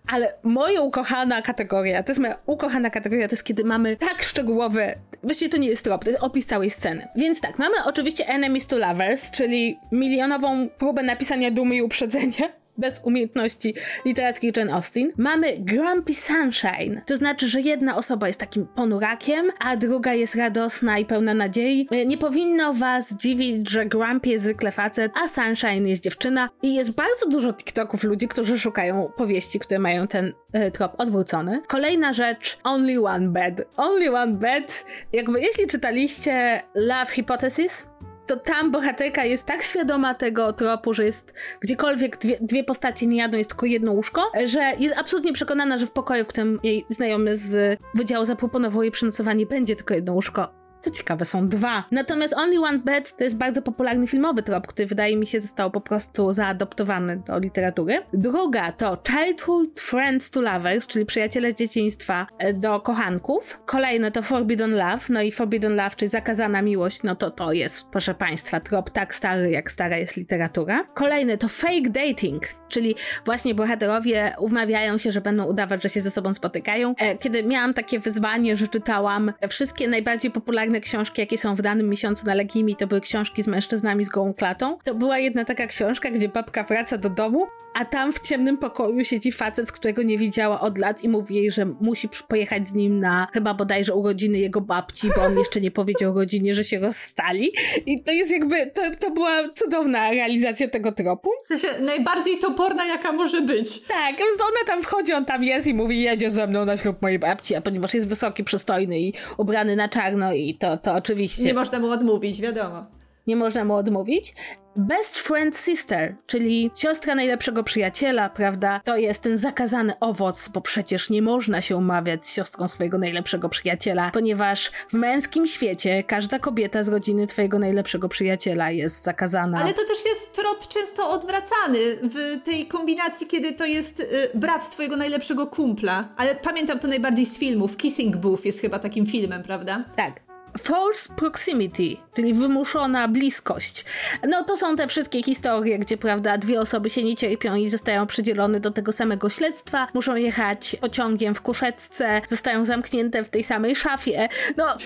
ale 0.07 0.35
moja 0.43 0.81
ukochana 0.81 1.43
kategoria, 1.43 2.03
to 2.03 2.11
jest 2.11 2.21
moja 2.21 2.39
ukochana 2.47 2.91
kategoria, 2.91 3.29
to 3.29 3.33
jest 3.33 3.45
kiedy 3.45 3.65
mamy 3.65 3.97
tak 3.97 4.23
szczegółowe, 4.23 4.95
właściwie 5.23 5.51
to 5.51 5.57
nie 5.57 5.69
jest 5.69 5.85
trop, 5.85 6.05
to 6.05 6.11
jest 6.11 6.23
opis 6.23 6.47
całej 6.47 6.71
sceny. 6.71 7.09
Więc 7.17 7.41
tak, 7.41 7.59
mamy 7.59 7.75
oczywiście 7.85 8.29
Enemies 8.29 8.67
to 8.67 8.79
Lovers, 8.79 9.31
czyli 9.31 9.79
milionową 9.93 10.69
próbę 10.69 11.03
napisania 11.03 11.51
dumy 11.51 11.77
i 11.77 11.83
uprzedzenia 11.83 12.62
bez 12.79 13.01
umiejętności 13.05 13.75
literackich 14.05 14.57
Jane 14.57 14.75
Austen. 14.75 15.13
Mamy 15.17 15.59
Grumpy 15.59 16.15
Sunshine, 16.15 17.01
to 17.07 17.17
znaczy, 17.17 17.49
że 17.49 17.61
jedna 17.61 17.97
osoba 17.97 18.27
jest 18.27 18.41
takim 18.41 18.67
ponurakiem, 18.67 19.51
a 19.59 19.77
druga 19.77 20.15
jest 20.15 20.35
radosna 20.35 20.99
i 20.99 21.05
pełna 21.05 21.35
nadziei. 21.35 21.89
Nie 22.07 22.19
powinno 22.19 22.75
was 22.75 23.17
dziwić, 23.17 23.71
że 23.71 23.87
Grumpy 23.87 24.29
jest 24.29 24.45
zwykle 24.45 24.73
facet, 24.73 25.13
a 25.25 25.29
Sunshine 25.29 25.89
jest 25.89 26.03
dziewczyna 26.03 26.49
i 26.63 26.75
jest 26.75 26.95
bardzo 26.95 27.29
dużo 27.29 27.53
TikToków 27.53 28.05
ludzi, 28.05 28.29
którzy 28.29 28.59
szukają 28.59 29.13
powieści, 29.17 29.59
które 29.59 29.79
mają 29.81 30.09
ten 30.09 30.33
e, 30.53 30.71
trop 30.71 30.95
odwrócony. 30.99 31.63
Kolejna 31.69 32.13
rzecz, 32.13 32.59
Only 32.65 33.07
One 33.07 33.29
Bed. 33.29 33.69
Only 33.77 34.17
One 34.17 34.33
Bed, 34.33 34.85
jakby 35.13 35.41
jeśli 35.41 35.67
czytaliście 35.67 36.63
Love 36.75 37.07
Hypothesis, 37.07 37.87
to 38.37 38.37
tam 38.37 38.71
bohaterka 38.71 39.25
jest 39.25 39.47
tak 39.47 39.63
świadoma 39.63 40.15
tego 40.15 40.53
tropu, 40.53 40.95
że 40.95 41.05
jest 41.05 41.35
gdziekolwiek 41.61 42.17
dwie, 42.17 42.39
dwie 42.41 42.65
postacie 42.65 43.07
nie 43.07 43.19
jadą, 43.19 43.39
jest 43.39 43.51
tylko 43.51 43.67
jedno 43.67 43.93
łóżko, 43.93 44.33
że 44.45 44.73
jest 44.79 44.97
absolutnie 44.99 45.33
przekonana, 45.33 45.79
że 45.79 45.87
w 45.87 45.93
pokoju, 45.93 46.25
w 46.25 46.29
którym 46.29 46.61
jej 46.63 46.87
znajomy 46.89 47.37
z 47.37 47.81
wydziału 47.95 48.25
zaproponował 48.25 48.83
jej 48.83 48.91
przenocowanie, 48.91 49.47
będzie 49.47 49.77
tylko 49.77 49.95
jedno 49.95 50.13
łóżko. 50.13 50.62
Co 50.83 50.91
ciekawe, 50.91 51.25
są 51.25 51.49
dwa. 51.49 51.85
Natomiast 51.91 52.35
Only 52.35 52.61
One 52.61 52.79
Bed 52.79 53.17
to 53.17 53.25
jest 53.25 53.39
bardzo 53.39 53.63
popularny 53.63 54.07
filmowy 54.07 54.43
trop, 54.43 54.67
który 54.67 54.87
wydaje 54.87 55.17
mi 55.17 55.27
się 55.27 55.41
został 55.41 55.71
po 55.71 55.81
prostu 55.81 56.33
zaadoptowany 56.33 57.23
do 57.27 57.39
literatury. 57.39 58.03
Druga 58.13 58.73
to 58.73 58.99
Childhood 59.09 59.81
Friends 59.81 60.31
to 60.31 60.41
Lovers, 60.41 60.87
czyli 60.87 61.07
przyjaciele 61.07 61.53
z 61.53 61.55
dzieciństwa 61.55 62.27
e, 62.39 62.53
do 62.53 62.81
kochanków. 62.81 63.63
Kolejne 63.67 64.11
to 64.11 64.23
Forbidden 64.23 64.71
Love, 64.71 65.01
no 65.09 65.23
i 65.23 65.33
Forbidden 65.33 65.77
Love, 65.77 65.97
czyli 65.97 66.09
zakazana 66.09 66.63
miłość, 66.63 67.03
no 67.03 67.17
to 67.17 67.31
to 67.31 67.53
jest, 67.53 67.87
proszę 67.91 68.15
Państwa, 68.15 68.61
trop 68.61 68.91
tak 68.91 69.15
stary, 69.15 69.51
jak 69.51 69.71
stara 69.71 69.97
jest 69.97 70.17
literatura. 70.17 70.85
Kolejne 70.95 71.39
to 71.39 71.49
Fake 71.49 71.91
Dating, 71.91 72.43
czyli 72.69 72.95
właśnie 73.25 73.55
bohaterowie 73.55 74.35
umawiają 74.39 74.99
się, 74.99 75.13
że 75.13 75.21
będą 75.21 75.45
udawać, 75.45 75.83
że 75.83 75.89
się 75.89 76.01
ze 76.01 76.11
sobą 76.11 76.35
spotykają. 76.35 76.95
E, 76.99 77.19
kiedy 77.19 77.43
miałam 77.43 77.75
takie 77.75 77.99
wyzwanie, 77.99 78.57
że 78.57 78.69
czytałam 78.69 79.33
wszystkie 79.49 79.89
najbardziej 79.89 80.31
popularne 80.31 80.72
popularne 80.73 80.81
książki, 80.81 81.21
jakie 81.21 81.39
są 81.39 81.55
w 81.55 81.63
danym 81.63 81.89
miesiącu 81.89 82.27
na 82.27 82.35
Legimi, 82.35 82.77
to 82.77 82.87
były 82.87 83.01
książki 83.01 83.43
z 83.43 83.47
mężczyznami 83.47 84.05
z 84.05 84.09
gołą 84.09 84.35
klatą. 84.35 84.79
To 84.85 84.95
była 84.95 85.19
jedna 85.19 85.45
taka 85.45 85.67
książka, 85.67 86.11
gdzie 86.11 86.29
babka 86.29 86.65
wraca 86.65 86.99
do 86.99 87.11
domu, 87.11 87.47
a 87.75 87.85
tam 87.85 88.13
w 88.13 88.19
ciemnym 88.19 88.59
pokoju 88.59 89.05
siedzi 89.05 89.33
facet, 89.33 89.73
którego 89.73 90.03
nie 90.03 90.19
widziała 90.19 90.61
od 90.61 90.79
lat 90.79 91.05
i 91.05 91.09
mówi 91.09 91.35
jej, 91.35 91.51
że 91.51 91.67
musi 91.81 92.09
pojechać 92.29 92.69
z 92.69 92.75
nim 92.75 93.01
na 93.01 93.27
chyba 93.33 93.55
bodajże 93.55 93.95
urodziny 93.95 94.39
jego 94.39 94.61
babci, 94.61 95.09
bo 95.17 95.23
on 95.23 95.39
jeszcze 95.39 95.61
nie 95.61 95.71
powiedział 95.71 96.15
rodzinie, 96.15 96.55
że 96.55 96.65
się 96.65 96.79
rozstali. 96.79 97.53
I 97.87 98.03
to 98.03 98.13
jest 98.13 98.31
jakby, 98.31 98.67
to, 98.67 98.83
to 99.01 99.11
była 99.11 99.49
cudowna 99.49 100.11
realizacja 100.11 100.69
tego 100.69 100.93
tropu. 100.93 101.31
W 101.45 101.47
sensie 101.47 101.69
najbardziej 101.81 102.39
toporna, 102.39 102.87
jaka 102.87 103.13
może 103.13 103.41
być. 103.41 103.81
Tak, 103.81 104.17
ona 104.43 104.67
tam 104.67 104.83
wchodzi, 104.83 105.13
on 105.13 105.25
tam 105.25 105.45
jest 105.45 105.67
i 105.67 105.75
mówi, 105.75 106.03
jedzie 106.03 106.31
ze 106.31 106.47
mną 106.47 106.65
na 106.65 106.77
ślub 106.77 107.03
mojej 107.03 107.19
babci, 107.19 107.55
a 107.55 107.61
ponieważ 107.61 107.95
jest 107.95 108.09
wysoki, 108.09 108.45
przystojny 108.45 109.01
i 109.01 109.13
ubrany 109.37 109.77
na 109.77 109.89
czarno 109.89 110.33
i 110.33 110.55
to, 110.55 110.77
to 110.77 110.95
oczywiście... 110.95 111.43
Nie 111.43 111.55
można 111.55 111.79
mu 111.79 111.91
odmówić, 111.91 112.41
wiadomo 112.41 112.87
nie 113.27 113.37
można 113.37 113.65
mu 113.65 113.75
odmówić. 113.75 114.35
Best 114.77 115.19
Friend 115.19 115.57
Sister, 115.57 116.17
czyli 116.27 116.71
siostra 116.77 117.15
najlepszego 117.15 117.63
przyjaciela, 117.63 118.29
prawda? 118.29 118.81
To 118.85 118.97
jest 118.97 119.23
ten 119.23 119.39
zakazany 119.39 119.99
owoc, 120.01 120.49
bo 120.49 120.61
przecież 120.61 121.11
nie 121.11 121.23
można 121.23 121.61
się 121.61 121.77
umawiać 121.77 122.27
z 122.27 122.33
siostrą 122.35 122.69
swojego 122.69 122.99
najlepszego 122.99 123.49
przyjaciela, 123.49 124.11
ponieważ 124.11 124.71
w 124.89 124.95
męskim 124.95 125.47
świecie 125.47 126.05
każda 126.05 126.39
kobieta 126.39 126.83
z 126.83 126.89
rodziny 126.89 127.27
twojego 127.27 127.59
najlepszego 127.59 128.09
przyjaciela 128.09 128.71
jest 128.71 129.03
zakazana. 129.03 129.59
Ale 129.63 129.75
to 129.75 129.85
też 129.87 130.05
jest 130.05 130.33
trop 130.33 130.69
często 130.69 131.11
odwracany 131.11 131.79
w 132.03 132.43
tej 132.45 132.67
kombinacji, 132.67 133.27
kiedy 133.27 133.53
to 133.53 133.67
jest 133.67 134.01
y, 134.01 134.07
brat 134.35 134.71
twojego 134.71 134.97
najlepszego 134.97 135.47
kumpla. 135.47 136.09
Ale 136.17 136.35
pamiętam 136.35 136.79
to 136.79 136.89
najbardziej 136.89 137.27
z 137.27 137.39
filmów. 137.39 137.77
Kissing 137.77 138.17
Booth 138.17 138.45
jest 138.45 138.61
chyba 138.61 138.79
takim 138.79 139.07
filmem, 139.07 139.43
prawda? 139.43 139.85
Tak. 139.97 140.32
Force 140.59 141.15
proximity, 141.17 141.97
czyli 142.15 142.35
wymuszona 142.35 143.09
bliskość. 143.09 143.85
No 144.29 144.45
to 144.45 144.57
są 144.57 144.77
te 144.77 144.87
wszystkie 144.87 145.23
historie, 145.23 145.79
gdzie 145.79 145.97
prawda 145.97 146.39
dwie 146.39 146.61
osoby 146.61 146.91
się 146.91 147.03
nie 147.03 147.17
cierpią 147.17 147.55
i 147.55 147.71
zostają 147.71 148.07
przydzielone 148.07 148.61
do 148.61 148.71
tego 148.71 148.93
samego 148.93 149.31
śledztwa, 149.31 149.89
muszą 149.95 150.17
jechać 150.17 150.77
pociągiem 150.81 151.35
w 151.35 151.43
kuszeczce, 151.43 152.23
zostają 152.27 152.65
zamknięte 152.65 153.25
w 153.25 153.29
tej 153.29 153.45
samej 153.45 153.77
szafie. 153.77 154.29
No 154.57 154.77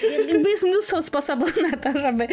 jest 0.50 0.64
mnóstwo 0.64 1.02
sposobów 1.02 1.56
na 1.70 1.76
to, 1.76 2.00
żeby 2.00 2.28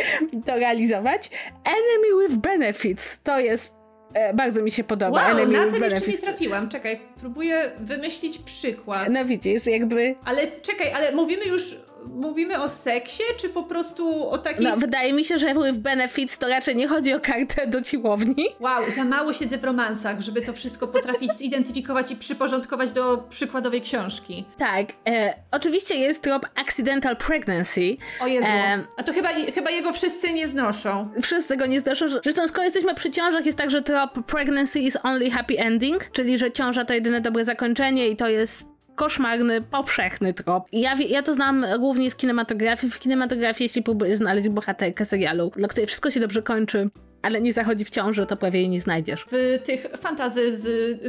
to 0.46 0.56
realizować. 0.56 1.30
Enemy 1.64 2.28
with 2.28 2.40
benefits 2.40 3.22
to 3.24 3.40
jest 3.40 3.76
e, 4.14 4.34
bardzo 4.34 4.64
mi 4.64 4.72
się 4.72 4.84
podoba. 4.84 5.22
Wow, 5.22 5.32
Enemy 5.32 5.66
na 5.66 5.72
ten 5.72 5.84
jeszcze 5.84 6.12
nie 6.12 6.18
trafiłam. 6.18 6.70
Czekaj, 6.70 7.02
próbuję 7.20 7.72
wymyślić 7.80 8.38
przykład. 8.38 9.10
No 9.10 9.26
widzisz, 9.26 9.66
jakby... 9.66 10.16
Ale 10.26 10.48
czekaj, 10.62 10.94
ale 10.94 11.12
mówimy 11.12 11.46
już 11.46 11.76
mówimy 12.16 12.62
o 12.62 12.70
seksie, 12.70 13.24
czy 13.38 13.50
po 13.50 13.64
prostu 13.64 14.30
o 14.30 14.38
takim... 14.38 14.64
No, 14.64 14.78
wydaje 14.78 15.14
mi 15.14 15.26
się, 15.26 15.38
że 15.38 15.54
w 15.54 15.80
Benefits 15.80 16.38
to 16.38 16.48
raczej 16.48 16.76
nie 16.76 16.88
chodzi 16.88 17.14
o 17.14 17.20
kartę 17.20 17.68
do 17.68 17.84
siłowni. 17.84 18.48
Wow, 18.60 18.92
za 18.96 19.06
mało 19.06 19.34
siedzę 19.34 19.58
w 19.58 19.64
romansach, 19.64 20.22
żeby 20.22 20.42
to 20.42 20.54
wszystko 20.54 20.88
potrafić 20.88 21.34
zidentyfikować 21.44 22.12
i 22.12 22.16
przyporządkować 22.16 22.92
do 22.92 23.18
przykładowej 23.30 23.82
książki. 23.82 24.46
Tak, 24.58 24.88
e, 25.08 25.34
oczywiście 25.52 25.96
jest 25.96 26.24
trop 26.24 26.46
accidental 26.56 27.18
pregnancy. 27.18 27.98
O 28.20 28.28
Jezu, 28.28 28.48
e, 28.48 28.84
a 28.98 29.04
to 29.04 29.14
chyba, 29.14 29.30
chyba 29.54 29.70
jego 29.70 29.94
wszyscy 29.94 30.34
nie 30.34 30.48
znoszą. 30.48 31.10
Wszyscy 31.22 31.58
go 31.58 31.66
nie 31.66 31.82
znoszą. 31.82 32.06
Zresztą 32.24 32.48
skoro 32.48 32.64
jesteśmy 32.64 32.96
przy 32.96 33.12
ciążach, 33.12 33.46
jest 33.46 33.58
tak, 33.58 33.72
że 33.72 33.82
trop 33.82 34.26
pregnancy 34.28 34.80
is 34.80 34.98
only 35.04 35.32
happy 35.32 35.60
ending, 35.60 36.10
czyli 36.12 36.38
że 36.38 36.52
ciąża 36.52 36.86
to 36.86 36.94
jedyne 36.94 37.22
dobre 37.22 37.46
zakończenie 37.46 38.08
i 38.10 38.16
to 38.16 38.28
jest 38.28 38.73
koszmarny, 38.96 39.62
powszechny 39.62 40.34
trop. 40.34 40.64
Ja, 40.72 40.96
ja 41.10 41.24
to 41.24 41.34
znam 41.34 41.66
głównie 41.80 42.12
z 42.12 42.16
kinematografii. 42.16 42.92
W 42.92 43.00
kinematografii, 43.00 43.66
jeśli 43.66 43.84
próbujesz 43.84 44.18
znaleźć 44.18 44.50
bohaterkę 44.50 45.06
serialu, 45.06 45.52
dla 45.56 45.68
której 45.68 45.88
wszystko 45.88 46.12
się 46.12 46.20
dobrze 46.20 46.42
kończy, 46.42 46.90
ale 47.22 47.42
nie 47.42 47.54
zachodzi 47.54 47.86
w 47.86 47.90
ciąży, 47.90 48.26
to 48.26 48.38
prawie 48.38 48.60
jej 48.60 48.70
nie 48.70 48.82
znajdziesz. 48.82 49.26
W 49.32 49.60
tych 49.66 49.88
fantazy 49.98 50.58
z 50.58 50.68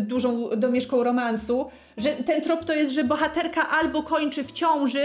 dużą 0.09 0.49
domieszką 0.57 1.05
romansu, 1.05 1.71
że 1.97 2.11
ten 2.11 2.43
trop 2.43 2.65
to 2.65 2.73
jest, 2.73 2.93
że 2.93 3.05
bohaterka 3.05 3.69
albo 3.69 4.03
kończy 4.03 4.45
w 4.45 4.53
ciąży, 4.53 5.05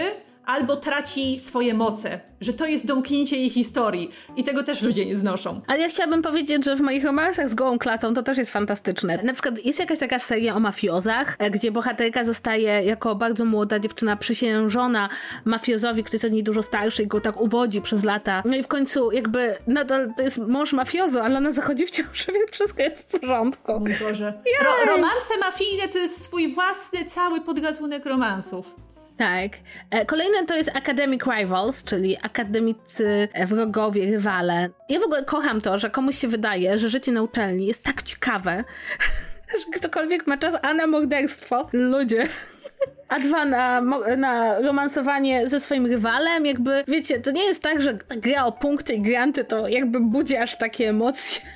albo 0.50 0.76
traci 0.76 1.40
swoje 1.40 1.74
moce, 1.74 2.20
że 2.42 2.54
to 2.54 2.66
jest 2.66 2.86
domknięcie 2.86 3.38
jej 3.38 3.50
historii 3.50 4.12
i 4.38 4.44
tego 4.44 4.64
też 4.64 4.82
ludzie 4.82 5.06
nie 5.06 5.18
znoszą. 5.18 5.62
Ale 5.68 5.80
ja 5.80 5.90
chciałabym 5.90 6.22
powiedzieć, 6.22 6.66
że 6.66 6.76
w 6.76 6.82
moich 6.82 7.04
romansach 7.04 7.50
z 7.50 7.54
gołą 7.54 7.80
klatą 7.80 8.14
to 8.14 8.24
też 8.24 8.38
jest 8.38 8.52
fantastyczne. 8.52 9.20
Na 9.24 9.34
przykład 9.34 9.66
jest 9.66 9.80
jakaś 9.80 10.00
taka 10.00 10.20
seria 10.20 10.56
o 10.56 10.60
mafiozach, 10.60 11.36
e, 11.40 11.52
gdzie 11.52 11.72
bohaterka 11.72 12.24
zostaje 12.24 12.84
jako 12.84 13.16
bardzo 13.16 13.46
młoda 13.46 13.80
dziewczyna 13.80 14.18
przysiężona 14.18 15.10
mafiozowi, 15.46 16.04
który 16.04 16.16
jest 16.16 16.26
od 16.26 16.32
niej 16.32 16.44
dużo 16.44 16.64
starszy 16.64 17.04
i 17.04 17.08
go 17.08 17.22
tak 17.22 17.42
uwodzi 17.42 17.82
przez 17.82 18.04
lata. 18.04 18.44
No 18.46 18.56
i 18.56 18.64
w 18.64 18.68
końcu 18.68 19.12
jakby 19.12 19.56
nadal 19.68 20.14
to 20.18 20.24
jest 20.24 20.38
mąż 20.38 20.74
mafiozo, 20.74 21.24
ale 21.24 21.38
ona 21.38 21.52
zachodzi 21.52 21.86
w 21.86 21.92
ciąży, 21.92 22.32
więc 22.36 22.52
wszystko 22.52 22.84
jest 22.84 23.18
w 23.18 23.20
porządku. 23.20 23.80
Mój 23.80 23.96
Boże. 24.00 24.34
Ro 24.64 24.96
romanse 24.96 25.38
mafijne 25.40 25.88
to 25.88 25.98
jest 25.98 26.24
swój 26.24 26.54
własny 26.54 27.06
cały 27.06 27.42
podgatunek 27.42 28.06
romansów. 28.06 28.90
Tak. 29.20 29.52
E, 29.92 30.06
kolejne 30.06 30.46
to 30.46 30.56
jest 30.56 30.72
Academic 30.76 31.22
Rivals, 31.24 31.84
czyli 31.84 32.18
akademicy 32.22 33.28
wrogowie, 33.48 34.12
rywale. 34.12 34.70
Ja 34.90 35.00
w 35.00 35.04
ogóle 35.04 35.24
kocham 35.26 35.62
to, 35.62 35.80
że 35.80 35.90
komuś 35.90 36.18
się 36.18 36.28
wydaje, 36.28 36.78
że 36.78 36.90
życie 36.90 37.12
na 37.12 37.22
uczelni 37.22 37.68
jest 37.68 37.84
tak 37.84 38.04
ciekawe, 38.04 38.64
że 39.60 39.80
ktokolwiek 39.80 40.28
ma 40.28 40.38
czas, 40.38 40.56
a 40.62 40.74
na 40.74 40.88
morderstwo. 40.88 41.70
Ludzie. 41.74 42.28
A 43.10 43.20
dwa 43.20 43.46
na, 43.46 43.82
na 44.18 44.60
romansowanie 44.60 45.48
ze 45.48 45.60
swoim 45.60 45.86
rywalem, 45.86 46.46
jakby, 46.46 46.84
wiecie, 46.88 47.20
to 47.20 47.32
nie 47.32 47.44
jest 47.44 47.64
tak, 47.64 47.82
że 47.82 47.94
gra 47.94 48.46
o 48.46 48.52
punkty 48.52 48.94
i 48.94 49.02
granty 49.02 49.44
to 49.44 49.68
jakby 49.68 50.00
budzi 50.00 50.38
aż 50.38 50.58
takie 50.58 50.90
emocje. 50.90 51.42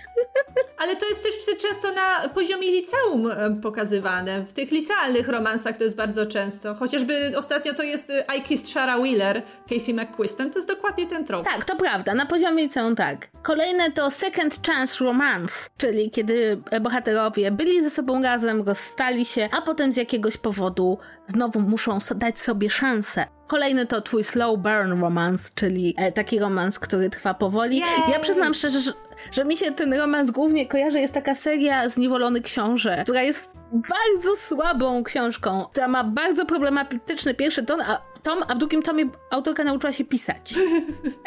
Ale 0.78 0.96
to 0.96 1.10
jest 1.10 1.24
też 1.24 1.58
często 1.58 1.92
na 1.92 2.30
poziomie 2.30 2.72
liceum 2.72 3.32
e, 3.32 3.56
pokazywane. 3.62 4.46
W 4.46 4.54
tych 4.54 4.72
licealnych 4.72 5.28
romansach 5.28 5.78
to 5.78 5.84
jest 5.84 5.96
bardzo 5.96 6.26
często. 6.26 6.76
Chociażby 6.76 7.34
ostatnio 7.38 7.74
to 7.74 7.84
jest 7.84 8.10
e, 8.10 8.26
I 8.38 8.42
Kissed 8.42 8.70
Shara 8.70 8.98
Wheeler, 8.98 9.42
Casey 9.70 9.94
McQuiston, 9.94 10.52
to 10.52 10.60
jest 10.60 10.68
dokładnie 10.68 11.08
ten 11.08 11.26
trop. 11.26 11.46
Tak, 11.46 11.66
to 11.66 11.76
prawda, 11.76 12.16
na 12.16 12.26
poziomie 12.26 12.64
liceum 12.64 12.96
tak. 12.96 13.28
Kolejne 13.44 13.92
to 13.92 14.12
Second 14.12 14.68
Chance 14.68 15.06
Romance, 15.06 15.70
czyli 15.78 16.12
kiedy 16.12 16.62
bohaterowie 16.82 17.52
byli 17.52 17.84
ze 17.84 17.90
sobą 17.90 18.22
razem, 18.22 18.62
rozstali 18.62 19.26
się, 19.26 19.50
a 19.52 19.62
potem 19.62 19.94
z 19.94 19.98
jakiegoś 19.98 20.38
powodu 20.38 20.98
znowu 21.28 21.60
muszą 21.60 21.98
dać 22.16 22.40
sobie 22.40 22.70
szansę. 22.70 23.26
Kolejny 23.48 23.86
to 23.86 24.02
twój 24.02 24.24
slow 24.24 24.60
burn 24.60 25.02
romance, 25.02 25.52
czyli 25.56 25.94
e, 25.98 26.12
taki 26.12 26.40
romans, 26.40 26.80
który 26.80 27.10
trwa 27.10 27.34
powoli. 27.34 27.78
Yay! 27.78 28.12
Ja 28.12 28.20
przyznam 28.20 28.54
szczerze, 28.54 28.80
że, 28.80 28.94
że 29.32 29.46
mi 29.46 29.58
się 29.58 29.72
ten 29.72 29.94
romans 29.94 30.32
głównie 30.32 30.68
kojarzy. 30.68 31.00
Jest 31.00 31.14
taka 31.14 31.36
seria 31.36 31.90
Zniewolony 31.90 32.42
Książę, 32.42 33.02
która 33.04 33.22
jest 33.22 33.54
bardzo 33.74 34.36
słabą 34.36 35.04
książką, 35.04 35.66
która 35.72 35.88
ma 35.88 36.04
bardzo 36.04 36.46
problematyczny 36.46 37.34
pierwszy 37.34 37.66
ton, 37.66 37.82
a 37.82 38.14
tom, 38.24 38.40
a 38.48 38.56
w 38.56 38.58
drugim 38.58 38.82
tomie 38.82 39.06
autorka 39.30 39.64
nauczyła 39.64 39.94
się 39.94 40.06
pisać. 40.06 40.54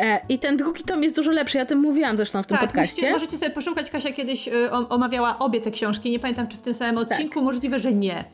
E, 0.01 0.21
I 0.29 0.39
ten 0.39 0.57
drugi 0.57 0.85
tom 0.85 1.03
jest 1.03 1.17
dużo 1.17 1.31
lepszy, 1.31 1.57
ja 1.57 1.63
o 1.63 1.67
tym 1.67 1.79
mówiłam 1.79 2.17
zresztą 2.17 2.43
w 2.43 2.47
tym 2.47 2.57
tak, 2.57 2.67
podcaście. 2.67 3.03
Możecie, 3.03 3.13
możecie 3.13 3.39
sobie 3.39 3.51
poszukać, 3.51 3.91
Kasia 3.91 4.13
kiedyś 4.13 4.49
y, 4.49 4.71
omawiała 4.71 5.39
obie 5.39 5.61
te 5.61 5.71
książki, 5.71 6.11
nie 6.11 6.19
pamiętam 6.19 6.49
czy 6.49 6.57
w 6.57 6.63
tym 6.63 6.75
samym 6.75 6.95
tak. 6.95 7.13
odcinku, 7.13 7.35
tak. 7.35 7.45
możliwe, 7.45 7.79
że 7.79 7.93
nie. 7.93 8.25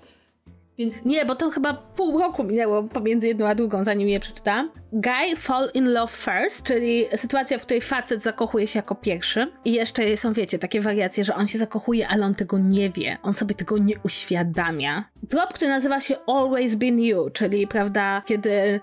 Więc 0.78 1.04
nie, 1.04 1.24
bo 1.24 1.34
to 1.34 1.50
chyba 1.50 1.74
pół 1.74 2.18
roku 2.18 2.44
minęło 2.44 2.82
pomiędzy 2.82 3.26
jedną 3.26 3.46
a 3.48 3.54
drugą, 3.54 3.84
zanim 3.84 4.08
je 4.08 4.20
przeczytałam. 4.20 4.70
Guy 4.92 5.36
fall 5.36 5.70
in 5.74 5.92
love 5.92 6.12
first, 6.12 6.62
czyli 6.62 7.04
sytuacja, 7.16 7.58
w 7.58 7.62
której 7.62 7.80
facet 7.80 8.22
zakochuje 8.22 8.66
się 8.66 8.78
jako 8.78 8.94
pierwszy. 8.94 9.52
I 9.64 9.72
jeszcze 9.72 10.16
są, 10.16 10.32
wiecie, 10.32 10.58
takie 10.58 10.80
wariacje, 10.80 11.24
że 11.24 11.34
on 11.34 11.46
się 11.46 11.58
zakochuje, 11.58 12.08
ale 12.08 12.26
on 12.26 12.34
tego 12.34 12.58
nie 12.58 12.90
wie. 12.90 13.18
On 13.22 13.34
sobie 13.34 13.54
tego 13.54 13.78
nie 13.78 13.94
uświadamia. 14.04 15.04
Drop, 15.22 15.52
który 15.54 15.70
nazywa 15.70 16.00
się 16.00 16.16
Always 16.26 16.74
Been 16.74 17.00
You, 17.00 17.30
czyli, 17.30 17.66
prawda, 17.66 18.22
kiedy 18.26 18.80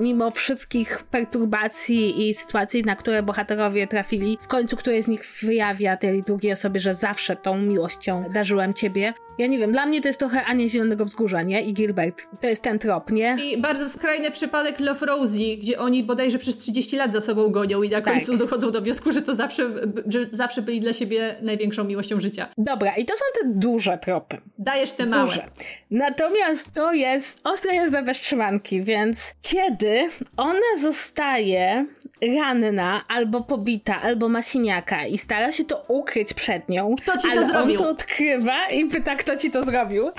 mimo 0.00 0.30
wszystkich 0.30 1.02
perturbacji 1.10 2.28
i 2.28 2.34
sytuacji, 2.34 2.82
na 2.82 2.96
które 2.96 3.22
bohaterowie 3.22 3.86
trafili, 3.86 4.38
w 4.40 4.48
końcu 4.48 4.76
której 4.76 5.02
z 5.02 5.08
nich 5.08 5.32
wyjawia 5.42 5.96
tej 5.96 6.22
drugiej 6.22 6.52
osobie, 6.52 6.80
że 6.80 6.94
zawsze 6.94 7.36
tą 7.36 7.58
miłością 7.58 8.24
darzyłem 8.32 8.74
ciebie. 8.74 9.14
Ja 9.38 9.46
nie 9.46 9.58
wiem, 9.58 9.72
dla 9.72 9.86
mnie 9.86 10.00
to 10.00 10.08
jest 10.08 10.18
trochę 10.18 10.44
Ania 10.44 10.68
Zielonego 10.68 11.04
Wzgórza, 11.04 11.42
nie? 11.42 11.62
I 11.62 11.72
Gilbert. 11.74 12.22
To 12.40 12.48
jest 12.48 12.62
ten 12.62 12.78
trop, 12.78 13.10
nie? 13.10 13.36
I 13.44 13.58
bardzo 13.60 13.88
skrajny 13.88 14.30
przypadek 14.30 14.80
Love 14.80 15.06
Rosie, 15.06 15.56
gdzie 15.60 15.78
oni 15.78 16.02
bodajże 16.04 16.38
przez 16.38 16.58
30 16.58 16.96
lat 16.96 17.12
za 17.12 17.20
sobą 17.20 17.48
gonią 17.48 17.82
i 17.82 17.88
na 17.88 18.00
tak. 18.00 18.14
końcu 18.14 18.36
dochodzą 18.36 18.70
do 18.70 18.80
wniosku, 18.82 19.12
że 19.12 19.22
to 19.22 19.34
zawsze, 19.34 19.70
że 20.06 20.26
zawsze 20.30 20.62
byli 20.62 20.80
dla 20.80 20.92
siebie 20.92 21.36
największą 21.42 21.84
miłością 21.84 22.20
życia. 22.20 22.48
Dobra, 22.58 22.96
i 22.96 23.04
to 23.04 23.14
są 23.16 23.24
te 23.42 23.48
duże 23.48 23.98
tropy. 23.98 24.38
Dajesz 24.58 24.92
te 24.92 25.06
małe. 25.06 25.26
Duże. 25.26 25.46
Natomiast 25.90 26.74
to 26.74 26.92
jest 26.92 27.40
ostra 27.44 27.74
jazda 27.74 28.02
bez 28.02 28.20
trzymanki, 28.20 28.82
więc 28.82 29.34
kiedy 29.42 30.08
ona 30.36 30.76
zostaje 30.80 31.86
ranna, 32.22 33.04
albo 33.08 33.40
pobita, 33.40 34.00
albo 34.02 34.28
ma 34.28 34.42
siniaka 34.42 35.06
i 35.06 35.18
stara 35.18 35.52
się 35.52 35.64
to 35.64 35.84
ukryć 35.88 36.34
przed 36.34 36.68
nią, 36.68 36.94
Kto 37.02 37.18
ci 37.18 37.28
ale 37.30 37.42
to 37.42 37.48
zrobił? 37.48 37.76
on 37.76 37.84
to 37.84 37.90
odkrywa 37.90 38.68
i 38.70 38.84
pyta, 38.84 39.16
kto 39.28 39.36
ci 39.36 39.50
to 39.50 39.62
zrobił. 39.62 40.10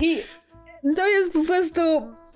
I 0.00 0.22
to 0.96 1.06
jest 1.08 1.32
po 1.32 1.44
prostu 1.44 1.80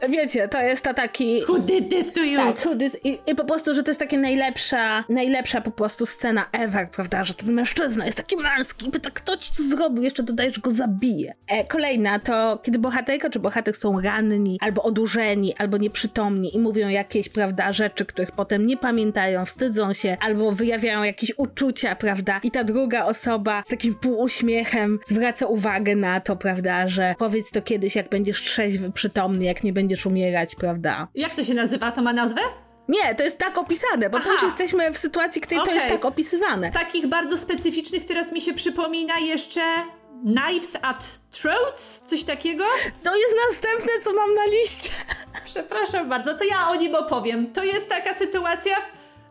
Wiecie, 0.09 0.49
to 0.49 0.63
jest 0.63 0.85
to 0.85 0.95
taki... 0.95 1.43
Who 1.49 1.59
did 1.59 1.91
this 1.91 2.13
to 2.13 2.25
you? 2.25 2.37
Tak, 2.37 2.67
who 2.67 2.75
did... 2.75 3.05
I, 3.05 3.19
I, 3.27 3.35
po 3.35 3.45
prostu, 3.45 3.75
że 3.75 3.83
to 3.83 3.91
jest 3.91 4.01
taka 4.01 4.17
najlepsza, 4.17 5.05
najlepsza 5.09 5.61
po 5.61 5.71
prostu 5.71 6.07
scena 6.07 6.47
ever, 6.53 6.91
prawda? 6.91 7.25
Że 7.25 7.35
ten 7.35 7.53
mężczyzna 7.53 8.07
jest 8.07 8.17
taki 8.17 8.37
męski, 8.37 8.91
pyta, 8.91 9.11
kto 9.11 9.37
ci 9.37 9.53
co 9.53 9.63
zrobił, 9.63 10.03
jeszcze 10.03 10.23
dodaje, 10.23 10.51
że 10.51 10.61
go 10.61 10.71
zabije. 10.71 11.35
E, 11.49 11.65
kolejna 11.65 12.19
to, 12.19 12.59
kiedy 12.63 12.79
bohaterka 12.79 13.31
czy 13.31 13.39
bohater 13.39 13.75
są 13.75 14.01
ranni, 14.01 14.59
albo 14.61 14.83
odurzeni, 14.83 15.55
albo 15.55 15.77
nieprzytomni 15.77 16.57
i 16.57 16.59
mówią 16.59 16.89
jakieś, 16.89 17.29
prawda, 17.29 17.73
rzeczy, 17.73 18.07
których 18.07 18.33
potem 18.33 18.65
nie 18.65 18.77
pamiętają, 18.77 19.45
wstydzą 19.45 19.93
się, 19.93 20.17
albo 20.21 20.53
wyjawiają 20.53 21.03
jakieś 21.03 21.33
uczucia, 21.37 21.97
prawda? 21.97 22.41
I 22.43 22.51
ta 22.51 22.65
druga 22.65 23.05
osoba 23.05 23.63
z 23.67 23.71
takim 23.71 23.95
półuśmiechem 23.95 24.99
zwraca 25.05 25.47
uwagę 25.47 25.97
na 25.97 26.21
to, 26.21 26.37
prawda, 26.37 26.89
że 26.89 27.15
powiedz 27.19 27.51
to 27.51 27.63
kiedyś, 27.63 27.97
jak 27.97 28.09
będziesz 28.09 28.43
trzeźwy, 28.43 28.93
przytomny, 28.93 29.45
jak 29.45 29.65
nie 29.65 29.73
będziesz 29.73 29.86
będziesz 29.87 30.07
umierać, 30.07 30.55
prawda? 30.55 31.09
Jak 31.15 31.35
to 31.35 31.45
się 31.45 31.55
nazywa? 31.55 31.93
To 31.93 32.03
ma 32.03 32.13
nazwę? 32.13 32.41
Nie, 32.89 33.15
to 33.15 33.23
jest 33.23 33.39
tak 33.39 33.59
opisane, 33.59 34.11
bo 34.11 34.19
Aha. 34.19 34.27
tu 34.27 34.33
już 34.33 34.43
jesteśmy 34.43 34.93
w 34.93 34.99
sytuacji, 34.99 35.43
której 35.43 35.63
okay. 35.63 35.75
to 35.75 35.81
jest 35.81 35.93
tak 35.93 36.05
opisywane. 36.05 36.71
Takich 36.71 37.07
bardzo 37.07 37.39
specyficznych 37.39 38.05
teraz 38.05 38.33
mi 38.33 38.41
się 38.41 38.55
przypomina 38.55 39.19
jeszcze 39.19 39.61
Knives 40.23 40.77
at 40.83 41.21
Throats? 41.31 42.03
Coś 42.05 42.25
takiego? 42.25 42.65
To 43.03 43.17
jest 43.17 43.35
następne, 43.51 43.93
co 44.03 44.13
mam 44.13 44.35
na 44.35 44.45
liście. 44.47 44.91
Przepraszam 45.45 46.09
bardzo, 46.09 46.35
to 46.35 46.45
ja 46.45 46.69
o 46.69 46.75
nim 46.75 46.95
opowiem. 46.95 47.53
To 47.53 47.65
jest 47.65 47.89
taka 47.89 48.15
sytuacja, 48.15 48.77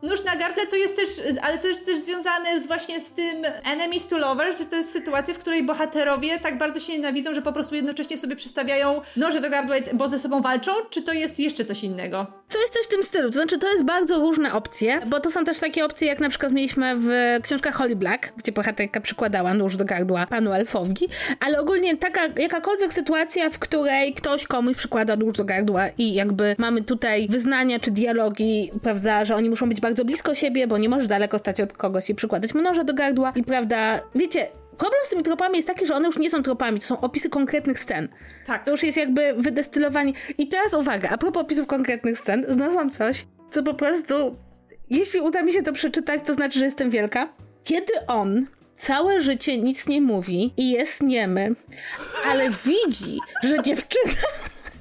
Nóż 0.02 0.24
na 0.24 0.36
gardle 0.36 0.68
to 0.68 0.76
jest 0.76 0.96
też, 0.96 1.10
ale 1.42 1.58
to 1.58 1.68
jest 1.68 1.86
też 1.86 2.00
związane 2.00 2.60
z 2.60 2.68
właśnie 2.68 3.00
z 3.00 3.12
tym 3.12 3.46
enemies 3.64 4.08
to 4.08 4.18
lovers, 4.18 4.60
że 4.60 4.66
to 4.66 4.76
jest 4.76 4.92
sytuacja, 4.92 5.34
w 5.34 5.38
której 5.38 5.64
bohaterowie 5.64 6.40
tak 6.40 6.58
bardzo 6.58 6.80
się 6.80 6.94
nienawidzą, 6.94 7.34
że 7.34 7.42
po 7.42 7.54
prostu 7.54 7.76
jednocześnie 7.76 8.18
sobie 8.18 8.36
przystawiają 8.36 9.02
noże 9.16 9.42
do 9.42 9.50
gardła, 9.50 9.76
bo 9.94 10.10
ze 10.10 10.20
sobą 10.20 10.42
walczą, 10.42 10.72
czy 10.90 11.02
to 11.02 11.14
jest 11.14 11.40
jeszcze 11.40 11.66
coś 11.66 11.84
innego? 11.84 12.28
To 12.50 12.60
jest 12.60 12.74
coś 12.74 12.84
w 12.84 12.88
tym 12.88 13.04
stylu, 13.04 13.30
to 13.30 13.34
znaczy 13.34 13.60
to 13.60 13.72
jest 13.72 13.84
bardzo 13.84 14.20
różne 14.20 14.54
opcje, 14.54 15.00
bo 15.08 15.20
to 15.20 15.32
są 15.32 15.44
też 15.44 15.60
takie 15.60 15.86
opcje, 15.86 16.08
jak 16.08 16.20
na 16.20 16.30
przykład 16.30 16.52
mieliśmy 16.52 16.96
w 16.98 17.10
książkach 17.44 17.76
Holly 17.76 17.96
Black, 17.96 18.34
gdzie 18.38 18.52
bohaterka 18.52 19.02
przykładała 19.02 19.54
nóż 19.54 19.76
do 19.76 19.86
gardła 19.86 20.28
panu 20.28 20.54
elfowi, 20.54 21.08
ale 21.40 21.60
ogólnie 21.60 21.98
taka, 21.98 22.22
jakakolwiek 22.38 22.94
sytuacja, 22.94 23.50
w 23.50 23.60
której 23.60 24.14
ktoś 24.14 24.48
komuś 24.48 24.78
przykłada 24.78 25.16
nóż 25.16 25.34
do 25.34 25.46
gardła 25.46 25.88
i 25.98 26.14
jakby 26.14 26.56
mamy 26.58 26.84
tutaj 26.84 27.28
wyznania 27.28 27.80
czy 27.80 27.92
dialogi, 27.92 28.72
prawda, 28.84 29.26
że 29.26 29.36
oni 29.36 29.50
muszą 29.50 29.70
być 29.70 29.82
bardzo 29.82 29.95
blisko 30.04 30.36
siebie, 30.36 30.68
bo 30.68 30.78
nie 30.78 30.90
możesz 30.90 31.08
daleko 31.08 31.40
stać 31.40 31.62
od 31.62 31.74
kogoś 31.74 32.10
i 32.10 32.16
przykładać 32.16 32.54
mu 32.54 32.62
noże 32.62 32.84
do 32.84 32.94
gardła 32.94 33.34
i 33.36 33.44
prawda, 33.44 34.02
wiecie, 34.16 34.48
problem 34.78 35.02
z 35.06 35.10
tymi 35.10 35.24
tropami 35.24 35.56
jest 35.56 35.68
taki, 35.68 35.86
że 35.86 35.96
one 35.96 36.06
już 36.06 36.18
nie 36.18 36.30
są 36.30 36.44
tropami, 36.44 36.80
to 36.80 36.86
są 36.86 37.02
opisy 37.02 37.30
konkretnych 37.30 37.80
scen. 37.80 38.08
Tak. 38.46 38.66
To 38.66 38.72
już 38.72 38.84
jest 38.84 38.98
jakby 38.98 39.34
wydestylowanie. 39.38 40.14
I 40.38 40.48
teraz 40.48 40.74
uwaga, 40.74 41.10
a 41.10 41.18
propos 41.18 41.44
opisów 41.44 41.68
konkretnych 41.68 42.18
scen, 42.18 42.46
znalazłam 42.50 42.90
coś, 42.90 43.26
co 43.50 43.64
po 43.64 43.74
prostu, 43.74 44.36
jeśli 44.90 45.20
uda 45.20 45.42
mi 45.42 45.54
się 45.54 45.62
to 45.62 45.74
przeczytać, 45.74 46.22
to 46.26 46.34
znaczy, 46.34 46.60
że 46.60 46.66
jestem 46.66 46.90
wielka. 46.90 47.34
Kiedy 47.64 47.94
on 48.08 48.48
całe 48.76 49.20
życie 49.20 49.58
nic 49.58 49.88
nie 49.88 50.02
mówi 50.02 50.54
i 50.58 50.72
jest 50.72 51.02
niemy, 51.04 51.56
ale 52.28 52.50
widzi, 52.50 53.20
że 53.44 53.62
dziewczyna 53.62 54.14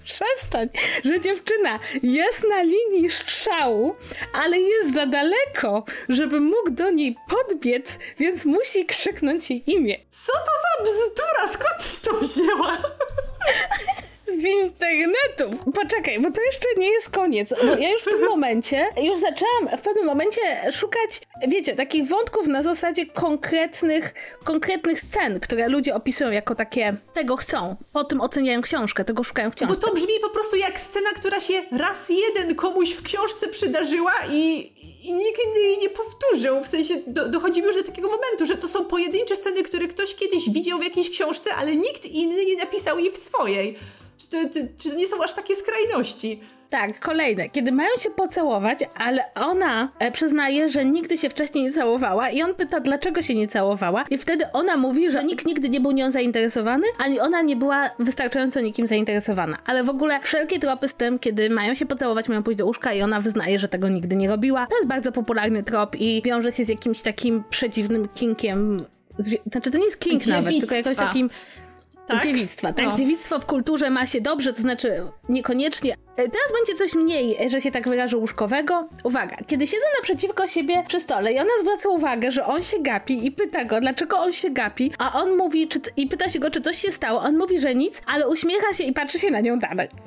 przestań, 0.04 0.68
że 1.04 1.20
dziewczyna 1.20 1.78
jest 2.02 2.44
na 2.48 2.62
linii 2.62 3.10
strzału, 3.10 3.96
ale 4.44 4.58
jest 4.60 4.94
za 4.94 5.06
daleko, 5.06 5.84
żeby 6.08 6.40
mógł 6.40 6.70
do 6.70 6.90
niej 6.90 7.16
podbiec, 7.28 7.98
więc 8.18 8.44
musi 8.44 8.86
krzyknąć 8.86 9.50
jej 9.50 9.70
imię. 9.70 9.96
Co 10.10 10.32
to 10.32 10.50
za 10.62 10.84
bzdura? 10.84 11.52
Skąd 11.52 12.00
to 12.00 12.14
wzięła? 12.14 12.78
z 14.34 14.44
internetu. 14.44 15.72
Poczekaj, 15.74 16.20
bo 16.20 16.30
to 16.30 16.40
jeszcze 16.42 16.68
nie 16.76 16.90
jest 16.90 17.10
koniec. 17.10 17.54
Bo 17.66 17.76
ja 17.76 17.90
już 17.90 18.02
w 18.02 18.04
tym 18.04 18.28
momencie, 18.28 18.86
już 19.02 19.18
zaczęłam 19.18 19.78
w 19.78 19.80
pewnym 19.80 20.04
momencie 20.04 20.40
szukać, 20.72 21.20
wiecie, 21.48 21.74
takich 21.74 22.08
wątków 22.08 22.46
na 22.46 22.62
zasadzie 22.62 23.06
konkretnych, 23.06 24.14
konkretnych 24.44 25.00
scen, 25.00 25.40
które 25.40 25.68
ludzie 25.68 25.94
opisują 25.94 26.30
jako 26.30 26.54
takie, 26.54 26.96
tego 27.14 27.36
chcą, 27.36 27.76
po 27.92 28.04
tym 28.04 28.20
oceniają 28.20 28.60
książkę, 28.60 29.04
tego 29.04 29.24
szukają 29.24 29.50
w 29.50 29.54
książce. 29.54 29.80
Bo 29.80 29.86
to 29.86 29.94
brzmi 29.94 30.14
po 30.22 30.30
prostu 30.30 30.56
jak 30.56 30.80
scena, 30.80 31.10
która 31.12 31.40
się 31.40 31.62
raz 31.72 32.08
jeden 32.08 32.54
komuś 32.54 32.90
w 32.90 33.02
książce 33.02 33.48
przydarzyła 33.48 34.12
i, 34.30 34.72
i 35.02 35.14
nikt 35.14 35.40
jej 35.56 35.78
nie 35.78 35.90
powtórzył. 35.90 36.64
W 36.64 36.68
sensie 36.68 36.94
do, 37.06 37.28
dochodzimy 37.28 37.66
już 37.66 37.76
do 37.76 37.84
takiego 37.84 38.08
momentu, 38.08 38.46
że 38.46 38.56
to 38.56 38.68
są 38.68 38.84
pojedyncze 38.84 39.36
sceny, 39.36 39.62
które 39.62 39.88
ktoś 39.88 40.14
kiedyś 40.14 40.50
widział 40.50 40.78
w 40.78 40.82
jakiejś 40.82 41.10
książce, 41.10 41.54
ale 41.54 41.76
nikt 41.76 42.04
inny 42.04 42.44
nie 42.44 42.56
napisał 42.56 42.98
jej 42.98 43.12
w 43.12 43.16
swojej. 43.18 43.78
Czy 44.18 44.28
to, 44.28 44.48
to, 44.48 44.60
czy 44.78 44.90
to 44.90 44.96
nie 44.96 45.06
są 45.06 45.24
aż 45.24 45.32
takie 45.32 45.54
skrajności? 45.54 46.40
Tak, 46.70 47.00
kolejne. 47.00 47.48
Kiedy 47.48 47.72
mają 47.72 47.88
się 48.00 48.10
pocałować, 48.10 48.78
ale 48.96 49.22
ona 49.34 49.88
e, 49.98 50.12
przyznaje, 50.12 50.68
że 50.68 50.84
nigdy 50.84 51.18
się 51.18 51.30
wcześniej 51.30 51.64
nie 51.64 51.72
całowała 51.72 52.30
i 52.30 52.42
on 52.42 52.54
pyta, 52.54 52.80
dlaczego 52.80 53.22
się 53.22 53.34
nie 53.34 53.48
całowała 53.48 54.04
i 54.10 54.18
wtedy 54.18 54.44
ona 54.52 54.76
mówi, 54.76 55.10
że 55.10 55.24
nikt 55.24 55.46
nigdy 55.46 55.68
nie 55.68 55.80
był 55.80 55.92
nią 55.92 56.10
zainteresowany, 56.10 56.86
ani 56.98 57.20
ona 57.20 57.42
nie 57.42 57.56
była 57.56 57.90
wystarczająco 57.98 58.60
nikim 58.60 58.86
zainteresowana. 58.86 59.58
Ale 59.66 59.84
w 59.84 59.88
ogóle 59.88 60.20
wszelkie 60.20 60.58
tropy 60.58 60.88
z 60.88 60.94
tym, 60.94 61.18
kiedy 61.18 61.50
mają 61.50 61.74
się 61.74 61.86
pocałować, 61.86 62.28
mają 62.28 62.42
pójść 62.42 62.58
do 62.58 62.66
łóżka 62.66 62.92
i 62.92 63.02
ona 63.02 63.20
wyznaje, 63.20 63.58
że 63.58 63.68
tego 63.68 63.88
nigdy 63.88 64.16
nie 64.16 64.28
robiła. 64.28 64.66
To 64.66 64.76
jest 64.76 64.88
bardzo 64.88 65.12
popularny 65.12 65.62
trop 65.62 65.96
i 65.96 66.22
wiąże 66.24 66.52
się 66.52 66.64
z 66.64 66.68
jakimś 66.68 67.02
takim 67.02 67.44
przedziwnym 67.50 68.08
kinkiem 68.08 68.84
znaczy 69.52 69.70
to 69.70 69.78
nie 69.78 69.84
jest 69.84 70.00
kink 70.00 70.26
nawet, 70.26 70.60
tylko 70.60 70.74
jakoś 70.74 70.96
takim 70.96 71.30
Tak? 72.08 72.22
Dziewictwa, 72.22 72.72
tak? 72.72 72.86
No. 72.86 72.94
Dziewictwo 72.94 73.40
w 73.40 73.46
kulturze 73.46 73.90
ma 73.90 74.06
się 74.06 74.20
dobrze, 74.20 74.52
to 74.52 74.60
znaczy 74.60 75.06
niekoniecznie. 75.28 75.92
E, 75.92 75.96
Teraz 76.16 76.52
będzie 76.56 76.74
coś 76.74 76.94
mniej, 76.94 77.36
e, 77.46 77.50
że 77.50 77.60
się 77.60 77.70
tak 77.70 77.88
wyrażę, 77.88 78.16
łóżkowego. 78.16 78.88
Uwaga, 79.04 79.36
kiedy 79.46 79.66
siedzą 79.66 79.84
naprzeciwko 79.98 80.46
siebie 80.46 80.84
przy 80.88 81.00
stole 81.00 81.32
i 81.32 81.38
ona 81.38 81.50
zwraca 81.60 81.88
uwagę, 81.88 82.32
że 82.32 82.46
on 82.46 82.62
się 82.62 82.76
gapi 82.80 83.26
i 83.26 83.32
pyta 83.32 83.64
go, 83.64 83.80
dlaczego 83.80 84.18
on 84.18 84.32
się 84.32 84.50
gapi, 84.50 84.92
a 84.98 85.12
on 85.20 85.36
mówi, 85.36 85.68
czy, 85.68 85.80
i 85.96 86.06
pyta 86.06 86.28
się 86.28 86.38
go, 86.38 86.50
czy 86.50 86.60
coś 86.60 86.78
się 86.78 86.92
stało. 86.92 87.20
On 87.20 87.36
mówi, 87.38 87.60
że 87.60 87.74
nic, 87.74 88.02
ale 88.06 88.28
uśmiecha 88.28 88.72
się 88.72 88.84
i 88.84 88.92
patrzy 88.92 89.18
się 89.18 89.30
na 89.30 89.40
nią 89.40 89.58
dalej. 89.58 89.88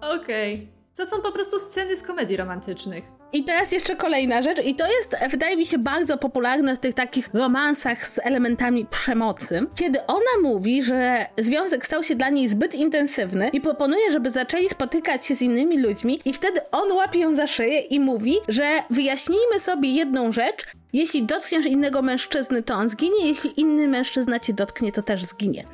Okej. 0.00 0.68
To 0.96 1.06
są 1.06 1.22
po 1.22 1.32
prostu 1.32 1.58
sceny 1.58 1.96
z 1.96 2.02
komedii 2.02 2.36
romantycznych. 2.36 3.17
I 3.32 3.44
teraz 3.44 3.72
jeszcze 3.72 3.96
kolejna 3.96 4.42
rzecz, 4.42 4.64
i 4.64 4.74
to 4.74 4.84
jest, 4.86 5.16
wydaje 5.30 5.56
mi 5.56 5.66
się, 5.66 5.78
bardzo 5.78 6.18
popularne 6.18 6.76
w 6.76 6.78
tych 6.78 6.94
takich 6.94 7.28
romansach 7.34 8.06
z 8.06 8.18
elementami 8.18 8.86
przemocy, 8.86 9.66
kiedy 9.74 10.06
ona 10.06 10.42
mówi, 10.42 10.82
że 10.82 11.26
związek 11.38 11.86
stał 11.86 12.02
się 12.02 12.14
dla 12.14 12.28
niej 12.28 12.48
zbyt 12.48 12.74
intensywny 12.74 13.48
i 13.48 13.60
proponuje, 13.60 14.10
żeby 14.10 14.30
zaczęli 14.30 14.68
spotykać 14.68 15.26
się 15.26 15.34
z 15.34 15.42
innymi 15.42 15.82
ludźmi, 15.82 16.20
i 16.24 16.32
wtedy 16.32 16.60
on 16.70 16.92
łapie 16.92 17.18
ją 17.18 17.34
za 17.34 17.46
szyję 17.46 17.80
i 17.80 18.00
mówi, 18.00 18.36
że 18.48 18.82
wyjaśnijmy 18.90 19.58
sobie 19.58 19.90
jedną 19.92 20.32
rzecz. 20.32 20.66
Jeśli 20.92 21.22
dotkniesz 21.22 21.66
innego 21.66 22.02
mężczyzny, 22.02 22.62
to 22.62 22.74
on 22.74 22.88
zginie, 22.88 23.26
jeśli 23.26 23.60
inny 23.60 23.88
mężczyzna 23.88 24.40
cię 24.40 24.52
dotknie, 24.52 24.92
to 24.92 25.02
też 25.02 25.24
zginie. 25.24 25.64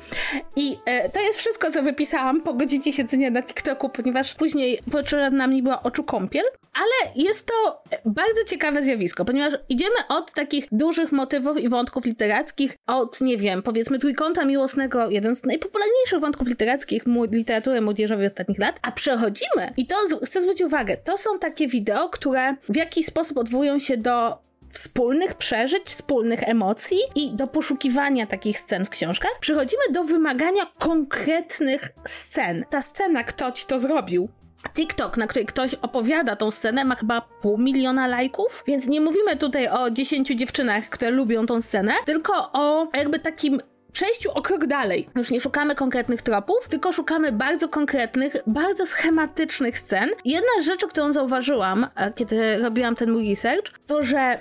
I 0.55 0.77
e, 0.85 1.09
to 1.09 1.19
jest 1.19 1.39
wszystko, 1.39 1.71
co 1.71 1.81
wypisałam 1.83 2.41
po 2.41 2.53
godzinie 2.53 2.93
siedzenia 2.93 3.31
na 3.31 3.43
TikToku, 3.43 3.89
ponieważ 3.89 4.33
później 4.33 4.79
potrzebna 4.91 5.47
mi 5.47 5.63
była 5.63 5.83
oczu 5.83 6.03
kąpiel, 6.03 6.43
ale 6.73 7.25
jest 7.25 7.47
to 7.47 7.83
bardzo 8.05 8.43
ciekawe 8.47 8.83
zjawisko, 8.83 9.25
ponieważ 9.25 9.53
idziemy 9.69 9.95
od 10.09 10.33
takich 10.33 10.67
dużych 10.71 11.11
motywów 11.11 11.57
i 11.57 11.69
wątków 11.69 12.05
literackich, 12.05 12.77
od, 12.87 13.21
nie 13.21 13.37
wiem, 13.37 13.63
powiedzmy 13.63 13.99
trójkąta 13.99 14.45
miłosnego, 14.45 15.09
jeden 15.09 15.35
z 15.35 15.43
najpopularniejszych 15.43 16.19
wątków 16.19 16.47
literackich 16.47 17.03
literatury 17.31 17.81
młodzieżowej 17.81 18.27
ostatnich 18.27 18.59
lat, 18.59 18.79
a 18.81 18.91
przechodzimy, 18.91 19.73
i 19.77 19.87
to 19.87 19.95
chcę 20.25 20.41
zwrócić 20.41 20.61
uwagę, 20.61 20.97
to 20.97 21.17
są 21.17 21.39
takie 21.39 21.67
wideo, 21.67 22.09
które 22.09 22.55
w 22.69 22.75
jakiś 22.75 23.05
sposób 23.05 23.37
odwołują 23.37 23.79
się 23.79 23.97
do 23.97 24.44
wspólnych 24.67 25.33
przeżyć, 25.33 25.83
wspólnych 25.83 26.43
emocji 26.43 26.97
i 27.15 27.31
do 27.31 27.47
poszukiwania 27.47 28.27
takich 28.27 28.59
scen 28.59 28.85
w 28.85 28.89
książkach, 28.89 29.31
przechodzimy 29.39 29.83
do 29.91 30.03
wymagania 30.03 30.65
konkretnych 30.79 31.89
scen. 32.05 32.65
Ta 32.69 32.81
scena, 32.81 33.23
ktoś 33.23 33.65
to 33.65 33.79
zrobił. 33.79 34.29
TikTok, 34.73 35.17
na 35.17 35.27
której 35.27 35.45
ktoś 35.45 35.73
opowiada 35.73 36.35
tą 36.35 36.51
scenę, 36.51 36.85
ma 36.85 36.95
chyba 36.95 37.21
pół 37.21 37.57
miliona 37.57 38.07
lajków, 38.07 38.63
więc 38.67 38.87
nie 38.87 39.01
mówimy 39.01 39.37
tutaj 39.37 39.67
o 39.67 39.89
dziesięciu 39.89 40.35
dziewczynach, 40.35 40.89
które 40.89 41.11
lubią 41.11 41.45
tą 41.45 41.61
scenę, 41.61 41.93
tylko 42.05 42.51
o 42.53 42.87
jakby 42.93 43.19
takim 43.19 43.59
przejściu 43.95 44.31
o 44.31 44.41
krok 44.41 44.65
dalej. 44.65 45.09
Już 45.15 45.31
nie 45.31 45.41
szukamy 45.41 45.75
konkretnych 45.75 46.21
tropów, 46.21 46.67
tylko 46.67 46.91
szukamy 46.91 47.31
bardzo 47.31 47.69
konkretnych, 47.69 48.35
bardzo 48.47 48.85
schematycznych 48.85 49.79
scen. 49.79 50.09
Jedna 50.25 50.49
z 50.61 50.65
rzeczy, 50.65 50.87
którą 50.87 51.11
zauważyłam, 51.11 51.87
e, 51.95 52.13
kiedy 52.13 52.57
robiłam 52.57 52.95
ten 52.95 53.11
mój 53.11 53.29
research, 53.29 53.71
to 53.87 54.03
że 54.03 54.39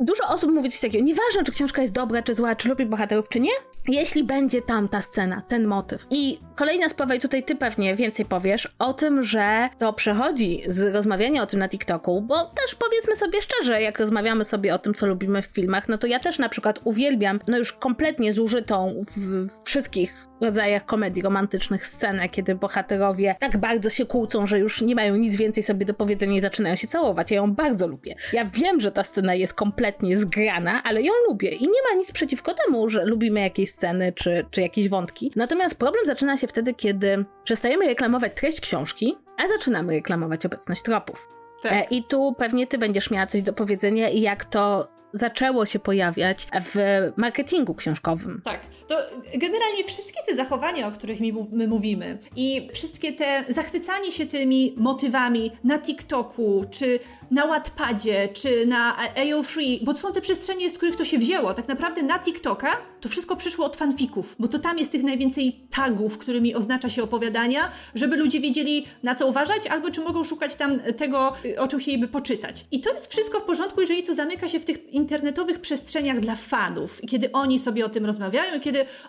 Dużo 0.00 0.28
osób 0.28 0.50
mówi 0.50 0.70
coś 0.70 0.80
takiego, 0.80 1.04
nieważne 1.04 1.44
czy 1.44 1.52
książka 1.52 1.82
jest 1.82 1.94
dobra, 1.94 2.22
czy 2.22 2.34
zła, 2.34 2.56
czy 2.56 2.68
lubi 2.68 2.86
bohaterów, 2.86 3.28
czy 3.28 3.40
nie, 3.40 3.50
jeśli 3.88 4.24
będzie 4.24 4.62
tam 4.62 4.88
ta 4.88 5.00
scena, 5.00 5.42
ten 5.48 5.66
motyw. 5.66 6.06
I 6.10 6.40
kolejna 6.56 6.88
sprawa, 6.88 7.14
i 7.14 7.20
tutaj 7.20 7.42
ty 7.44 7.56
pewnie 7.56 7.94
więcej 7.94 8.24
powiesz, 8.24 8.68
o 8.78 8.92
tym, 8.92 9.22
że 9.22 9.68
to 9.78 9.92
przechodzi 9.92 10.62
z 10.66 10.94
rozmawiania 10.94 11.42
o 11.42 11.46
tym 11.46 11.60
na 11.60 11.68
TikToku, 11.68 12.22
bo 12.22 12.44
też 12.44 12.74
powiedzmy 12.74 13.16
sobie 13.16 13.42
szczerze, 13.42 13.82
jak 13.82 13.98
rozmawiamy 13.98 14.44
sobie 14.44 14.74
o 14.74 14.78
tym, 14.78 14.94
co 14.94 15.06
lubimy 15.06 15.42
w 15.42 15.46
filmach, 15.46 15.88
no 15.88 15.98
to 15.98 16.06
ja 16.06 16.18
też 16.18 16.38
na 16.38 16.48
przykład 16.48 16.80
uwielbiam, 16.84 17.40
no 17.48 17.58
już 17.58 17.72
kompletnie 17.72 18.32
zużytą 18.32 19.00
w 19.10 19.48
wszystkich 19.64 20.29
rodzajach 20.40 20.84
komedii 20.84 21.22
romantycznych 21.22 21.86
scenę, 21.86 22.28
kiedy 22.28 22.54
bohaterowie 22.54 23.36
tak 23.38 23.56
bardzo 23.56 23.90
się 23.90 24.06
kłócą, 24.06 24.46
że 24.46 24.58
już 24.58 24.82
nie 24.82 24.94
mają 24.94 25.16
nic 25.16 25.36
więcej 25.36 25.62
sobie 25.62 25.86
do 25.86 25.94
powiedzenia 25.94 26.36
i 26.36 26.40
zaczynają 26.40 26.76
się 26.76 26.86
całować. 26.86 27.30
Ja 27.30 27.36
ją 27.36 27.54
bardzo 27.54 27.86
lubię. 27.86 28.14
Ja 28.32 28.44
wiem, 28.44 28.80
że 28.80 28.92
ta 28.92 29.02
scena 29.02 29.34
jest 29.34 29.54
kompletnie 29.54 30.16
zgrana, 30.16 30.82
ale 30.82 31.02
ją 31.02 31.12
lubię 31.28 31.50
i 31.50 31.62
nie 31.62 31.82
ma 31.90 31.98
nic 31.98 32.12
przeciwko 32.12 32.54
temu, 32.54 32.88
że 32.88 33.04
lubimy 33.04 33.40
jakieś 33.40 33.70
sceny 33.70 34.12
czy, 34.12 34.46
czy 34.50 34.60
jakieś 34.60 34.88
wątki. 34.88 35.32
Natomiast 35.36 35.78
problem 35.78 36.06
zaczyna 36.06 36.36
się 36.36 36.46
wtedy, 36.46 36.74
kiedy 36.74 37.24
przestajemy 37.44 37.86
reklamować 37.86 38.32
treść 38.34 38.60
książki, 38.60 39.16
a 39.36 39.48
zaczynamy 39.48 39.92
reklamować 39.92 40.46
obecność 40.46 40.82
tropów. 40.82 41.28
Tak. 41.62 41.72
E, 41.72 41.84
I 41.90 42.04
tu 42.04 42.34
pewnie 42.38 42.66
ty 42.66 42.78
będziesz 42.78 43.10
miała 43.10 43.26
coś 43.26 43.42
do 43.42 43.52
powiedzenia 43.52 44.08
i 44.08 44.20
jak 44.20 44.44
to 44.44 44.88
zaczęło 45.12 45.66
się 45.66 45.78
pojawiać 45.78 46.46
w 46.60 46.76
marketingu 47.16 47.74
książkowym. 47.74 48.40
Tak, 48.44 48.60
to 48.90 48.96
generalnie 49.34 49.84
wszystkie 49.84 50.20
te 50.26 50.34
zachowania, 50.34 50.86
o 50.88 50.92
których 50.92 51.20
my 51.52 51.68
mówimy 51.68 52.18
i 52.36 52.68
wszystkie 52.72 53.12
te 53.12 53.44
zachwycanie 53.48 54.12
się 54.12 54.26
tymi 54.26 54.74
motywami 54.76 55.50
na 55.64 55.78
TikToku, 55.78 56.64
czy 56.70 56.98
na 57.30 57.46
Wattpadzie, 57.46 58.28
czy 58.28 58.66
na 58.66 58.96
AO 58.96 59.42
Free, 59.42 59.80
bo 59.84 59.92
to 59.92 59.98
są 59.98 60.12
te 60.12 60.20
przestrzenie, 60.20 60.70
z 60.70 60.76
których 60.76 60.96
to 60.96 61.04
się 61.04 61.18
wzięło. 61.18 61.54
Tak 61.54 61.68
naprawdę 61.68 62.02
na 62.02 62.18
TikToka 62.18 62.76
to 63.00 63.08
wszystko 63.08 63.36
przyszło 63.36 63.66
od 63.66 63.76
fanfików, 63.76 64.36
bo 64.38 64.48
to 64.48 64.58
tam 64.58 64.78
jest 64.78 64.92
tych 64.92 65.02
najwięcej 65.02 65.60
tagów, 65.70 66.18
którymi 66.18 66.54
oznacza 66.54 66.88
się 66.88 67.02
opowiadania, 67.02 67.70
żeby 67.94 68.16
ludzie 68.16 68.40
wiedzieli 68.40 68.86
na 69.02 69.14
co 69.14 69.26
uważać, 69.26 69.66
albo 69.66 69.90
czy 69.90 70.00
mogą 70.00 70.24
szukać 70.24 70.54
tam 70.54 70.78
tego, 70.80 71.32
o 71.58 71.68
czym 71.68 71.80
chcieliby 71.80 72.08
poczytać. 72.08 72.66
I 72.70 72.80
to 72.80 72.94
jest 72.94 73.12
wszystko 73.12 73.40
w 73.40 73.42
porządku, 73.42 73.80
jeżeli 73.80 74.02
to 74.02 74.14
zamyka 74.14 74.48
się 74.48 74.60
w 74.60 74.64
tych 74.64 74.92
internetowych 74.92 75.60
przestrzeniach 75.60 76.20
dla 76.20 76.36
fanów, 76.36 77.00
kiedy 77.08 77.32
oni 77.32 77.58
sobie 77.58 77.84
o 77.84 77.88
tym 77.88 78.06
rozmawiają, 78.06 78.54
i 78.54 78.60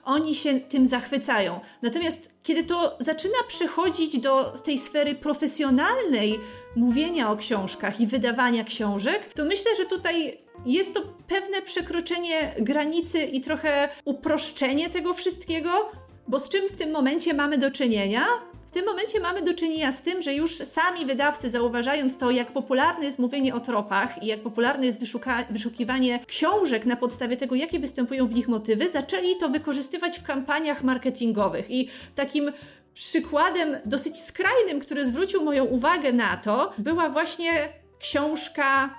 oni 0.06 0.36
się 0.36 0.60
tym 0.60 0.88
zachwycają. 0.88 1.60
Natomiast 1.82 2.32
kiedy 2.44 2.64
to 2.64 2.98
zaczyna 3.00 3.38
przechodzić 3.48 4.20
do 4.20 4.44
tej 4.50 4.80
sfery 4.80 5.16
profesjonalnej 5.16 6.40
mówienia 6.76 7.32
o 7.32 7.36
książkach 7.38 8.00
i 8.00 8.08
wydawania 8.08 8.64
książek, 8.64 9.34
to 9.34 9.46
myślę, 9.46 9.76
że 9.78 9.86
tutaj 9.86 10.38
jest 10.66 10.94
to 10.94 11.02
pewne 11.28 11.62
przekroczenie 11.62 12.56
granicy 12.60 13.24
i 13.24 13.42
trochę 13.42 13.90
uproszczenie 14.06 14.90
tego 14.90 15.14
wszystkiego, 15.14 15.92
bo 16.28 16.40
z 16.40 16.50
czym 16.50 16.70
w 16.70 16.78
tym 16.78 16.92
momencie 16.92 17.34
mamy 17.34 17.58
do 17.58 17.72
czynienia? 17.72 18.26
W 18.72 18.74
tym 18.74 18.86
momencie 18.86 19.20
mamy 19.20 19.42
do 19.42 19.54
czynienia 19.54 19.92
z 19.92 20.02
tym, 20.02 20.22
że 20.22 20.34
już 20.34 20.56
sami 20.56 21.06
wydawcy, 21.06 21.50
zauważając 21.50 22.18
to, 22.18 22.32
jak 22.32 22.52
popularne 22.52 23.06
jest 23.06 23.20
mówienie 23.20 23.56
o 23.56 23.60
tropach 23.60 24.24
i 24.24 24.28
jak 24.28 24.40
popularne 24.40 24.86
jest 24.86 25.02
wyszukiwanie 25.50 26.20
książek 26.28 26.86
na 26.86 26.96
podstawie 26.96 27.38
tego, 27.38 27.56
jakie 27.56 27.80
występują 27.80 28.28
w 28.28 28.34
nich 28.34 28.48
motywy, 28.48 28.90
zaczęli 28.90 29.38
to 29.38 29.50
wykorzystywać 29.50 30.20
w 30.20 30.24
kampaniach 30.24 30.84
marketingowych. 30.84 31.72
I 31.72 31.90
takim 32.16 32.52
przykładem 32.94 33.78
dosyć 33.86 34.18
skrajnym, 34.20 34.80
który 34.80 35.06
zwrócił 35.06 35.44
moją 35.44 35.66
uwagę 35.66 36.14
na 36.14 36.38
to, 36.38 36.74
była 36.78 37.10
właśnie 37.10 37.52
książka 38.00 38.96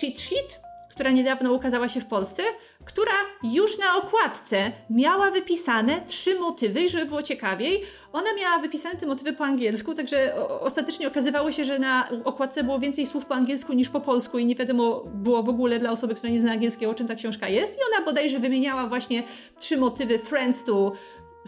Cheat 0.00 0.20
Sheet, 0.20 0.60
która 1.00 1.10
niedawno 1.10 1.52
ukazała 1.52 1.88
się 1.88 2.00
w 2.00 2.06
Polsce, 2.06 2.42
która 2.84 3.12
już 3.42 3.78
na 3.78 3.96
okładce 3.96 4.72
miała 4.90 5.30
wypisane 5.30 6.00
trzy 6.06 6.40
motywy, 6.40 6.88
żeby 6.88 7.06
było 7.06 7.22
ciekawiej, 7.22 7.82
ona 8.12 8.34
miała 8.34 8.58
wypisane 8.58 8.96
te 8.96 9.06
motywy 9.06 9.32
po 9.32 9.44
angielsku, 9.44 9.94
także 9.94 10.34
ostatecznie 10.60 11.08
okazywało 11.08 11.52
się, 11.52 11.64
że 11.64 11.78
na 11.78 12.08
okładce 12.24 12.64
było 12.64 12.78
więcej 12.78 13.06
słów 13.06 13.26
po 13.26 13.34
angielsku 13.34 13.72
niż 13.72 13.88
po 13.88 14.00
polsku 14.00 14.38
i 14.38 14.46
nie 14.46 14.54
wiadomo 14.54 15.04
było 15.14 15.42
w 15.42 15.48
ogóle 15.48 15.78
dla 15.78 15.90
osoby, 15.90 16.14
która 16.14 16.32
nie 16.32 16.40
zna 16.40 16.52
angielskiego, 16.52 16.92
o 16.92 16.94
czym 16.94 17.08
ta 17.08 17.14
książka 17.14 17.48
jest. 17.48 17.72
I 17.78 17.80
ona 17.94 18.06
bodajże 18.06 18.38
wymieniała 18.38 18.86
właśnie 18.86 19.22
trzy 19.58 19.76
motywy 19.76 20.18
Friends 20.18 20.64
to, 20.64 20.92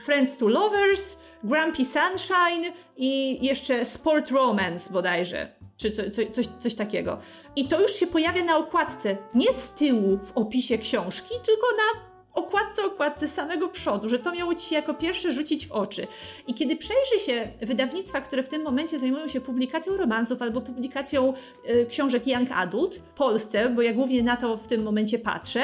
friends 0.01 0.39
to 0.39 0.49
Lovers, 0.49 1.17
Grumpy 1.45 1.85
Sunshine 1.85 2.73
i 2.97 3.39
jeszcze 3.47 3.85
Sport 3.85 4.31
Romance 4.31 4.93
bodajże 4.93 5.62
czy 5.83 5.91
co, 5.91 6.03
co, 6.11 6.33
coś, 6.33 6.47
coś 6.59 6.75
takiego. 6.75 7.19
I 7.57 7.69
to 7.69 7.81
już 7.81 7.93
się 7.93 8.07
pojawia 8.07 8.45
na 8.45 8.57
okładce, 8.57 9.17
nie 9.35 9.53
z 9.53 9.71
tyłu 9.71 10.19
w 10.25 10.33
opisie 10.35 10.79
książki, 10.79 11.35
tylko 11.45 11.67
na 11.77 12.13
okładce, 12.35 12.85
okładce 12.85 13.29
samego 13.29 13.69
przodu, 13.69 14.09
że 14.09 14.19
to 14.19 14.33
miało 14.33 14.55
ci 14.55 14.69
się 14.69 14.75
jako 14.75 14.95
pierwsze 14.95 15.33
rzucić 15.33 15.67
w 15.67 15.73
oczy. 15.73 16.07
I 16.47 16.55
kiedy 16.55 16.77
przejrzy 16.77 17.19
się 17.27 17.53
wydawnictwa, 17.63 18.21
które 18.21 18.43
w 18.43 18.49
tym 18.49 18.63
momencie 18.63 18.99
zajmują 18.99 19.29
się 19.29 19.41
publikacją 19.41 19.97
romansów 19.97 20.43
albo 20.43 20.61
publikacją 20.61 21.35
y, 21.71 21.87
książek 21.87 22.27
Young 22.27 22.53
Adult 22.53 22.97
w 22.97 23.13
Polsce, 23.13 23.71
bo 23.71 23.83
ja 23.83 23.93
głównie 23.93 24.23
na 24.23 24.37
to 24.37 24.57
w 24.57 24.69
tym 24.69 24.83
momencie 24.83 25.19
patrzę, 25.19 25.63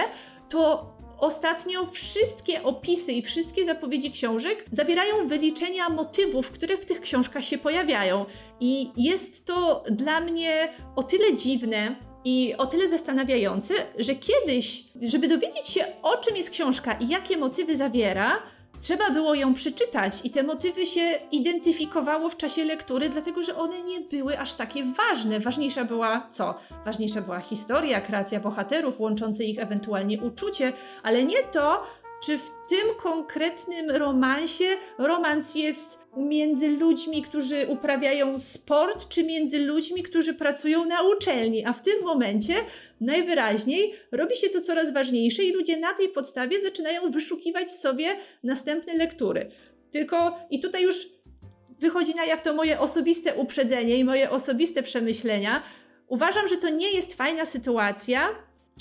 to 0.49 0.93
Ostatnio 1.19 1.87
wszystkie 1.87 2.63
opisy 2.63 3.13
i 3.13 3.23
wszystkie 3.23 3.65
zapowiedzi 3.65 4.11
książek 4.11 4.65
zawierają 4.71 5.29
wyliczenia 5.29 5.89
motywów, 5.89 6.51
które 6.51 6.77
w 6.77 6.87
tych 6.87 7.01
książkach 7.01 7.45
się 7.45 7.59
pojawiają. 7.59 8.27
I 8.61 8.91
jest 8.97 9.45
to 9.45 9.85
dla 9.91 10.21
mnie 10.21 10.73
o 10.97 11.03
tyle 11.03 11.35
dziwne, 11.35 11.97
i 12.25 12.55
o 12.59 12.67
tyle 12.67 12.89
zastanawiające, 12.89 13.75
że 13.99 14.15
kiedyś, 14.15 14.85
żeby 15.03 15.29
dowiedzieć 15.29 15.69
się, 15.69 15.85
o 16.03 16.17
czym 16.17 16.37
jest 16.37 16.51
książka 16.51 16.93
i 16.93 17.09
jakie 17.09 17.37
motywy 17.37 17.77
zawiera, 17.77 18.43
Trzeba 18.81 19.11
było 19.11 19.35
ją 19.35 19.55
przeczytać 19.55 20.15
i 20.25 20.31
te 20.31 20.43
motywy 20.43 20.87
się 20.87 21.19
identyfikowało 21.33 22.29
w 22.29 22.37
czasie 22.37 22.65
lektury, 22.65 23.09
dlatego 23.09 23.43
że 23.43 23.57
one 23.57 23.81
nie 23.83 24.01
były 24.01 24.39
aż 24.39 24.55
takie 24.55 24.85
ważne. 24.85 25.41
Ważniejsza 25.41 25.85
była 25.85 26.29
co? 26.31 26.55
Ważniejsza 26.85 27.21
była 27.21 27.41
historia, 27.41 28.01
kreacja 28.01 28.41
bohaterów, 28.41 29.01
łączące 29.01 29.45
ich 29.45 29.59
ewentualnie 29.59 30.21
uczucie, 30.21 30.73
ale 31.03 31.25
nie 31.25 31.43
to, 31.43 31.87
czy 32.25 32.39
w 32.39 32.51
tym 32.69 32.95
konkretnym 33.03 33.91
romansie 33.91 34.65
romans 34.99 35.55
jest 35.55 35.99
między 36.17 36.69
ludźmi, 36.69 37.23
którzy 37.23 37.67
uprawiają 37.69 38.39
sport, 38.39 39.09
czy 39.09 39.25
między 39.25 39.59
ludźmi, 39.59 40.03
którzy 40.03 40.35
pracują 40.35 40.85
na 40.85 41.03
uczelni. 41.03 41.65
A 41.67 41.73
w 41.73 41.83
tym 41.83 42.03
momencie 42.03 42.55
najwyraźniej 43.01 43.95
robi 44.13 44.37
się 44.37 44.49
to 44.49 44.61
coraz 44.61 44.93
ważniejsze 44.93 45.45
i 45.45 45.53
ludzie 45.53 45.77
na 45.77 45.95
tej 45.95 46.09
podstawie 46.09 46.61
zaczynają 46.61 47.11
wyszukiwać 47.11 47.71
sobie 47.71 48.17
następne 48.43 48.95
lektury. 48.95 49.51
Tylko 49.91 50.39
i 50.51 50.61
tutaj 50.61 50.83
już 50.83 51.07
wychodzi 51.81 52.15
na 52.15 52.25
jaw 52.25 52.43
to 52.43 52.55
moje 52.55 52.81
osobiste 52.81 53.35
uprzedzenie 53.35 53.97
i 53.97 54.05
moje 54.05 54.31
osobiste 54.31 54.83
przemyślenia. 54.83 55.63
Uważam, 56.09 56.47
że 56.47 56.57
to 56.57 56.69
nie 56.69 56.91
jest 56.93 57.15
fajna 57.15 57.47
sytuacja, 57.47 58.29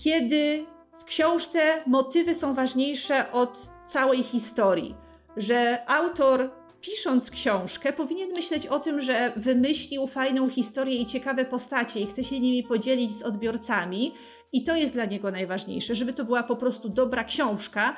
kiedy 0.04 0.66
w 1.00 1.04
książce 1.04 1.60
motywy 1.86 2.34
są 2.34 2.54
ważniejsze 2.54 3.32
od 3.32 3.70
całej 3.86 4.24
historii. 4.24 4.96
Że 5.38 5.90
autor 5.90 6.52
pisząc 6.82 7.32
książkę, 7.32 7.94
powinien 7.94 8.32
myśleć 8.32 8.68
o 8.68 8.80
tym, 8.80 9.02
że 9.02 9.34
wymyślił 9.36 10.08
fajną 10.08 10.50
historię 10.50 10.98
i 10.98 11.06
ciekawe 11.06 11.46
postacie 11.46 12.00
i 12.00 12.06
chce 12.06 12.24
się 12.24 12.40
nimi 12.40 12.64
podzielić 12.64 13.18
z 13.18 13.24
odbiorcami. 13.24 14.14
I 14.54 14.64
to 14.64 14.76
jest 14.76 14.94
dla 14.94 15.06
niego 15.06 15.32
najważniejsze, 15.32 15.96
żeby 15.96 16.14
to 16.14 16.26
była 16.26 16.44
po 16.44 16.56
prostu 16.56 16.90
dobra 16.90 17.24
książka, 17.24 17.96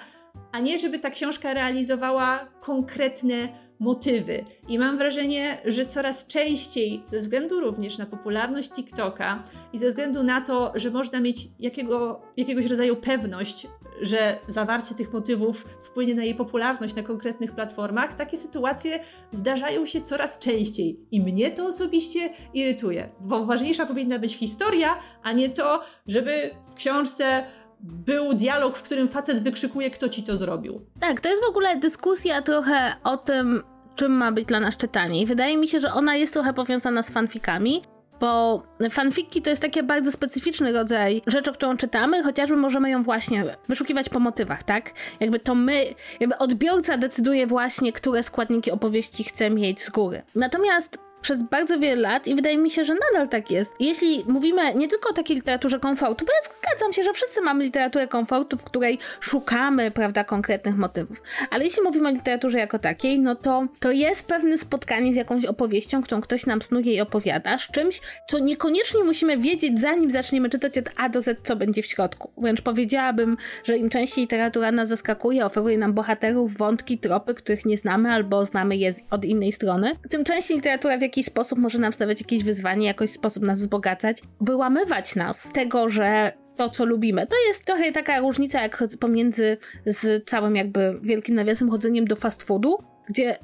a 0.51 0.59
nie 0.59 0.79
żeby 0.79 0.99
ta 0.99 1.09
książka 1.09 1.53
realizowała 1.53 2.47
konkretne 2.61 3.68
motywy. 3.79 4.45
I 4.67 4.79
mam 4.79 4.97
wrażenie, 4.97 5.57
że 5.65 5.85
coraz 5.85 6.27
częściej, 6.27 7.01
ze 7.05 7.19
względu 7.19 7.59
również 7.59 7.97
na 7.97 8.05
popularność 8.05 8.71
TikToka 8.71 9.43
i 9.73 9.79
ze 9.79 9.89
względu 9.89 10.23
na 10.23 10.41
to, 10.41 10.71
że 10.75 10.91
można 10.91 11.19
mieć 11.19 11.47
jakiego, 11.59 12.21
jakiegoś 12.37 12.65
rodzaju 12.65 12.95
pewność, 12.95 13.67
że 14.01 14.39
zawarcie 14.47 14.95
tych 14.95 15.13
motywów 15.13 15.65
wpłynie 15.83 16.15
na 16.15 16.23
jej 16.23 16.35
popularność 16.35 16.95
na 16.95 17.03
konkretnych 17.03 17.51
platformach, 17.51 18.15
takie 18.15 18.37
sytuacje 18.37 18.99
zdarzają 19.31 19.85
się 19.85 20.01
coraz 20.01 20.39
częściej. 20.39 20.99
I 21.11 21.21
mnie 21.21 21.51
to 21.51 21.65
osobiście 21.65 22.33
irytuje, 22.53 23.09
bo 23.19 23.45
ważniejsza 23.45 23.85
powinna 23.85 24.19
być 24.19 24.35
historia, 24.35 24.99
a 25.23 25.31
nie 25.33 25.49
to, 25.49 25.81
żeby 26.07 26.51
w 26.67 26.73
książce 26.73 27.43
był 27.79 28.33
dialog, 28.33 28.77
w 28.77 28.81
którym 28.81 29.07
facet 29.07 29.43
wykrzykuje, 29.43 29.91
kto 29.91 30.09
ci 30.09 30.23
to 30.23 30.37
zrobił. 30.37 30.81
Tak, 30.99 31.19
to 31.19 31.29
jest 31.29 31.41
w 31.41 31.49
ogóle 31.49 31.77
dyskusja 31.77 32.41
trochę 32.41 32.95
o 33.03 33.17
tym, 33.17 33.63
czym 33.95 34.11
ma 34.11 34.31
być 34.31 34.45
dla 34.45 34.59
nas 34.59 34.77
czytanie. 34.77 35.21
I 35.21 35.25
wydaje 35.25 35.57
mi 35.57 35.67
się, 35.67 35.79
że 35.79 35.93
ona 35.93 36.15
jest 36.15 36.33
trochę 36.33 36.53
powiązana 36.53 37.03
z 37.03 37.11
fanfikami, 37.11 37.81
bo 38.19 38.63
fanfiki 38.91 39.41
to 39.41 39.49
jest 39.49 39.61
taki 39.61 39.83
bardzo 39.83 40.11
specyficzny 40.11 40.71
rodzaj 40.71 41.21
rzeczy, 41.27 41.53
którą 41.53 41.77
czytamy, 41.77 42.23
chociażby 42.23 42.55
możemy 42.55 42.89
ją 42.89 43.03
właśnie 43.03 43.57
wyszukiwać 43.67 44.09
po 44.09 44.19
motywach, 44.19 44.63
tak? 44.63 44.91
Jakby 45.19 45.39
to 45.39 45.55
my, 45.55 45.85
jakby 46.19 46.37
odbiorca 46.37 46.97
decyduje 46.97 47.47
właśnie, 47.47 47.93
które 47.93 48.23
składniki 48.23 48.71
opowieści 48.71 49.23
chce 49.23 49.49
mieć 49.49 49.81
z 49.83 49.89
góry. 49.89 50.21
Natomiast 50.35 51.08
przez 51.21 51.43
bardzo 51.43 51.79
wiele 51.79 52.01
lat 52.01 52.27
i 52.27 52.35
wydaje 52.35 52.57
mi 52.57 52.71
się, 52.71 52.85
że 52.85 52.93
nadal 52.93 53.29
tak 53.29 53.51
jest. 53.51 53.75
Jeśli 53.79 54.23
mówimy 54.27 54.75
nie 54.75 54.87
tylko 54.87 55.09
o 55.09 55.13
takiej 55.13 55.35
literaturze 55.35 55.79
komfortu, 55.79 56.25
bo 56.25 56.31
ja 56.31 56.53
zgadzam 56.53 56.93
się, 56.93 57.03
że 57.03 57.13
wszyscy 57.13 57.41
mamy 57.41 57.63
literaturę 57.63 58.07
komfortu, 58.07 58.57
w 58.57 58.63
której 58.63 58.99
szukamy, 59.19 59.91
prawda, 59.91 60.23
konkretnych 60.23 60.75
motywów. 60.75 61.21
Ale 61.49 61.63
jeśli 61.63 61.83
mówimy 61.83 62.07
o 62.09 62.11
literaturze 62.11 62.57
jako 62.59 62.79
takiej, 62.79 63.19
no 63.19 63.35
to 63.35 63.67
to 63.79 63.91
jest 63.91 64.27
pewne 64.27 64.57
spotkanie 64.57 65.13
z 65.13 65.15
jakąś 65.15 65.45
opowieścią, 65.45 66.03
którą 66.03 66.21
ktoś 66.21 66.45
nam 66.45 66.61
snuje 66.61 66.93
i 66.93 67.01
opowiada, 67.01 67.57
z 67.57 67.71
czymś, 67.71 68.01
co 68.27 68.39
niekoniecznie 68.39 69.03
musimy 69.03 69.37
wiedzieć, 69.37 69.79
zanim 69.79 70.11
zaczniemy 70.11 70.49
czytać 70.49 70.77
od 70.77 70.89
A 70.97 71.09
do 71.09 71.21
Z, 71.21 71.39
co 71.43 71.55
będzie 71.55 71.81
w 71.81 71.85
środku. 71.85 72.31
Wręcz 72.37 72.61
powiedziałabym, 72.61 73.37
że 73.63 73.77
im 73.77 73.89
częściej 73.89 74.21
literatura 74.21 74.71
nas 74.71 74.89
zaskakuje, 74.89 75.45
oferuje 75.45 75.77
nam 75.77 75.93
bohaterów, 75.93 76.57
wątki, 76.57 76.97
tropy, 76.97 77.33
których 77.33 77.65
nie 77.65 77.77
znamy 77.77 78.11
albo 78.11 78.45
znamy 78.45 78.77
je 78.77 78.89
od 79.11 79.25
innej 79.25 79.51
strony, 79.51 79.91
tym 80.09 80.23
częściej 80.23 80.57
literatura 80.57 80.97
w 80.97 81.01
jakiś 81.09 81.25
sposób 81.25 81.59
może 81.59 81.79
nam 81.79 81.93
stawiać 81.93 82.21
jakieś 82.21 82.43
wyzwanie, 82.43 82.87
jakiś 82.87 83.11
sposób 83.11 83.43
nas 83.43 83.59
wzbogacać, 83.59 84.21
wyłamywać 84.41 85.15
nas 85.15 85.43
z 85.43 85.51
tego, 85.51 85.89
że 85.89 86.33
to, 86.55 86.69
co 86.69 86.85
lubimy. 86.85 87.27
To 87.27 87.35
jest 87.47 87.65
trochę 87.65 87.91
taka 87.91 88.19
różnica 88.19 88.61
jak 88.61 88.83
pomiędzy 88.99 89.57
z 89.85 90.25
całym 90.29 90.55
jakby 90.55 90.99
wielkim 91.01 91.35
nawiasem 91.35 91.69
chodzeniem 91.69 92.05
do 92.05 92.15
fast 92.15 92.43
foodu, 92.43 92.77
gdzie 93.09 93.37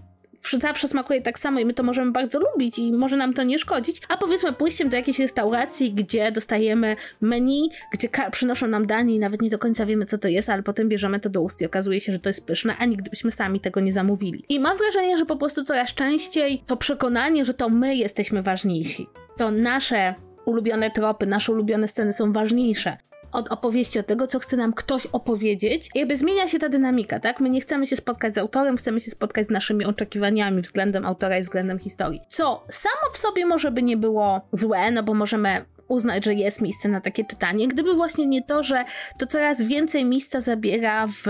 zawsze 0.53 0.87
smakuje 0.87 1.21
tak 1.21 1.39
samo 1.39 1.59
i 1.59 1.65
my 1.65 1.73
to 1.73 1.83
możemy 1.83 2.11
bardzo 2.11 2.39
lubić 2.39 2.79
i 2.79 2.93
może 2.93 3.17
nam 3.17 3.33
to 3.33 3.43
nie 3.43 3.59
szkodzić, 3.59 4.01
a 4.09 4.17
powiedzmy 4.17 4.53
pójściem 4.53 4.89
do 4.89 4.97
jakiejś 4.97 5.19
restauracji, 5.19 5.93
gdzie 5.93 6.31
dostajemy 6.31 6.95
menu, 7.21 7.69
gdzie 7.93 8.09
przynoszą 8.31 8.67
nam 8.67 8.87
danie 8.87 9.15
i 9.15 9.19
nawet 9.19 9.41
nie 9.41 9.49
do 9.49 9.59
końca 9.59 9.85
wiemy 9.85 10.05
co 10.05 10.17
to 10.17 10.27
jest, 10.27 10.49
ale 10.49 10.63
potem 10.63 10.89
bierzemy 10.89 11.19
to 11.19 11.29
do 11.29 11.41
ust 11.41 11.61
i 11.61 11.65
okazuje 11.65 12.01
się, 12.01 12.11
że 12.11 12.19
to 12.19 12.29
jest 12.29 12.45
pyszne, 12.45 12.77
a 12.77 12.85
nigdy 12.85 13.09
byśmy 13.09 13.31
sami 13.31 13.59
tego 13.59 13.79
nie 13.79 13.91
zamówili. 13.91 14.43
I 14.49 14.59
mam 14.59 14.77
wrażenie, 14.77 15.17
że 15.17 15.25
po 15.25 15.35
prostu 15.35 15.63
coraz 15.63 15.93
częściej 15.93 16.63
to 16.67 16.77
przekonanie, 16.77 17.45
że 17.45 17.53
to 17.53 17.69
my 17.69 17.95
jesteśmy 17.95 18.41
ważniejsi, 18.41 19.07
to 19.37 19.51
nasze 19.51 20.15
ulubione 20.45 20.91
tropy, 20.91 21.25
nasze 21.25 21.51
ulubione 21.51 21.87
sceny 21.87 22.13
są 22.13 22.31
ważniejsze 22.31 22.97
od 23.35 23.51
opowieści, 23.51 23.99
od 23.99 24.07
tego, 24.07 24.27
co 24.27 24.39
chce 24.39 24.57
nam 24.57 24.73
ktoś 24.73 25.05
opowiedzieć. 25.05 25.89
I 25.95 25.99
jakby 25.99 26.17
zmienia 26.17 26.47
się 26.47 26.59
ta 26.59 26.69
dynamika, 26.69 27.19
tak? 27.19 27.39
My 27.39 27.49
nie 27.49 27.61
chcemy 27.61 27.87
się 27.87 27.95
spotkać 27.95 28.35
z 28.35 28.37
autorem, 28.37 28.77
chcemy 28.77 28.99
się 28.99 29.11
spotkać 29.11 29.47
z 29.47 29.49
naszymi 29.49 29.85
oczekiwaniami 29.85 30.61
względem 30.61 31.05
autora 31.05 31.37
i 31.37 31.41
względem 31.41 31.79
historii. 31.79 32.21
Co 32.29 32.63
samo 32.69 33.13
w 33.13 33.17
sobie 33.17 33.45
może 33.45 33.71
by 33.71 33.83
nie 33.83 33.97
było 33.97 34.41
złe, 34.51 34.91
no 34.91 35.03
bo 35.03 35.13
możemy 35.13 35.65
uznać, 35.87 36.25
że 36.25 36.33
jest 36.33 36.61
miejsce 36.61 36.89
na 36.89 37.01
takie 37.01 37.25
czytanie. 37.25 37.67
Gdyby 37.67 37.93
właśnie 37.93 38.25
nie 38.25 38.41
to, 38.41 38.63
że 38.63 38.85
to 39.17 39.27
coraz 39.27 39.63
więcej 39.63 40.05
miejsca 40.05 40.39
zabiera 40.39 41.07
w 41.07 41.23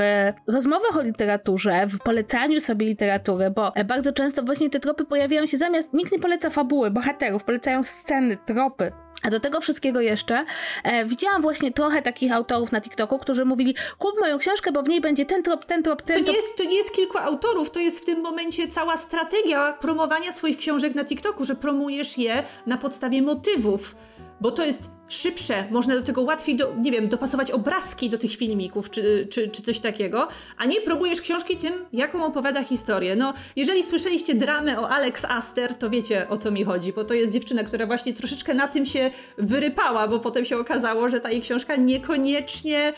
rozmowach 0.47 0.97
o 0.97 1.01
literaturze, 1.01 1.87
w 1.87 1.99
polecaniu 1.99 2.59
sobie 2.59 2.85
literatury, 2.87 3.51
bo 3.51 3.73
bardzo 3.85 4.13
często 4.13 4.43
właśnie 4.43 4.69
te 4.69 4.79
tropy 4.79 5.05
pojawiają 5.05 5.45
się 5.45 5.57
zamiast, 5.57 5.93
nikt 5.93 6.11
nie 6.11 6.19
poleca 6.19 6.49
fabuły, 6.49 6.91
bohaterów, 6.91 7.43
polecają 7.43 7.83
sceny, 7.83 8.37
tropy. 8.45 8.91
A 9.23 9.29
do 9.29 9.39
tego 9.39 9.61
wszystkiego 9.61 10.01
jeszcze 10.01 10.45
e, 10.83 11.05
widziałam 11.05 11.41
właśnie 11.41 11.71
trochę 11.71 12.01
takich 12.01 12.31
autorów 12.31 12.71
na 12.71 12.81
TikToku, 12.81 13.19
którzy 13.19 13.45
mówili, 13.45 13.75
kup 13.97 14.19
moją 14.19 14.37
książkę, 14.37 14.71
bo 14.71 14.83
w 14.83 14.87
niej 14.87 15.01
będzie 15.01 15.25
ten 15.25 15.43
trop, 15.43 15.65
ten 15.65 15.83
trop, 15.83 16.01
ten 16.01 16.17
to 16.17 16.23
trop. 16.23 16.35
Nie 16.35 16.41
jest, 16.41 16.57
to 16.57 16.63
nie 16.63 16.75
jest 16.75 16.91
kilku 16.91 17.17
autorów, 17.17 17.71
to 17.71 17.79
jest 17.79 17.99
w 17.99 18.05
tym 18.05 18.21
momencie 18.21 18.67
cała 18.67 18.97
strategia 18.97 19.73
promowania 19.81 20.31
swoich 20.31 20.57
książek 20.57 20.95
na 20.95 21.05
TikToku, 21.05 21.45
że 21.45 21.55
promujesz 21.55 22.17
je 22.17 22.43
na 22.65 22.77
podstawie 22.77 23.21
motywów 23.21 23.95
bo 24.41 24.51
to 24.51 24.65
jest 24.65 24.89
szybsze, 25.07 25.67
można 25.71 25.95
do 25.95 26.01
tego 26.01 26.21
łatwiej, 26.21 26.55
do, 26.55 26.75
nie 26.81 26.91
wiem, 26.91 27.07
dopasować 27.07 27.51
obrazki 27.51 28.09
do 28.09 28.17
tych 28.17 28.36
filmików 28.36 28.89
czy, 28.89 29.27
czy, 29.31 29.49
czy 29.49 29.61
coś 29.61 29.79
takiego, 29.79 30.27
a 30.57 30.65
nie 30.65 30.81
próbujesz 30.81 31.21
książki 31.21 31.57
tym, 31.57 31.73
jaką 31.93 32.25
opowiada 32.25 32.63
historię. 32.63 33.15
No, 33.15 33.33
jeżeli 33.55 33.83
słyszeliście 33.83 34.36
dramę 34.36 34.79
o 34.79 34.89
Alex 34.89 35.25
Aster, 35.25 35.75
to 35.75 35.89
wiecie 35.89 36.29
o 36.29 36.38
co 36.38 36.51
mi 36.51 36.63
chodzi, 36.63 36.93
bo 36.93 37.03
to 37.03 37.13
jest 37.13 37.33
dziewczyna, 37.33 37.63
która 37.63 37.86
właśnie 37.86 38.13
troszeczkę 38.13 38.53
na 38.53 38.67
tym 38.67 38.86
się 38.86 39.11
wyrypała, 39.38 40.07
bo 40.07 40.19
potem 40.19 40.45
się 40.45 40.57
okazało, 40.57 41.09
że 41.09 41.19
ta 41.19 41.31
jej 41.31 41.41
książka 41.41 41.75
niekoniecznie 41.75 42.93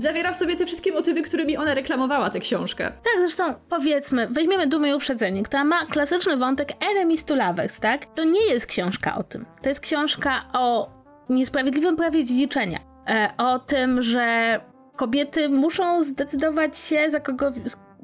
zawiera 0.00 0.32
w 0.32 0.36
sobie 0.36 0.56
te 0.56 0.66
wszystkie 0.66 0.92
motywy, 0.92 1.22
którymi 1.22 1.56
ona 1.56 1.74
reklamowała 1.74 2.30
tę 2.30 2.40
książkę. 2.40 2.84
Tak, 2.84 3.12
zresztą 3.18 3.54
powiedzmy, 3.68 4.28
weźmiemy 4.30 4.66
Dumę 4.66 4.90
i 4.90 4.94
Uprzedzenie, 4.94 5.42
która 5.42 5.64
ma 5.64 5.86
klasyczny 5.86 6.36
wątek 6.36 6.68
enemies 6.92 7.24
to 7.24 7.36
lovers, 7.36 7.80
tak? 7.80 8.06
To 8.14 8.24
nie 8.24 8.46
jest 8.46 8.66
książka 8.66 9.16
o 9.18 9.22
tym. 9.22 9.46
To 9.62 9.68
jest 9.68 9.80
książka 9.80 10.44
o 10.52 10.90
niesprawiedliwym 11.28 11.96
prawie 11.96 12.24
dziedziczenia. 12.24 12.78
E, 13.08 13.30
o 13.38 13.58
tym, 13.58 14.02
że 14.02 14.60
kobiety 14.96 15.48
muszą 15.48 16.02
zdecydować 16.02 16.78
się, 16.78 17.10
za 17.10 17.20
kogo 17.20 17.50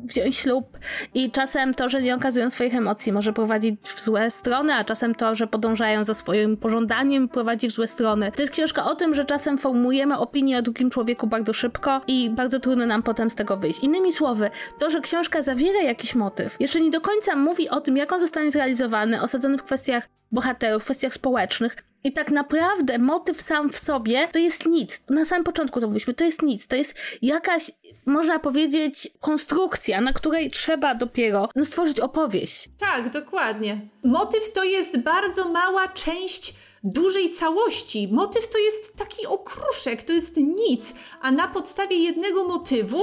wziąć 0.04 0.36
ślub 0.36 0.78
i 1.14 1.30
czasem 1.30 1.74
to, 1.74 1.88
że 1.88 2.02
nie 2.02 2.14
okazują 2.14 2.50
swoich 2.50 2.74
emocji 2.74 3.12
może 3.12 3.32
prowadzić 3.32 3.80
w 3.82 4.00
złe 4.00 4.30
strony, 4.30 4.74
a 4.74 4.84
czasem 4.84 5.14
to, 5.14 5.34
że 5.34 5.46
podążają 5.46 6.04
za 6.04 6.14
swoim 6.14 6.56
pożądaniem 6.56 7.28
prowadzi 7.28 7.68
w 7.68 7.72
złe 7.72 7.88
strony. 7.88 8.32
To 8.32 8.42
jest 8.42 8.52
książka 8.52 8.84
o 8.84 8.94
tym, 8.94 9.14
że 9.14 9.24
czasem 9.24 9.58
formujemy 9.58 10.18
opinię 10.18 10.58
o 10.58 10.62
drugim 10.62 10.90
człowieku 10.90 11.26
bardzo 11.26 11.52
szybko 11.52 12.00
i 12.06 12.30
bardzo 12.30 12.60
trudno 12.60 12.86
nam 12.86 13.02
potem 13.02 13.30
z 13.30 13.34
tego 13.34 13.56
wyjść. 13.56 13.80
Innymi 13.82 14.12
słowy, 14.12 14.50
to, 14.78 14.90
że 14.90 15.00
książka 15.00 15.42
zawiera 15.42 15.82
jakiś 15.82 16.14
motyw, 16.14 16.56
jeszcze 16.60 16.80
nie 16.80 16.90
do 16.90 17.00
końca 17.00 17.36
mówi 17.36 17.68
o 17.68 17.80
tym, 17.80 17.96
jak 17.96 18.12
on 18.12 18.20
zostanie 18.20 18.50
zrealizowany, 18.50 19.22
osadzony 19.22 19.58
w 19.58 19.62
kwestiach 19.62 20.08
bohaterów, 20.32 20.82
w 20.82 20.84
kwestiach 20.84 21.14
społecznych, 21.14 21.76
i 22.06 22.12
tak 22.12 22.30
naprawdę 22.30 22.98
motyw 22.98 23.40
sam 23.42 23.70
w 23.70 23.78
sobie 23.78 24.28
to 24.32 24.38
jest 24.38 24.66
nic. 24.66 25.02
Na 25.10 25.24
samym 25.24 25.44
początku 25.44 25.80
to 25.80 25.86
mówiliśmy, 25.86 26.14
to 26.14 26.24
jest 26.24 26.42
nic. 26.42 26.68
To 26.68 26.76
jest 26.76 26.98
jakaś, 27.22 27.70
można 28.06 28.38
powiedzieć, 28.38 29.10
konstrukcja, 29.20 30.00
na 30.00 30.12
której 30.12 30.50
trzeba 30.50 30.94
dopiero 30.94 31.48
no, 31.54 31.64
stworzyć 31.64 32.00
opowieść. 32.00 32.68
Tak, 32.78 33.10
dokładnie. 33.10 33.80
Motyw 34.04 34.52
to 34.52 34.64
jest 34.64 34.98
bardzo 34.98 35.48
mała 35.48 35.88
część 35.88 36.54
dużej 36.84 37.30
całości. 37.30 38.08
Motyw 38.12 38.48
to 38.48 38.58
jest 38.58 38.96
taki 38.96 39.26
okruszek, 39.26 40.02
to 40.02 40.12
jest 40.12 40.36
nic, 40.36 40.94
a 41.20 41.30
na 41.30 41.48
podstawie 41.48 41.96
jednego 41.96 42.44
motywu 42.44 43.02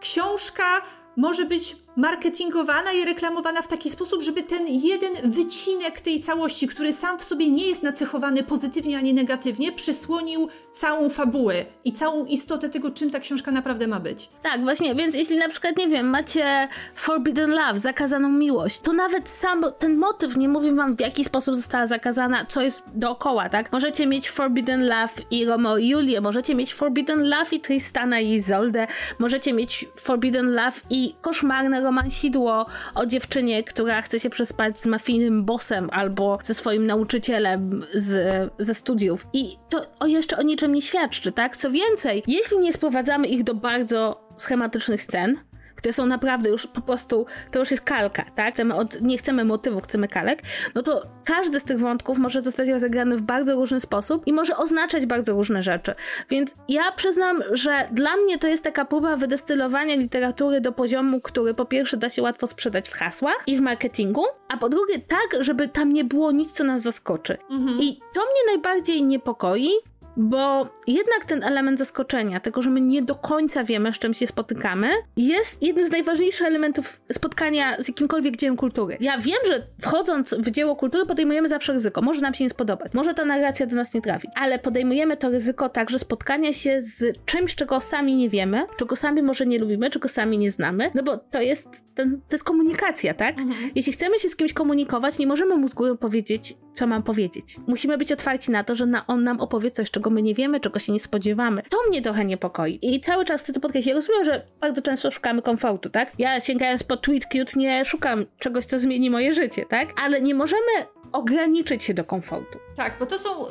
książka 0.00 0.82
może 1.16 1.44
być 1.44 1.76
marketingowana 1.96 2.92
i 2.92 3.04
reklamowana 3.04 3.62
w 3.62 3.68
taki 3.68 3.90
sposób, 3.90 4.22
żeby 4.22 4.42
ten 4.42 4.66
jeden 4.66 5.30
wycinek 5.30 6.00
tej 6.00 6.20
całości, 6.20 6.68
który 6.68 6.92
sam 6.92 7.18
w 7.18 7.24
sobie 7.24 7.50
nie 7.50 7.66
jest 7.66 7.82
nacechowany 7.82 8.42
pozytywnie 8.42 8.98
ani 8.98 9.14
negatywnie, 9.14 9.72
przysłonił 9.72 10.48
całą 10.72 11.08
fabułę 11.08 11.64
i 11.84 11.92
całą 11.92 12.24
istotę 12.24 12.68
tego, 12.68 12.90
czym 12.90 13.10
ta 13.10 13.20
książka 13.20 13.50
naprawdę 13.50 13.86
ma 13.86 14.00
być. 14.00 14.28
Tak, 14.42 14.62
właśnie, 14.62 14.94
więc 14.94 15.14
jeśli 15.14 15.36
na 15.36 15.48
przykład, 15.48 15.76
nie 15.76 15.88
wiem, 15.88 16.10
macie 16.10 16.68
Forbidden 16.94 17.50
Love, 17.50 17.78
zakazaną 17.78 18.28
miłość, 18.28 18.80
to 18.80 18.92
nawet 18.92 19.28
sam 19.28 19.64
ten 19.78 19.96
motyw 19.96 20.36
nie 20.36 20.48
mówi 20.48 20.72
wam, 20.72 20.96
w 20.96 21.00
jaki 21.00 21.24
sposób 21.24 21.56
została 21.56 21.86
zakazana, 21.86 22.44
co 22.44 22.62
jest 22.62 22.84
dookoła, 22.94 23.48
tak? 23.48 23.72
Możecie 23.72 24.06
mieć 24.06 24.30
Forbidden 24.30 24.86
Love 24.86 25.14
i 25.30 25.44
Romeo 25.44 25.78
i 25.78 25.88
Julię, 25.88 26.20
możecie 26.20 26.54
mieć 26.54 26.74
Forbidden 26.74 27.28
Love 27.28 27.56
i 27.56 27.60
Tristana 27.60 28.20
i 28.20 28.32
Izoldę, 28.32 28.86
możecie 29.18 29.52
mieć 29.52 29.86
Forbidden 29.96 30.54
Love 30.54 30.80
i 30.90 31.14
koszmarne 31.20 31.83
romansidło 31.84 32.66
o 32.94 33.06
dziewczynie, 33.06 33.64
która 33.64 34.02
chce 34.02 34.20
się 34.20 34.30
przespać 34.30 34.78
z 34.78 34.86
mafijnym 34.86 35.44
bossem 35.44 35.88
albo 35.92 36.38
ze 36.42 36.54
swoim 36.54 36.86
nauczycielem 36.86 37.84
z, 37.94 38.52
ze 38.58 38.74
studiów. 38.74 39.26
I 39.32 39.56
to 39.68 39.86
o 40.00 40.06
jeszcze 40.06 40.36
o 40.36 40.42
niczym 40.42 40.74
nie 40.74 40.82
świadczy, 40.82 41.32
tak? 41.32 41.56
Co 41.56 41.70
więcej, 41.70 42.22
jeśli 42.26 42.58
nie 42.58 42.72
sprowadzamy 42.72 43.26
ich 43.26 43.44
do 43.44 43.54
bardzo 43.54 44.28
schematycznych 44.36 45.02
scen, 45.02 45.36
które 45.84 45.92
są 45.92 46.06
naprawdę 46.06 46.50
już 46.50 46.66
po 46.66 46.80
prostu, 46.80 47.26
to 47.50 47.58
już 47.58 47.70
jest 47.70 47.84
kalka, 47.84 48.24
tak? 48.34 48.54
Chcemy 48.54 48.74
od, 48.74 49.00
nie 49.00 49.18
chcemy 49.18 49.44
motywu, 49.44 49.80
chcemy 49.80 50.08
kalek, 50.08 50.42
no 50.74 50.82
to 50.82 51.02
każdy 51.24 51.60
z 51.60 51.64
tych 51.64 51.80
wątków 51.80 52.18
może 52.18 52.40
zostać 52.40 52.68
rozegrany 52.68 53.16
w 53.16 53.22
bardzo 53.22 53.54
różny 53.54 53.80
sposób 53.80 54.26
i 54.26 54.32
może 54.32 54.56
oznaczać 54.56 55.06
bardzo 55.06 55.32
różne 55.32 55.62
rzeczy. 55.62 55.94
Więc 56.30 56.54
ja 56.68 56.92
przyznam, 56.92 57.42
że 57.52 57.88
dla 57.92 58.16
mnie 58.16 58.38
to 58.38 58.48
jest 58.48 58.64
taka 58.64 58.84
próba 58.84 59.16
wydestylowania 59.16 59.96
literatury 59.96 60.60
do 60.60 60.72
poziomu, 60.72 61.20
który 61.20 61.54
po 61.54 61.64
pierwsze 61.64 61.96
da 61.96 62.10
się 62.10 62.22
łatwo 62.22 62.46
sprzedać 62.46 62.88
w 62.88 62.92
hasłach 62.92 63.42
i 63.46 63.56
w 63.56 63.60
marketingu, 63.60 64.24
a 64.48 64.56
po 64.56 64.68
drugie 64.68 64.98
tak, 64.98 65.44
żeby 65.44 65.68
tam 65.68 65.92
nie 65.92 66.04
było 66.04 66.32
nic, 66.32 66.52
co 66.52 66.64
nas 66.64 66.82
zaskoczy. 66.82 67.38
Mhm. 67.50 67.78
I 67.80 68.00
to 68.14 68.20
mnie 68.20 68.54
najbardziej 68.54 69.02
niepokoi, 69.02 69.70
bo 70.16 70.68
jednak 70.86 71.24
ten 71.26 71.44
element 71.44 71.78
zaskoczenia, 71.78 72.40
tego, 72.40 72.62
że 72.62 72.70
my 72.70 72.80
nie 72.80 73.02
do 73.02 73.14
końca 73.14 73.64
wiemy, 73.64 73.92
z 73.92 73.98
czym 73.98 74.14
się 74.14 74.26
spotykamy, 74.26 74.90
jest 75.16 75.62
jednym 75.62 75.86
z 75.86 75.90
najważniejszych 75.90 76.46
elementów 76.46 77.00
spotkania 77.12 77.82
z 77.82 77.88
jakimkolwiek 77.88 78.36
dziełem 78.36 78.56
kultury. 78.56 78.96
Ja 79.00 79.18
wiem, 79.18 79.38
że 79.46 79.66
wchodząc 79.80 80.34
w 80.34 80.50
dzieło 80.50 80.76
kultury 80.76 81.06
podejmujemy 81.06 81.48
zawsze 81.48 81.72
ryzyko. 81.72 82.02
Może 82.02 82.20
nam 82.20 82.34
się 82.34 82.44
nie 82.44 82.50
spodobać, 82.50 82.94
może 82.94 83.14
ta 83.14 83.24
narracja 83.24 83.66
do 83.66 83.76
nas 83.76 83.94
nie 83.94 84.02
trafić, 84.02 84.30
ale 84.36 84.58
podejmujemy 84.58 85.16
to 85.16 85.30
ryzyko 85.30 85.68
także 85.68 85.98
spotkania 85.98 86.52
się 86.52 86.82
z 86.82 87.24
czymś, 87.24 87.54
czego 87.54 87.80
sami 87.80 88.14
nie 88.16 88.28
wiemy, 88.28 88.66
czego 88.76 88.96
sami 88.96 89.22
może 89.22 89.46
nie 89.46 89.58
lubimy, 89.58 89.90
czego 89.90 90.08
sami 90.08 90.38
nie 90.38 90.50
znamy, 90.50 90.90
no 90.94 91.02
bo 91.02 91.16
to 91.16 91.40
jest, 91.40 91.84
ten, 91.94 92.12
to 92.12 92.34
jest 92.34 92.44
komunikacja, 92.44 93.14
tak? 93.14 93.38
Mhm. 93.38 93.70
Jeśli 93.74 93.92
chcemy 93.92 94.18
się 94.18 94.28
z 94.28 94.36
kimś 94.36 94.52
komunikować, 94.52 95.18
nie 95.18 95.26
możemy 95.26 95.56
mu 95.56 95.68
z 95.68 95.74
góry 95.74 95.96
powiedzieć, 95.96 96.56
co 96.72 96.86
mam 96.86 97.02
powiedzieć. 97.02 97.56
Musimy 97.66 97.98
być 97.98 98.12
otwarci 98.12 98.50
na 98.50 98.64
to, 98.64 98.74
że 98.74 98.86
na, 98.86 99.06
on 99.06 99.24
nam 99.24 99.40
opowie 99.40 99.70
coś, 99.70 99.90
czego 99.90 100.03
my 100.10 100.22
nie 100.22 100.34
wiemy, 100.34 100.60
czego 100.60 100.78
się 100.78 100.92
nie 100.92 101.00
spodziewamy. 101.00 101.62
To 101.68 101.76
mnie 101.88 102.02
trochę 102.02 102.24
niepokoi. 102.24 102.78
I 102.82 103.00
cały 103.00 103.24
czas 103.24 103.42
chcę 103.42 103.52
to 103.52 103.60
podkreślić. 103.60 103.90
Ja 103.90 103.96
rozumiem, 103.96 104.24
że 104.24 104.42
bardzo 104.60 104.82
często 104.82 105.10
szukamy 105.10 105.42
komfortu, 105.42 105.90
tak? 105.90 106.12
Ja 106.18 106.40
sięgając 106.40 106.82
po 106.82 106.96
tweet 106.96 107.24
cute 107.24 107.52
nie 107.56 107.84
szukam 107.84 108.26
czegoś, 108.38 108.64
co 108.64 108.78
zmieni 108.78 109.10
moje 109.10 109.34
życie, 109.34 109.64
tak? 109.68 109.88
Ale 110.04 110.20
nie 110.20 110.34
możemy 110.34 110.72
ograniczyć 111.12 111.84
się 111.84 111.94
do 111.94 112.04
komfortu. 112.04 112.58
Tak, 112.76 112.96
bo 112.98 113.06
to 113.06 113.18
są 113.18 113.46
y, 113.46 113.50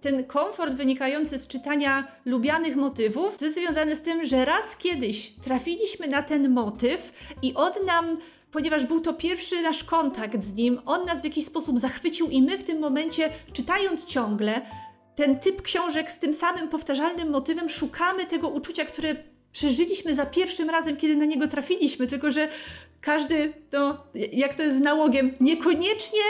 ten 0.00 0.24
komfort 0.24 0.72
wynikający 0.74 1.38
z 1.38 1.46
czytania 1.46 2.06
lubianych 2.24 2.76
motywów, 2.76 3.36
to 3.36 3.44
jest 3.44 3.56
związane 3.56 3.96
z 3.96 4.02
tym, 4.02 4.24
że 4.24 4.44
raz 4.44 4.76
kiedyś 4.76 5.30
trafiliśmy 5.30 6.08
na 6.08 6.22
ten 6.22 6.50
motyw 6.50 7.12
i 7.42 7.54
on 7.54 7.72
nam 7.86 8.16
ponieważ 8.52 8.86
był 8.86 9.00
to 9.00 9.14
pierwszy 9.14 9.62
nasz 9.62 9.84
kontakt 9.84 10.42
z 10.42 10.54
nim, 10.54 10.80
on 10.86 11.04
nas 11.04 11.20
w 11.20 11.24
jakiś 11.24 11.44
sposób 11.44 11.78
zachwycił 11.78 12.28
i 12.28 12.42
my 12.42 12.58
w 12.58 12.64
tym 12.64 12.78
momencie, 12.78 13.30
czytając 13.52 14.04
ciągle 14.04 14.60
ten 15.16 15.38
typ 15.38 15.62
książek 15.62 16.10
z 16.10 16.18
tym 16.18 16.34
samym 16.34 16.68
powtarzalnym 16.68 17.30
motywem, 17.30 17.68
szukamy 17.68 18.26
tego 18.26 18.48
uczucia, 18.48 18.84
które 18.84 19.16
przeżyliśmy 19.52 20.14
za 20.14 20.26
pierwszym 20.26 20.70
razem, 20.70 20.96
kiedy 20.96 21.16
na 21.16 21.24
niego 21.24 21.48
trafiliśmy, 21.48 22.06
tylko 22.06 22.30
że 22.30 22.48
każdy, 23.00 23.52
no, 23.72 23.96
jak 24.32 24.54
to 24.54 24.62
jest 24.62 24.76
z 24.76 24.80
nałogiem, 24.80 25.34
niekoniecznie 25.40 26.20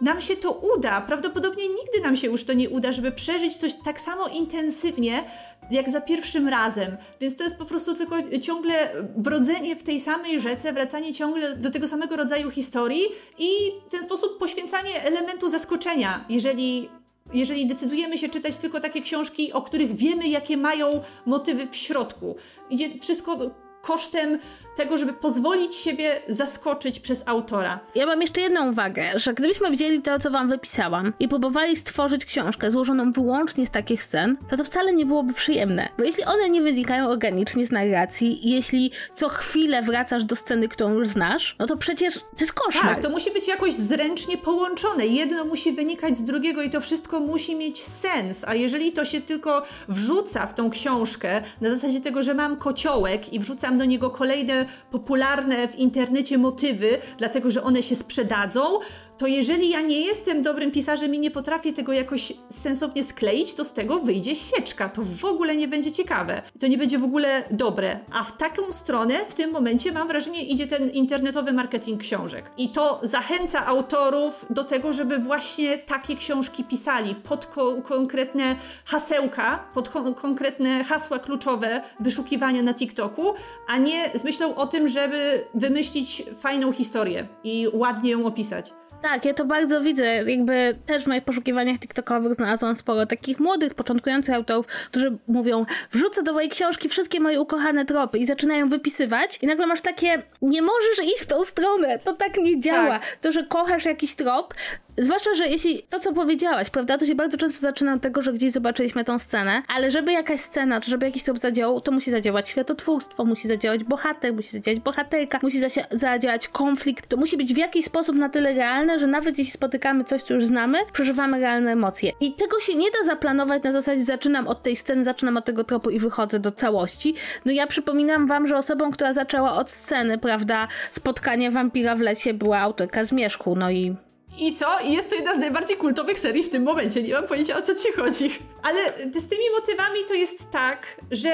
nam 0.00 0.20
się 0.20 0.36
to 0.36 0.52
uda. 0.52 1.00
Prawdopodobnie 1.00 1.68
nigdy 1.68 2.00
nam 2.02 2.16
się 2.16 2.26
już 2.26 2.44
to 2.44 2.52
nie 2.52 2.70
uda, 2.70 2.92
żeby 2.92 3.12
przeżyć 3.12 3.56
coś 3.56 3.74
tak 3.84 4.00
samo 4.00 4.28
intensywnie, 4.28 5.24
jak 5.70 5.90
za 5.90 6.00
pierwszym 6.00 6.48
razem. 6.48 6.96
Więc 7.20 7.36
to 7.36 7.44
jest 7.44 7.58
po 7.58 7.64
prostu 7.64 7.94
tylko 7.94 8.16
ciągle 8.40 8.90
brodzenie 9.16 9.76
w 9.76 9.82
tej 9.82 10.00
samej 10.00 10.40
rzece, 10.40 10.72
wracanie 10.72 11.14
ciągle 11.14 11.56
do 11.56 11.70
tego 11.70 11.88
samego 11.88 12.16
rodzaju 12.16 12.50
historii 12.50 13.02
i 13.38 13.50
w 13.88 13.90
ten 13.90 14.04
sposób 14.04 14.38
poświęcanie 14.38 15.02
elementu 15.02 15.48
zaskoczenia, 15.48 16.24
jeżeli 16.28 16.88
jeżeli 17.34 17.66
decydujemy 17.66 18.18
się 18.18 18.28
czytać 18.28 18.56
tylko 18.56 18.80
takie 18.80 19.00
książki, 19.00 19.52
o 19.52 19.62
których 19.62 19.96
wiemy, 19.96 20.28
jakie 20.28 20.56
mają 20.56 21.00
motywy 21.26 21.66
w 21.66 21.76
środku. 21.76 22.36
Idzie 22.70 22.98
wszystko 23.00 23.38
kosztem 23.82 24.38
tego, 24.76 24.98
żeby 24.98 25.12
pozwolić 25.12 25.74
siebie 25.74 26.22
zaskoczyć 26.28 27.00
przez 27.00 27.22
autora. 27.26 27.80
Ja 27.94 28.06
mam 28.06 28.20
jeszcze 28.20 28.40
jedną 28.40 28.70
uwagę, 28.70 29.10
że 29.16 29.34
gdybyśmy 29.34 29.70
wzięli 29.70 30.02
to, 30.02 30.18
co 30.18 30.30
wam 30.30 30.48
wypisałam 30.48 31.12
i 31.20 31.28
próbowali 31.28 31.76
stworzyć 31.76 32.24
książkę 32.24 32.70
złożoną 32.70 33.12
wyłącznie 33.12 33.66
z 33.66 33.70
takich 33.70 34.02
scen, 34.02 34.36
to 34.50 34.56
to 34.56 34.64
wcale 34.64 34.92
nie 34.92 35.06
byłoby 35.06 35.32
przyjemne. 35.32 35.88
Bo 35.98 36.04
jeśli 36.04 36.24
one 36.24 36.48
nie 36.48 36.62
wynikają 36.62 37.08
organicznie 37.08 37.66
z 37.66 37.72
narracji, 37.72 38.50
jeśli 38.50 38.90
co 39.14 39.28
chwilę 39.28 39.82
wracasz 39.82 40.24
do 40.24 40.36
sceny, 40.36 40.68
którą 40.68 40.94
już 40.94 41.08
znasz, 41.08 41.56
no 41.58 41.66
to 41.66 41.76
przecież 41.76 42.14
to 42.14 42.40
jest 42.40 42.52
koszmar. 42.52 42.94
Tak, 42.94 43.02
to 43.02 43.10
musi 43.10 43.30
być 43.30 43.48
jakoś 43.48 43.74
zręcznie 43.74 44.38
połączone. 44.38 45.06
Jedno 45.06 45.44
musi 45.44 45.72
wynikać 45.72 46.18
z 46.18 46.24
drugiego 46.24 46.62
i 46.62 46.70
to 46.70 46.80
wszystko 46.80 47.20
musi 47.20 47.56
mieć 47.56 47.84
sens. 47.84 48.44
A 48.46 48.54
jeżeli 48.54 48.92
to 48.92 49.04
się 49.04 49.20
tylko 49.20 49.62
wrzuca 49.88 50.46
w 50.46 50.54
tą 50.54 50.70
książkę 50.70 51.42
na 51.60 51.70
zasadzie 51.70 52.00
tego, 52.00 52.22
że 52.22 52.34
mam 52.34 52.56
kociołek 52.56 53.32
i 53.32 53.38
wrzucam 53.38 53.78
do 53.78 53.84
niego 53.84 54.10
kolejne 54.10 54.61
popularne 54.90 55.68
w 55.68 55.78
internecie 55.78 56.38
motywy, 56.38 56.98
dlatego 57.18 57.50
że 57.50 57.62
one 57.62 57.82
się 57.82 57.96
sprzedadzą, 57.96 58.78
to 59.22 59.26
jeżeli 59.26 59.70
ja 59.70 59.80
nie 59.80 60.00
jestem 60.00 60.42
dobrym 60.42 60.70
pisarzem 60.70 61.14
i 61.14 61.18
nie 61.18 61.30
potrafię 61.30 61.72
tego 61.72 61.92
jakoś 61.92 62.32
sensownie 62.50 63.04
skleić, 63.04 63.54
to 63.54 63.64
z 63.64 63.72
tego 63.72 64.00
wyjdzie 64.00 64.36
sieczka. 64.36 64.88
To 64.88 65.02
w 65.02 65.24
ogóle 65.24 65.56
nie 65.56 65.68
będzie 65.68 65.92
ciekawe. 65.92 66.42
To 66.60 66.66
nie 66.66 66.78
będzie 66.78 66.98
w 66.98 67.04
ogóle 67.04 67.44
dobre. 67.50 67.98
A 68.12 68.24
w 68.24 68.36
taką 68.36 68.72
stronę 68.72 69.14
w 69.28 69.34
tym 69.34 69.50
momencie 69.50 69.92
mam 69.92 70.08
wrażenie 70.08 70.44
idzie 70.44 70.66
ten 70.66 70.90
internetowy 70.90 71.52
marketing 71.52 72.00
książek. 72.00 72.50
I 72.56 72.68
to 72.68 73.00
zachęca 73.02 73.66
autorów 73.66 74.46
do 74.50 74.64
tego, 74.64 74.92
żeby 74.92 75.18
właśnie 75.18 75.78
takie 75.78 76.16
książki 76.16 76.64
pisali 76.64 77.14
pod 77.14 77.46
ko 77.46 77.82
konkretne 77.82 78.56
hasełka, 78.84 79.64
pod 79.74 79.88
ko 79.88 80.14
konkretne 80.14 80.84
hasła 80.84 81.18
kluczowe 81.18 81.82
wyszukiwania 82.00 82.62
na 82.62 82.74
TikToku, 82.74 83.34
a 83.68 83.78
nie 83.78 84.10
z 84.14 84.24
myślą 84.24 84.54
o 84.54 84.66
tym, 84.66 84.88
żeby 84.88 85.44
wymyślić 85.54 86.22
fajną 86.38 86.72
historię 86.72 87.26
i 87.44 87.68
ładnie 87.72 88.10
ją 88.10 88.26
opisać. 88.26 88.72
Tak, 89.02 89.24
ja 89.24 89.34
to 89.34 89.44
bardzo 89.44 89.80
widzę. 89.80 90.04
Jakby 90.04 90.78
też 90.86 91.04
w 91.04 91.06
moich 91.06 91.24
poszukiwaniach 91.24 91.78
TikTokowych 91.78 92.34
znalazłam 92.34 92.76
sporo 92.76 93.06
takich 93.06 93.40
młodych, 93.40 93.74
początkujących 93.74 94.34
autorów, 94.34 94.66
którzy 94.66 95.18
mówią, 95.28 95.66
wrzucę 95.90 96.22
do 96.22 96.32
mojej 96.32 96.50
książki 96.50 96.88
wszystkie 96.88 97.20
moje 97.20 97.40
ukochane 97.40 97.84
tropy 97.84 98.18
i 98.18 98.26
zaczynają 98.26 98.68
wypisywać 98.68 99.38
i 99.42 99.46
nagle 99.46 99.66
masz 99.66 99.80
takie, 99.80 100.22
nie 100.42 100.62
możesz 100.62 101.04
iść 101.04 101.20
w 101.20 101.26
tą 101.26 101.42
stronę, 101.42 101.98
to 101.98 102.12
tak 102.12 102.38
nie 102.38 102.60
działa. 102.60 102.98
Tak. 102.98 103.16
To, 103.20 103.32
że 103.32 103.42
kochasz 103.42 103.84
jakiś 103.84 104.14
trop, 104.14 104.54
Zwłaszcza, 104.98 105.34
że 105.34 105.48
jeśli 105.48 105.82
to, 105.82 106.00
co 106.00 106.12
powiedziałaś, 106.12 106.70
prawda, 106.70 106.98
to 106.98 107.06
się 107.06 107.14
bardzo 107.14 107.38
często 107.38 107.60
zaczyna 107.60 107.94
od 107.94 108.00
tego, 108.02 108.22
że 108.22 108.32
gdzieś 108.32 108.52
zobaczyliśmy 108.52 109.04
tą 109.04 109.18
scenę, 109.18 109.62
ale 109.68 109.90
żeby 109.90 110.12
jakaś 110.12 110.40
scena, 110.40 110.80
czy 110.80 110.90
żeby 110.90 111.06
jakiś 111.06 111.22
trop 111.22 111.38
zadziałał, 111.38 111.80
to 111.80 111.92
musi 111.92 112.10
zadziałać 112.10 112.48
światotwórstwo, 112.48 113.24
musi 113.24 113.48
zadziałać 113.48 113.84
bohater, 113.84 114.34
musi 114.34 114.48
zadziałać 114.48 114.80
bohaterka, 114.80 115.38
musi 115.42 115.58
zadziałać 115.90 116.48
konflikt. 116.48 117.08
To 117.08 117.16
musi 117.16 117.36
być 117.36 117.54
w 117.54 117.56
jakiś 117.56 117.84
sposób 117.84 118.16
na 118.16 118.28
tyle 118.28 118.54
realne, 118.54 118.91
że 118.98 119.06
nawet 119.06 119.38
jeśli 119.38 119.52
spotykamy 119.52 120.04
coś, 120.04 120.22
co 120.22 120.34
już 120.34 120.46
znamy, 120.46 120.78
przeżywamy 120.92 121.40
realne 121.40 121.72
emocje. 121.72 122.12
I 122.20 122.32
tego 122.32 122.60
się 122.60 122.74
nie 122.74 122.90
da 122.90 123.04
zaplanować 123.04 123.62
na 123.62 123.72
zasadzie 123.72 124.02
zaczynam 124.02 124.48
od 124.48 124.62
tej 124.62 124.76
sceny, 124.76 125.04
zaczynam 125.04 125.36
od 125.36 125.44
tego 125.44 125.64
tropu 125.64 125.90
i 125.90 125.98
wychodzę 125.98 126.38
do 126.38 126.52
całości. 126.52 127.14
No 127.44 127.52
ja 127.52 127.66
przypominam 127.66 128.26
wam, 128.26 128.48
że 128.48 128.56
osobą, 128.56 128.90
która 128.90 129.12
zaczęła 129.12 129.52
od 129.52 129.70
sceny, 129.70 130.18
prawda, 130.18 130.68
spotkania 130.90 131.50
wampira 131.50 131.96
w 131.96 132.00
lesie 132.00 132.34
była 132.34 132.58
autorka 132.58 133.04
Zmierzchu, 133.04 133.56
no 133.56 133.70
i 133.70 133.96
i 134.38 134.52
co? 134.56 134.80
I 134.80 134.92
jest 134.92 135.10
to 135.10 135.16
jedna 135.16 135.34
z 135.34 135.38
najbardziej 135.38 135.76
kultowych 135.76 136.18
serii 136.18 136.42
w 136.42 136.50
tym 136.50 136.62
momencie. 136.62 137.02
Nie 137.02 137.14
mam 137.14 137.26
pojęcia 137.26 137.56
o 137.56 137.62
co 137.62 137.74
ci 137.74 137.92
chodzi. 137.92 138.38
Ale 138.62 138.80
z 139.14 139.28
tymi 139.28 139.50
motywami 139.54 139.98
to 140.08 140.14
jest 140.14 140.50
tak, 140.50 140.86
że 141.10 141.30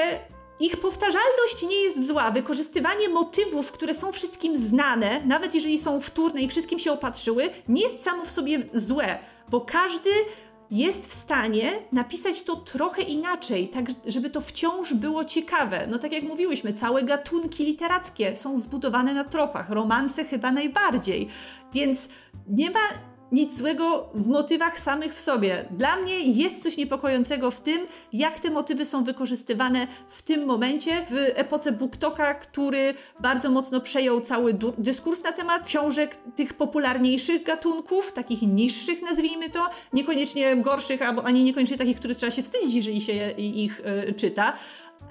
ich 0.59 0.77
powtarzalność 0.77 1.63
nie 1.69 1.75
jest 1.75 2.07
zła. 2.07 2.31
Wykorzystywanie 2.31 3.09
motywów, 3.09 3.71
które 3.71 3.93
są 3.93 4.11
wszystkim 4.11 4.57
znane, 4.57 5.21
nawet 5.25 5.55
jeżeli 5.55 5.77
są 5.77 6.01
wtórne 6.01 6.41
i 6.41 6.47
wszystkim 6.47 6.79
się 6.79 6.91
opatrzyły, 6.91 7.49
nie 7.67 7.81
jest 7.81 8.03
samo 8.03 8.25
w 8.25 8.29
sobie 8.29 8.59
złe, 8.73 9.19
bo 9.49 9.61
każdy 9.61 10.09
jest 10.71 11.07
w 11.07 11.13
stanie 11.13 11.71
napisać 11.91 12.43
to 12.43 12.55
trochę 12.55 13.01
inaczej, 13.01 13.67
tak 13.67 13.85
żeby 14.05 14.29
to 14.29 14.41
wciąż 14.41 14.93
było 14.93 15.25
ciekawe. 15.25 15.87
No 15.87 15.99
tak 15.99 16.11
jak 16.11 16.23
mówiłyśmy, 16.23 16.73
całe 16.73 17.03
gatunki 17.03 17.65
literackie 17.65 18.35
są 18.35 18.57
zbudowane 18.57 19.13
na 19.13 19.23
tropach, 19.23 19.69
romanse 19.69 20.25
chyba 20.25 20.51
najbardziej. 20.51 21.27
Więc 21.73 22.09
nie 22.47 22.69
ma 22.69 22.79
nic 23.31 23.57
złego 23.57 24.09
w 24.13 24.27
motywach 24.27 24.79
samych 24.79 25.13
w 25.13 25.19
sobie. 25.19 25.65
Dla 25.71 25.95
mnie 25.95 26.19
jest 26.19 26.63
coś 26.63 26.77
niepokojącego 26.77 27.51
w 27.51 27.61
tym, 27.61 27.87
jak 28.13 28.39
te 28.39 28.49
motywy 28.49 28.85
są 28.85 29.03
wykorzystywane 29.03 29.87
w 30.09 30.21
tym 30.21 30.45
momencie, 30.45 30.91
w 31.09 31.15
epoce 31.35 31.71
BookToka, 31.71 32.33
który 32.33 32.93
bardzo 33.19 33.51
mocno 33.51 33.81
przejął 33.81 34.21
cały 34.21 34.57
dyskurs 34.77 35.23
na 35.23 35.31
temat 35.31 35.65
książek 35.65 36.17
tych 36.35 36.53
popularniejszych 36.53 37.43
gatunków, 37.43 38.11
takich 38.11 38.41
niższych 38.41 39.01
nazwijmy 39.01 39.49
to, 39.49 39.69
niekoniecznie 39.93 40.57
gorszych, 40.57 41.01
albo 41.01 41.23
ani 41.23 41.43
niekoniecznie 41.43 41.77
takich, 41.77 41.97
których 41.97 42.17
trzeba 42.17 42.31
się 42.31 42.43
wstydzić, 42.43 42.75
jeżeli 42.75 43.01
się 43.01 43.31
ich 43.31 43.79
y, 44.09 44.13
czyta, 44.13 44.53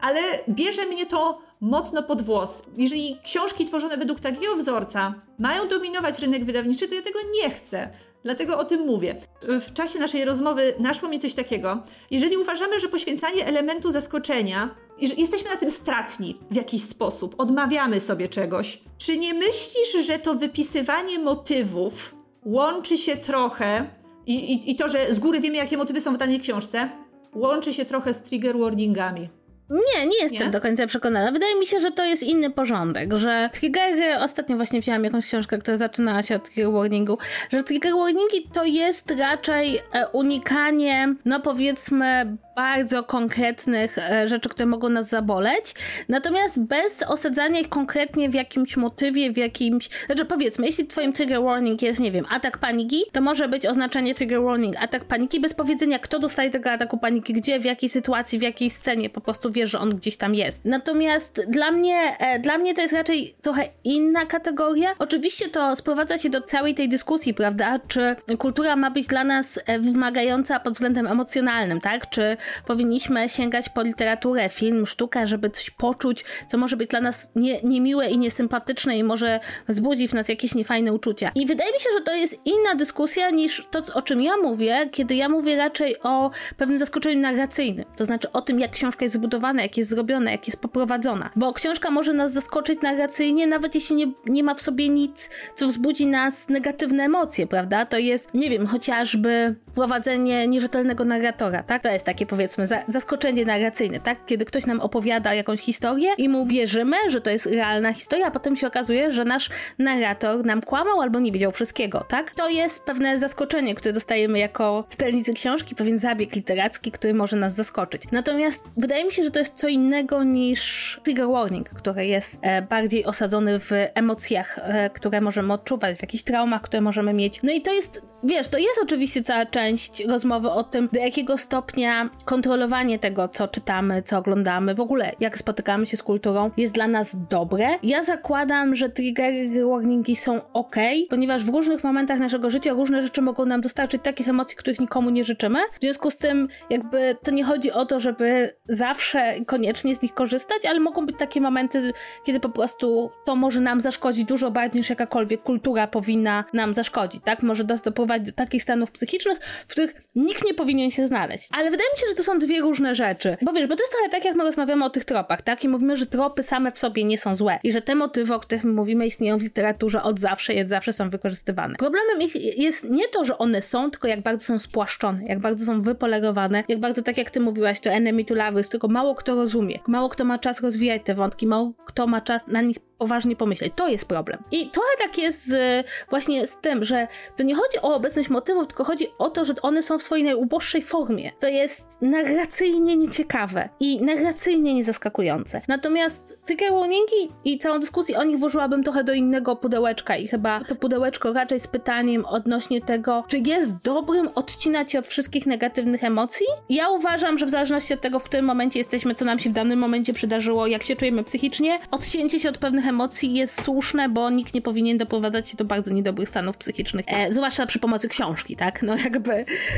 ale 0.00 0.20
bierze 0.48 0.86
mnie 0.86 1.06
to 1.06 1.40
mocno 1.60 2.02
pod 2.02 2.22
włos. 2.22 2.62
Jeżeli 2.76 3.18
książki 3.24 3.64
tworzone 3.64 3.96
według 3.96 4.20
takiego 4.20 4.56
wzorca 4.56 5.14
mają 5.38 5.68
dominować 5.68 6.18
rynek 6.18 6.44
wydawniczy, 6.44 6.88
to 6.88 6.94
ja 6.94 7.02
tego 7.02 7.18
nie 7.42 7.50
chcę. 7.50 7.90
Dlatego 8.22 8.58
o 8.58 8.64
tym 8.64 8.86
mówię. 8.86 9.16
W 9.42 9.72
czasie 9.72 9.98
naszej 9.98 10.24
rozmowy 10.24 10.74
naszło 10.78 11.08
mi 11.08 11.18
coś 11.18 11.34
takiego. 11.34 11.82
Jeżeli 12.10 12.36
uważamy, 12.36 12.78
że 12.78 12.88
poświęcanie 12.88 13.46
elementu 13.46 13.90
zaskoczenia, 13.90 14.74
jesteśmy 14.98 15.50
na 15.50 15.56
tym 15.56 15.70
stratni 15.70 16.38
w 16.50 16.54
jakiś 16.54 16.82
sposób, 16.82 17.34
odmawiamy 17.38 18.00
sobie 18.00 18.28
czegoś, 18.28 18.82
czy 18.98 19.16
nie 19.18 19.34
myślisz, 19.34 20.06
że 20.06 20.18
to 20.18 20.34
wypisywanie 20.34 21.18
motywów 21.18 22.14
łączy 22.44 22.98
się 22.98 23.16
trochę 23.16 23.86
i, 24.26 24.34
i, 24.34 24.70
i 24.70 24.76
to, 24.76 24.88
że 24.88 25.14
z 25.14 25.18
góry 25.18 25.40
wiemy, 25.40 25.56
jakie 25.56 25.76
motywy 25.76 26.00
są 26.00 26.14
w 26.14 26.18
danej 26.18 26.40
książce, 26.40 26.88
łączy 27.34 27.72
się 27.72 27.84
trochę 27.84 28.14
z 28.14 28.22
trigger 28.22 28.58
warningami? 28.58 29.28
Nie, 29.70 30.06
nie 30.06 30.22
jestem 30.22 30.46
nie? 30.46 30.50
do 30.50 30.60
końca 30.60 30.86
przekonana. 30.86 31.32
Wydaje 31.32 31.58
mi 31.58 31.66
się, 31.66 31.80
że 31.80 31.90
to 31.90 32.04
jest 32.04 32.22
inny 32.22 32.50
porządek, 32.50 33.16
że 33.16 33.50
triggery, 33.52 34.18
ostatnio 34.18 34.56
właśnie 34.56 34.80
wzięłam 34.80 35.04
jakąś 35.04 35.26
książkę, 35.26 35.58
która 35.58 35.76
zaczynała 35.76 36.22
się 36.22 36.36
od 36.36 36.50
trigger 36.50 36.72
warningu, 36.72 37.18
że 37.52 37.62
trigger 37.62 37.92
warningi 37.94 38.48
to 38.52 38.64
jest 38.64 39.10
raczej 39.10 39.78
e, 39.92 40.08
unikanie, 40.08 41.14
no 41.24 41.40
powiedzmy, 41.40 42.36
bardzo 42.58 43.04
konkretnych 43.04 43.98
e, 43.98 44.28
rzeczy, 44.28 44.48
które 44.48 44.66
mogą 44.66 44.88
nas 44.88 45.08
zaboleć, 45.08 45.74
natomiast 46.08 46.64
bez 46.64 47.02
osadzania 47.02 47.60
ich 47.60 47.68
konkretnie 47.68 48.28
w 48.28 48.34
jakimś 48.34 48.76
motywie, 48.76 49.32
w 49.32 49.36
jakimś... 49.36 49.88
Znaczy 50.06 50.24
powiedzmy, 50.24 50.66
jeśli 50.66 50.86
twoim 50.86 51.12
trigger 51.12 51.42
warning 51.42 51.82
jest, 51.82 52.00
nie 52.00 52.12
wiem, 52.12 52.24
atak 52.30 52.58
paniki, 52.58 53.02
to 53.12 53.20
może 53.20 53.48
być 53.48 53.66
oznaczenie 53.66 54.14
trigger 54.14 54.42
warning 54.42 54.76
atak 54.76 55.04
paniki 55.04 55.40
bez 55.40 55.54
powiedzenia, 55.54 55.98
kto 55.98 56.18
dostaje 56.18 56.50
tego 56.50 56.70
ataku 56.70 56.98
paniki, 56.98 57.32
gdzie, 57.32 57.60
w 57.60 57.64
jakiej 57.64 57.88
sytuacji, 57.88 58.38
w 58.38 58.42
jakiej 58.42 58.70
scenie, 58.70 59.10
po 59.10 59.20
prostu 59.20 59.52
wiesz, 59.52 59.70
że 59.70 59.78
on 59.78 59.90
gdzieś 59.90 60.16
tam 60.16 60.34
jest. 60.34 60.64
Natomiast 60.64 61.46
dla 61.48 61.70
mnie, 61.70 62.16
e, 62.18 62.38
dla 62.38 62.58
mnie 62.58 62.74
to 62.74 62.82
jest 62.82 62.94
raczej 62.94 63.34
trochę 63.42 63.68
inna 63.84 64.26
kategoria. 64.26 64.94
Oczywiście 64.98 65.48
to 65.48 65.76
sprowadza 65.76 66.18
się 66.18 66.30
do 66.30 66.40
całej 66.40 66.74
tej 66.74 66.88
dyskusji, 66.88 67.34
prawda, 67.34 67.78
czy 67.88 68.16
kultura 68.38 68.76
ma 68.76 68.90
być 68.90 69.06
dla 69.06 69.24
nas 69.24 69.60
e, 69.66 69.78
wymagająca 69.78 70.60
pod 70.60 70.74
względem 70.74 71.06
emocjonalnym, 71.06 71.80
tak, 71.80 72.10
czy 72.10 72.36
powinniśmy 72.66 73.28
sięgać 73.28 73.68
po 73.68 73.82
literaturę, 73.82 74.48
film, 74.48 74.86
sztukę, 74.86 75.26
żeby 75.26 75.50
coś 75.50 75.70
poczuć, 75.70 76.24
co 76.48 76.58
może 76.58 76.76
być 76.76 76.90
dla 76.90 77.00
nas 77.00 77.30
nie, 77.36 77.62
niemiłe 77.62 78.10
i 78.10 78.18
niesympatyczne 78.18 78.98
i 78.98 79.04
może 79.04 79.40
wzbudzi 79.68 80.08
w 80.08 80.14
nas 80.14 80.28
jakieś 80.28 80.54
niefajne 80.54 80.92
uczucia. 80.92 81.30
I 81.34 81.46
wydaje 81.46 81.72
mi 81.72 81.80
się, 81.80 81.90
że 81.98 82.04
to 82.04 82.14
jest 82.14 82.40
inna 82.44 82.74
dyskusja 82.74 83.30
niż 83.30 83.66
to, 83.70 83.94
o 83.94 84.02
czym 84.02 84.22
ja 84.22 84.36
mówię, 84.36 84.88
kiedy 84.92 85.14
ja 85.14 85.28
mówię 85.28 85.56
raczej 85.56 86.02
o 86.02 86.30
pewnym 86.56 86.78
zaskoczeniu 86.78 87.20
narracyjnym. 87.20 87.84
To 87.96 88.04
znaczy 88.04 88.32
o 88.32 88.42
tym, 88.42 88.60
jak 88.60 88.70
książka 88.70 89.04
jest 89.04 89.14
zbudowana, 89.14 89.62
jak 89.62 89.76
jest 89.76 89.90
zrobiona, 89.90 90.30
jak 90.30 90.46
jest 90.46 90.60
poprowadzona. 90.60 91.30
Bo 91.36 91.52
książka 91.52 91.90
może 91.90 92.12
nas 92.12 92.32
zaskoczyć 92.32 92.80
narracyjnie, 92.82 93.46
nawet 93.46 93.74
jeśli 93.74 93.96
nie, 93.96 94.06
nie 94.26 94.44
ma 94.44 94.54
w 94.54 94.60
sobie 94.60 94.88
nic, 94.88 95.30
co 95.54 95.66
wzbudzi 95.66 96.06
nas 96.06 96.48
negatywne 96.48 97.04
emocje, 97.04 97.46
prawda? 97.46 97.86
To 97.86 97.98
jest, 97.98 98.34
nie 98.34 98.50
wiem, 98.50 98.66
chociażby 98.66 99.54
prowadzenie 99.78 100.48
nierzetelnego 100.48 101.04
narratora, 101.04 101.62
tak? 101.62 101.82
To 101.82 101.88
jest 101.88 102.06
takie 102.06 102.26
powiedzmy 102.26 102.66
za, 102.66 102.82
zaskoczenie 102.86 103.44
narracyjne, 103.44 104.00
tak? 104.00 104.26
Kiedy 104.26 104.44
ktoś 104.44 104.66
nam 104.66 104.80
opowiada 104.80 105.34
jakąś 105.34 105.60
historię 105.60 106.10
i 106.18 106.28
mu 106.28 106.46
wierzymy, 106.46 106.96
że 107.08 107.20
to 107.20 107.30
jest 107.30 107.46
realna 107.46 107.92
historia, 107.92 108.26
a 108.26 108.30
potem 108.30 108.56
się 108.56 108.66
okazuje, 108.66 109.12
że 109.12 109.24
nasz 109.24 109.50
narrator 109.78 110.44
nam 110.44 110.62
kłamał 110.62 111.00
albo 111.00 111.20
nie 111.20 111.32
wiedział 111.32 111.50
wszystkiego, 111.50 112.04
tak? 112.08 112.30
To 112.30 112.48
jest 112.48 112.84
pewne 112.84 113.18
zaskoczenie, 113.18 113.74
które 113.74 113.92
dostajemy 113.92 114.38
jako 114.38 114.84
czytelnicy 114.88 115.34
książki, 115.34 115.74
pewien 115.74 115.98
zabieg 115.98 116.36
literacki, 116.36 116.90
który 116.90 117.14
może 117.14 117.36
nas 117.36 117.54
zaskoczyć. 117.54 118.02
Natomiast 118.12 118.68
wydaje 118.76 119.04
mi 119.04 119.12
się, 119.12 119.22
że 119.22 119.30
to 119.30 119.38
jest 119.38 119.54
co 119.54 119.68
innego 119.68 120.22
niż 120.24 121.00
trigger 121.02 121.28
warning, 121.28 121.68
który 121.68 122.06
jest 122.06 122.38
e, 122.42 122.62
bardziej 122.62 123.04
osadzony 123.04 123.60
w 123.60 123.70
emocjach, 123.94 124.58
e, 124.62 124.90
które 124.90 125.20
możemy 125.20 125.52
odczuwać, 125.52 125.98
w 125.98 126.02
jakichś 126.02 126.22
traumach, 126.22 126.62
które 126.62 126.80
możemy 126.80 127.12
mieć. 127.12 127.42
No 127.42 127.52
i 127.52 127.60
to 127.62 127.72
jest, 127.72 128.02
wiesz, 128.24 128.48
to 128.48 128.58
jest 128.58 128.80
oczywiście 128.82 129.22
cała 129.22 129.46
część 129.46 130.04
rozmowy 130.04 130.50
o 130.50 130.64
tym, 130.64 130.88
do 130.92 130.98
jakiego 130.98 131.38
stopnia 131.38 132.10
kontrolowanie 132.24 132.98
tego, 132.98 133.28
co 133.28 133.48
czytamy, 133.48 134.02
co 134.02 134.18
oglądamy, 134.18 134.74
w 134.74 134.80
ogóle 134.80 135.12
jak 135.20 135.38
spotykamy 135.38 135.86
się 135.86 135.96
z 135.96 136.02
kulturą, 136.02 136.50
jest 136.56 136.74
dla 136.74 136.88
nas 136.88 137.16
dobre. 137.28 137.68
Ja 137.82 138.02
zakładam, 138.02 138.76
że 138.76 138.88
triggery 138.88 139.66
warningi 139.66 140.16
są 140.16 140.40
ok, 140.52 140.76
ponieważ 141.10 141.44
w 141.44 141.48
różnych 141.48 141.84
momentach 141.84 142.18
naszego 142.18 142.50
życia 142.50 142.72
różne 142.72 143.02
rzeczy 143.02 143.22
mogą 143.22 143.44
nam 143.44 143.60
dostarczyć 143.60 144.02
takich 144.02 144.28
emocji, 144.28 144.56
których 144.56 144.80
nikomu 144.80 145.10
nie 145.10 145.24
życzymy. 145.24 145.58
W 145.78 145.80
związku 145.80 146.10
z 146.10 146.18
tym, 146.18 146.48
jakby 146.70 147.16
to 147.22 147.30
nie 147.30 147.44
chodzi 147.44 147.72
o 147.72 147.86
to, 147.86 148.00
żeby 148.00 148.56
zawsze 148.68 149.34
koniecznie 149.46 149.94
z 149.94 150.02
nich 150.02 150.14
korzystać, 150.14 150.66
ale 150.66 150.80
mogą 150.80 151.06
być 151.06 151.16
takie 151.18 151.40
momenty, 151.40 151.92
kiedy 152.24 152.40
po 152.40 152.48
prostu 152.48 153.10
to 153.24 153.36
może 153.36 153.60
nam 153.60 153.80
zaszkodzić 153.80 154.24
dużo 154.24 154.50
bardziej 154.50 154.80
niż 154.80 154.90
jakakolwiek 154.90 155.42
kultura 155.42 155.86
powinna 155.86 156.44
nam 156.52 156.74
zaszkodzić, 156.74 157.22
tak? 157.24 157.42
Może 157.42 157.64
nas 157.64 157.82
doprowadzić 157.82 158.07
do 158.20 158.32
takich 158.32 158.62
stanów 158.62 158.90
psychicznych, 158.90 159.38
w 159.68 159.72
których 159.72 160.02
nikt 160.14 160.46
nie 160.46 160.54
powinien 160.54 160.90
się 160.90 161.06
znaleźć. 161.06 161.48
Ale 161.52 161.70
wydaje 161.70 161.90
mi 161.92 161.98
się, 161.98 162.06
że 162.08 162.14
to 162.14 162.22
są 162.22 162.38
dwie 162.38 162.60
różne 162.60 162.94
rzeczy. 162.94 163.36
Bo 163.42 163.52
wiesz, 163.52 163.66
bo 163.66 163.76
to 163.76 163.82
jest 163.82 163.92
trochę 163.92 164.08
tak, 164.08 164.24
jak 164.24 164.36
my 164.36 164.44
rozmawiamy 164.44 164.84
o 164.84 164.90
tych 164.90 165.04
tropach, 165.04 165.42
tak? 165.42 165.64
I 165.64 165.68
mówimy, 165.68 165.96
że 165.96 166.06
tropy 166.06 166.42
same 166.42 166.72
w 166.72 166.78
sobie 166.78 167.04
nie 167.04 167.18
są 167.18 167.34
złe. 167.34 167.58
I 167.62 167.72
że 167.72 167.82
te 167.82 167.94
motywy, 167.94 168.34
o 168.34 168.40
których 168.40 168.64
my 168.64 168.72
mówimy, 168.72 169.06
istnieją 169.06 169.38
w 169.38 169.42
literaturze 169.42 170.02
od 170.02 170.18
zawsze 170.18 170.54
i 170.54 170.60
od 170.60 170.68
zawsze 170.68 170.92
są 170.92 171.10
wykorzystywane. 171.10 171.74
Problemem 171.74 172.22
ich 172.22 172.58
jest 172.58 172.84
nie 172.84 173.08
to, 173.08 173.24
że 173.24 173.38
one 173.38 173.62
są, 173.62 173.90
tylko 173.90 174.08
jak 174.08 174.22
bardzo 174.22 174.46
są 174.46 174.58
spłaszczone, 174.58 175.24
jak 175.26 175.40
bardzo 175.40 175.66
są 175.66 175.80
wypolerowane, 175.80 176.64
jak 176.68 176.80
bardzo, 176.80 177.02
tak 177.02 177.18
jak 177.18 177.30
ty 177.30 177.40
mówiłaś, 177.40 177.80
to 177.80 177.90
enemy 177.90 178.24
to 178.24 178.34
lovers, 178.34 178.68
tylko 178.68 178.88
mało 178.88 179.14
kto 179.14 179.34
rozumie, 179.34 179.78
mało 179.86 180.08
kto 180.08 180.24
ma 180.24 180.38
czas 180.38 180.60
rozwijać 180.60 181.02
te 181.04 181.14
wątki, 181.14 181.46
mało 181.46 181.72
kto 181.86 182.06
ma 182.06 182.20
czas 182.20 182.46
na 182.46 182.60
nich 182.60 182.76
poważnie 182.98 183.36
pomyśleć. 183.36 183.72
To 183.76 183.88
jest 183.88 184.08
problem. 184.08 184.42
I 184.50 184.70
trochę 184.70 184.88
tak 184.98 185.18
jest 185.18 185.46
z, 185.46 185.86
właśnie 186.10 186.46
z 186.46 186.60
tym, 186.60 186.84
że 186.84 187.08
to 187.36 187.42
nie 187.42 187.54
chodzi 187.54 187.78
o 187.82 187.97
obecność 187.98 188.28
motywów, 188.28 188.66
tylko 188.66 188.84
chodzi 188.84 189.06
o 189.18 189.30
to, 189.30 189.44
że 189.44 189.54
one 189.62 189.82
są 189.82 189.98
w 189.98 190.02
swojej 190.02 190.24
najuboższej 190.24 190.82
formie. 190.82 191.32
To 191.40 191.48
jest 191.48 192.02
narracyjnie 192.02 192.96
nieciekawe 192.96 193.68
i 193.80 194.00
narracyjnie 194.00 194.74
niezaskakujące. 194.74 195.60
Natomiast 195.68 196.46
trigger 196.46 196.72
warningi 196.72 197.32
i 197.44 197.58
całą 197.58 197.80
dyskusję 197.80 198.18
o 198.18 198.24
nich 198.24 198.38
włożyłabym 198.38 198.84
trochę 198.84 199.04
do 199.04 199.12
innego 199.12 199.56
pudełeczka 199.56 200.16
i 200.16 200.28
chyba 200.28 200.64
to 200.64 200.76
pudełeczko 200.76 201.32
raczej 201.32 201.60
z 201.60 201.66
pytaniem 201.66 202.24
odnośnie 202.24 202.80
tego, 202.80 203.24
czy 203.28 203.38
jest 203.38 203.82
dobrym 203.82 204.28
odcinać 204.34 204.92
się 204.92 204.98
od 204.98 205.06
wszystkich 205.06 205.46
negatywnych 205.46 206.04
emocji? 206.04 206.46
Ja 206.68 206.88
uważam, 206.90 207.38
że 207.38 207.46
w 207.46 207.50
zależności 207.50 207.94
od 207.94 208.00
tego, 208.00 208.18
w 208.18 208.24
którym 208.24 208.46
momencie 208.46 208.78
jesteśmy, 208.78 209.14
co 209.14 209.24
nam 209.24 209.38
się 209.38 209.50
w 209.50 209.52
danym 209.52 209.78
momencie 209.78 210.12
przydarzyło, 210.12 210.66
jak 210.66 210.82
się 210.82 210.96
czujemy 210.96 211.24
psychicznie, 211.24 211.78
odcięcie 211.90 212.40
się 212.40 212.48
od 212.48 212.58
pewnych 212.58 212.86
emocji 212.86 213.34
jest 213.34 213.64
słuszne, 213.64 214.08
bo 214.08 214.30
nikt 214.30 214.54
nie 214.54 214.62
powinien 214.62 214.98
doprowadzać 214.98 215.48
się 215.48 215.56
do 215.56 215.64
bardzo 215.64 215.94
niedobrych 215.94 216.28
stanów 216.28 216.56
psychicznych, 216.56 217.04
e, 217.08 217.30
zwłaszcza 217.30 217.66
przy 217.66 217.78
pomocy 217.88 218.08
książki, 218.08 218.56
tak? 218.56 218.82
No 218.82 218.96
jakby, 218.96 219.32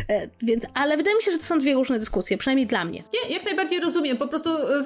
e, 0.09 0.29
więc, 0.43 0.67
ale 0.75 0.97
wydaje 0.97 1.17
mi 1.17 1.23
się, 1.23 1.31
że 1.31 1.39
to 1.39 1.45
są 1.45 1.59
dwie 1.59 1.75
różne 1.75 1.99
dyskusje, 1.99 2.39
przynajmniej 2.39 2.67
dla 2.67 2.85
mnie. 2.85 3.05
Nie, 3.15 3.35
jak 3.35 3.45
najbardziej 3.45 3.81
rozumiem, 3.81 4.17
po 4.17 4.29
prostu 4.29 4.51
e, 4.51 4.83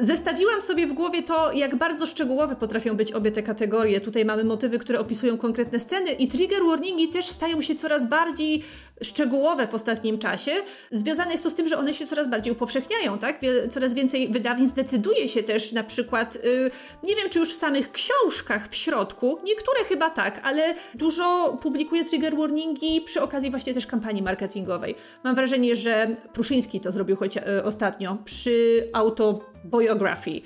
zestawiłam 0.00 0.60
sobie 0.62 0.86
w 0.86 0.92
głowie 0.92 1.22
to, 1.22 1.52
jak 1.52 1.76
bardzo 1.76 2.06
szczegółowe 2.06 2.56
potrafią 2.56 2.96
być 2.96 3.12
obie 3.12 3.32
te 3.32 3.42
kategorie. 3.42 4.00
Tutaj 4.00 4.24
mamy 4.24 4.44
motywy, 4.44 4.78
które 4.78 5.00
opisują 5.00 5.38
konkretne 5.38 5.80
sceny 5.80 6.10
i 6.10 6.28
trigger 6.28 6.62
warningi 6.64 7.08
też 7.08 7.26
stają 7.26 7.60
się 7.60 7.74
coraz 7.74 8.06
bardziej 8.06 8.62
szczegółowe 9.02 9.66
w 9.66 9.74
ostatnim 9.74 10.18
czasie. 10.18 10.52
Związane 10.90 11.30
jest 11.30 11.42
to 11.42 11.50
z 11.50 11.54
tym, 11.54 11.68
że 11.68 11.78
one 11.78 11.94
się 11.94 12.06
coraz 12.06 12.30
bardziej 12.30 12.52
upowszechniają, 12.52 13.18
tak? 13.18 13.40
Coraz 13.70 13.94
więcej 13.94 14.28
wydawnictw 14.28 14.76
decyduje 14.76 15.28
się 15.28 15.42
też 15.42 15.72
na 15.72 15.84
przykład, 15.84 16.34
yy, 16.34 16.70
nie 17.02 17.16
wiem 17.16 17.30
czy 17.30 17.38
już 17.38 17.52
w 17.52 17.56
samych 17.56 17.92
książkach 17.92 18.68
w 18.68 18.74
środku, 18.74 19.38
niektóre 19.44 19.84
chyba 19.84 20.10
tak, 20.10 20.40
ale 20.44 20.74
dużo 20.94 21.58
publikuje 21.62 22.04
trigger 22.04 22.36
warningi 22.36 23.00
przy 23.00 23.22
okazji 23.22 23.50
właśnie 23.50 23.74
też 23.74 23.86
kampanii 23.86 24.22
marketingowej. 24.22 24.94
Mam 25.24 25.34
wrażenie, 25.34 25.76
że 25.76 26.14
Pruszyński 26.32 26.80
to 26.80 26.92
zrobił 26.92 27.16
choć, 27.16 27.36
yy, 27.36 27.64
ostatnio 27.64 28.18
przy 28.24 28.88
autobiografii 29.66 30.44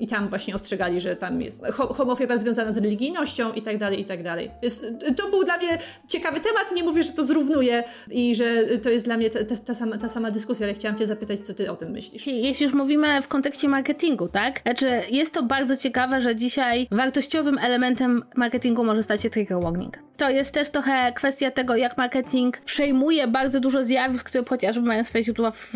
i 0.00 0.06
tam 0.06 0.28
właśnie 0.28 0.54
ostrzegali, 0.54 1.00
że 1.00 1.16
tam 1.16 1.42
jest 1.42 1.66
homofobia 1.72 2.38
związana 2.38 2.72
z 2.72 2.76
religijnością 2.76 3.52
i 3.52 3.62
tak 3.62 3.78
dalej, 3.78 4.00
i 4.00 4.04
tak 4.04 4.22
dalej. 4.22 4.50
Więc 4.62 4.80
to 5.16 5.30
był 5.30 5.44
dla 5.44 5.56
mnie 5.56 5.78
ciekawy 6.08 6.40
temat. 6.40 6.72
Nie 6.74 6.82
mówię, 6.82 7.02
że 7.02 7.12
to 7.12 7.24
zrównuje 7.24 7.84
i 8.10 8.34
że 8.34 8.64
to 8.82 8.90
jest 8.90 9.04
dla 9.04 9.16
mnie 9.16 9.30
ta, 9.30 9.44
ta, 9.44 9.56
ta, 9.56 9.74
sama, 9.74 9.98
ta 9.98 10.08
sama 10.08 10.30
dyskusja, 10.30 10.66
ale 10.66 10.74
chciałam 10.74 10.98
Cię 10.98 11.06
zapytać, 11.06 11.40
co 11.40 11.54
Ty 11.54 11.70
o 11.70 11.76
tym 11.76 11.90
myślisz. 11.90 12.26
Jeśli 12.26 12.64
już 12.64 12.74
mówimy 12.74 13.22
w 13.22 13.28
kontekście 13.28 13.68
marketingu, 13.68 14.28
tak? 14.28 14.60
Znaczy, 14.62 15.00
jest 15.10 15.34
to 15.34 15.42
bardzo 15.42 15.76
ciekawe, 15.76 16.20
że 16.20 16.36
dzisiaj 16.36 16.88
wartościowym 16.90 17.58
elementem 17.58 18.24
marketingu 18.36 18.84
może 18.84 19.02
stać 19.02 19.22
się 19.22 19.30
trigger 19.30 19.60
warning. 19.60 19.98
To 20.16 20.30
jest 20.30 20.54
też 20.54 20.70
trochę 20.70 21.12
kwestia 21.12 21.50
tego, 21.50 21.76
jak 21.76 21.96
marketing 21.96 22.58
przejmuje 22.58 23.26
bardzo 23.26 23.60
dużo 23.60 23.84
zjawisk, 23.84 24.28
które 24.28 24.44
chociażby 24.48 24.86
mają 24.86 25.04
swoje 25.04 25.24
źródła 25.24 25.50
w 25.50 25.72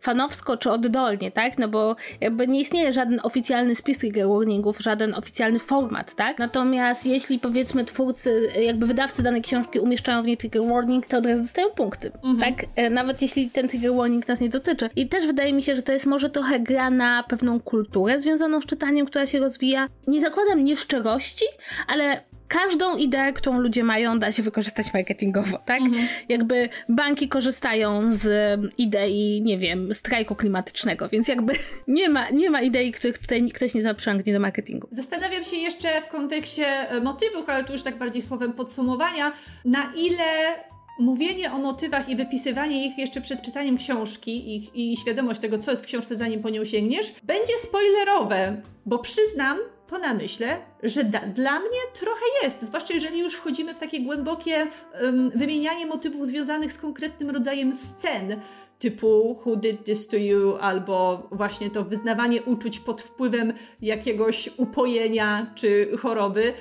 fanowsko 0.00 0.56
czy 0.56 0.70
oddolnie, 0.70 1.30
tak? 1.30 1.58
No 1.58 1.68
bo 1.68 1.96
jakby 2.20 2.48
nie 2.48 2.60
istnieje 2.60 2.92
żaden 2.92 3.20
oficjalny 3.24 3.74
spis 3.74 3.98
trigger 3.98 4.28
warningów, 4.28 4.78
żaden 4.78 5.14
oficjalny 5.14 5.58
format, 5.58 6.14
tak? 6.14 6.38
Natomiast 6.38 7.06
jeśli 7.06 7.38
powiedzmy 7.38 7.84
twórcy, 7.84 8.48
jakby 8.60 8.86
wydawcy 8.86 9.22
danej 9.22 9.42
książki 9.42 9.80
umieszczają 9.80 10.22
w 10.22 10.26
niej 10.26 10.36
trigger 10.36 10.62
warning, 10.62 11.06
to 11.06 11.18
od 11.18 11.26
razu 11.26 11.42
dostają 11.42 11.70
punkty, 11.70 12.12
mhm. 12.12 12.38
tak? 12.38 12.66
E, 12.76 12.90
nawet 12.90 13.22
jeśli 13.22 13.50
ten 13.50 13.68
trigger 13.68 13.94
warning 13.94 14.28
nas 14.28 14.40
nie 14.40 14.48
dotyczy. 14.48 14.90
I 14.96 15.08
też 15.08 15.26
wydaje 15.26 15.52
mi 15.52 15.62
się, 15.62 15.74
że 15.74 15.82
to 15.82 15.92
jest 15.92 16.06
może 16.06 16.30
trochę 16.30 16.60
gra 16.60 16.90
na 16.90 17.22
pewną 17.28 17.60
kulturę 17.60 18.20
związaną 18.20 18.60
z 18.60 18.66
czytaniem, 18.66 19.06
która 19.06 19.26
się 19.26 19.40
rozwija. 19.40 19.88
Nie 20.06 20.20
zakładam 20.20 20.64
nieszczerości, 20.64 21.44
ale 21.86 22.22
każdą 22.48 22.96
ideę, 22.96 23.32
którą 23.32 23.58
ludzie 23.58 23.84
mają, 23.84 24.18
da 24.18 24.32
się 24.32 24.42
wykorzystać 24.42 24.94
marketingowo, 24.94 25.58
tak? 25.64 25.80
Mhm. 25.80 26.08
Jakby 26.28 26.68
banki 26.88 27.28
korzystają 27.28 28.12
z 28.12 28.60
idei, 28.78 29.42
nie 29.42 29.58
wiem, 29.58 29.94
strajku 29.94 30.34
klimatycznego, 30.34 31.08
więc 31.08 31.28
jakby 31.28 31.52
nie 31.88 32.08
ma, 32.08 32.30
nie 32.30 32.50
ma 32.50 32.60
idei, 32.60 32.92
których 32.92 33.18
tutaj 33.18 33.48
ktoś 33.50 33.74
nie 33.74 33.82
zaprzęgnie 33.82 34.32
do 34.32 34.40
marketingu. 34.40 34.88
Zastanawiam 34.90 35.44
się 35.44 35.56
jeszcze 35.56 36.02
w 36.02 36.08
kontekście 36.08 36.66
e, 36.66 37.00
motywów, 37.00 37.48
ale 37.48 37.64
tu 37.64 37.72
już 37.72 37.82
tak 37.82 37.98
bardziej 37.98 38.22
słowem 38.22 38.52
podsumowania, 38.52 39.32
na 39.64 39.92
ile 39.96 40.24
mówienie 40.98 41.52
o 41.52 41.58
motywach 41.58 42.08
i 42.08 42.16
wypisywanie 42.16 42.86
ich 42.86 42.98
jeszcze 42.98 43.20
przed 43.20 43.42
czytaniem 43.42 43.78
książki 43.78 44.56
i, 44.56 44.92
i 44.92 44.96
świadomość 44.96 45.40
tego, 45.40 45.58
co 45.58 45.70
jest 45.70 45.82
w 45.82 45.86
książce, 45.86 46.16
zanim 46.16 46.42
po 46.42 46.50
nią 46.50 46.64
sięgniesz, 46.64 47.14
będzie 47.22 47.52
spoilerowe, 47.62 48.62
bo 48.86 48.98
przyznam, 48.98 49.58
po 49.86 49.98
namyśle, 49.98 50.56
że 50.82 51.04
da, 51.04 51.20
dla 51.20 51.60
mnie 51.60 51.78
trochę 51.94 52.24
jest, 52.42 52.62
zwłaszcza 52.62 52.94
jeżeli 52.94 53.18
już 53.18 53.34
wchodzimy 53.34 53.74
w 53.74 53.78
takie 53.78 54.00
głębokie 54.00 54.66
um, 55.02 55.30
wymienianie 55.30 55.86
motywów 55.86 56.26
związanych 56.26 56.72
z 56.72 56.78
konkretnym 56.78 57.30
rodzajem 57.30 57.76
scen, 57.76 58.40
typu 58.78 59.38
Who 59.44 59.56
did 59.56 59.84
this 59.84 60.08
to 60.08 60.16
you? 60.16 60.56
albo 60.60 61.28
właśnie 61.32 61.70
to 61.70 61.84
wyznawanie 61.84 62.42
uczuć 62.42 62.80
pod 62.80 63.02
wpływem 63.02 63.52
jakiegoś 63.82 64.50
upojenia 64.56 65.46
czy 65.54 65.90
choroby. 65.98 66.52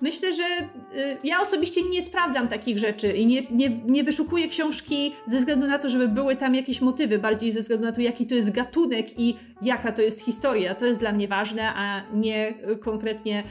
Myślę, 0.00 0.32
że 0.32 0.44
y, 0.44 1.16
ja 1.24 1.42
osobiście 1.42 1.82
nie 1.82 2.02
sprawdzam 2.02 2.48
takich 2.48 2.78
rzeczy 2.78 3.12
i 3.12 3.26
nie, 3.26 3.42
nie, 3.50 3.68
nie 3.68 4.04
wyszukuję 4.04 4.48
książki 4.48 5.12
ze 5.26 5.38
względu 5.38 5.66
na 5.66 5.78
to, 5.78 5.88
żeby 5.88 6.08
były 6.08 6.36
tam 6.36 6.54
jakieś 6.54 6.80
motywy, 6.80 7.18
bardziej 7.18 7.52
ze 7.52 7.60
względu 7.60 7.86
na 7.86 7.92
to, 7.92 8.00
jaki 8.00 8.26
to 8.26 8.34
jest 8.34 8.50
gatunek 8.50 9.20
i 9.20 9.36
jaka 9.62 9.92
to 9.92 10.02
jest 10.02 10.24
historia. 10.24 10.74
To 10.74 10.86
jest 10.86 11.00
dla 11.00 11.12
mnie 11.12 11.28
ważne, 11.28 11.72
a 11.74 12.02
nie 12.14 12.54
konkretnie 12.80 13.44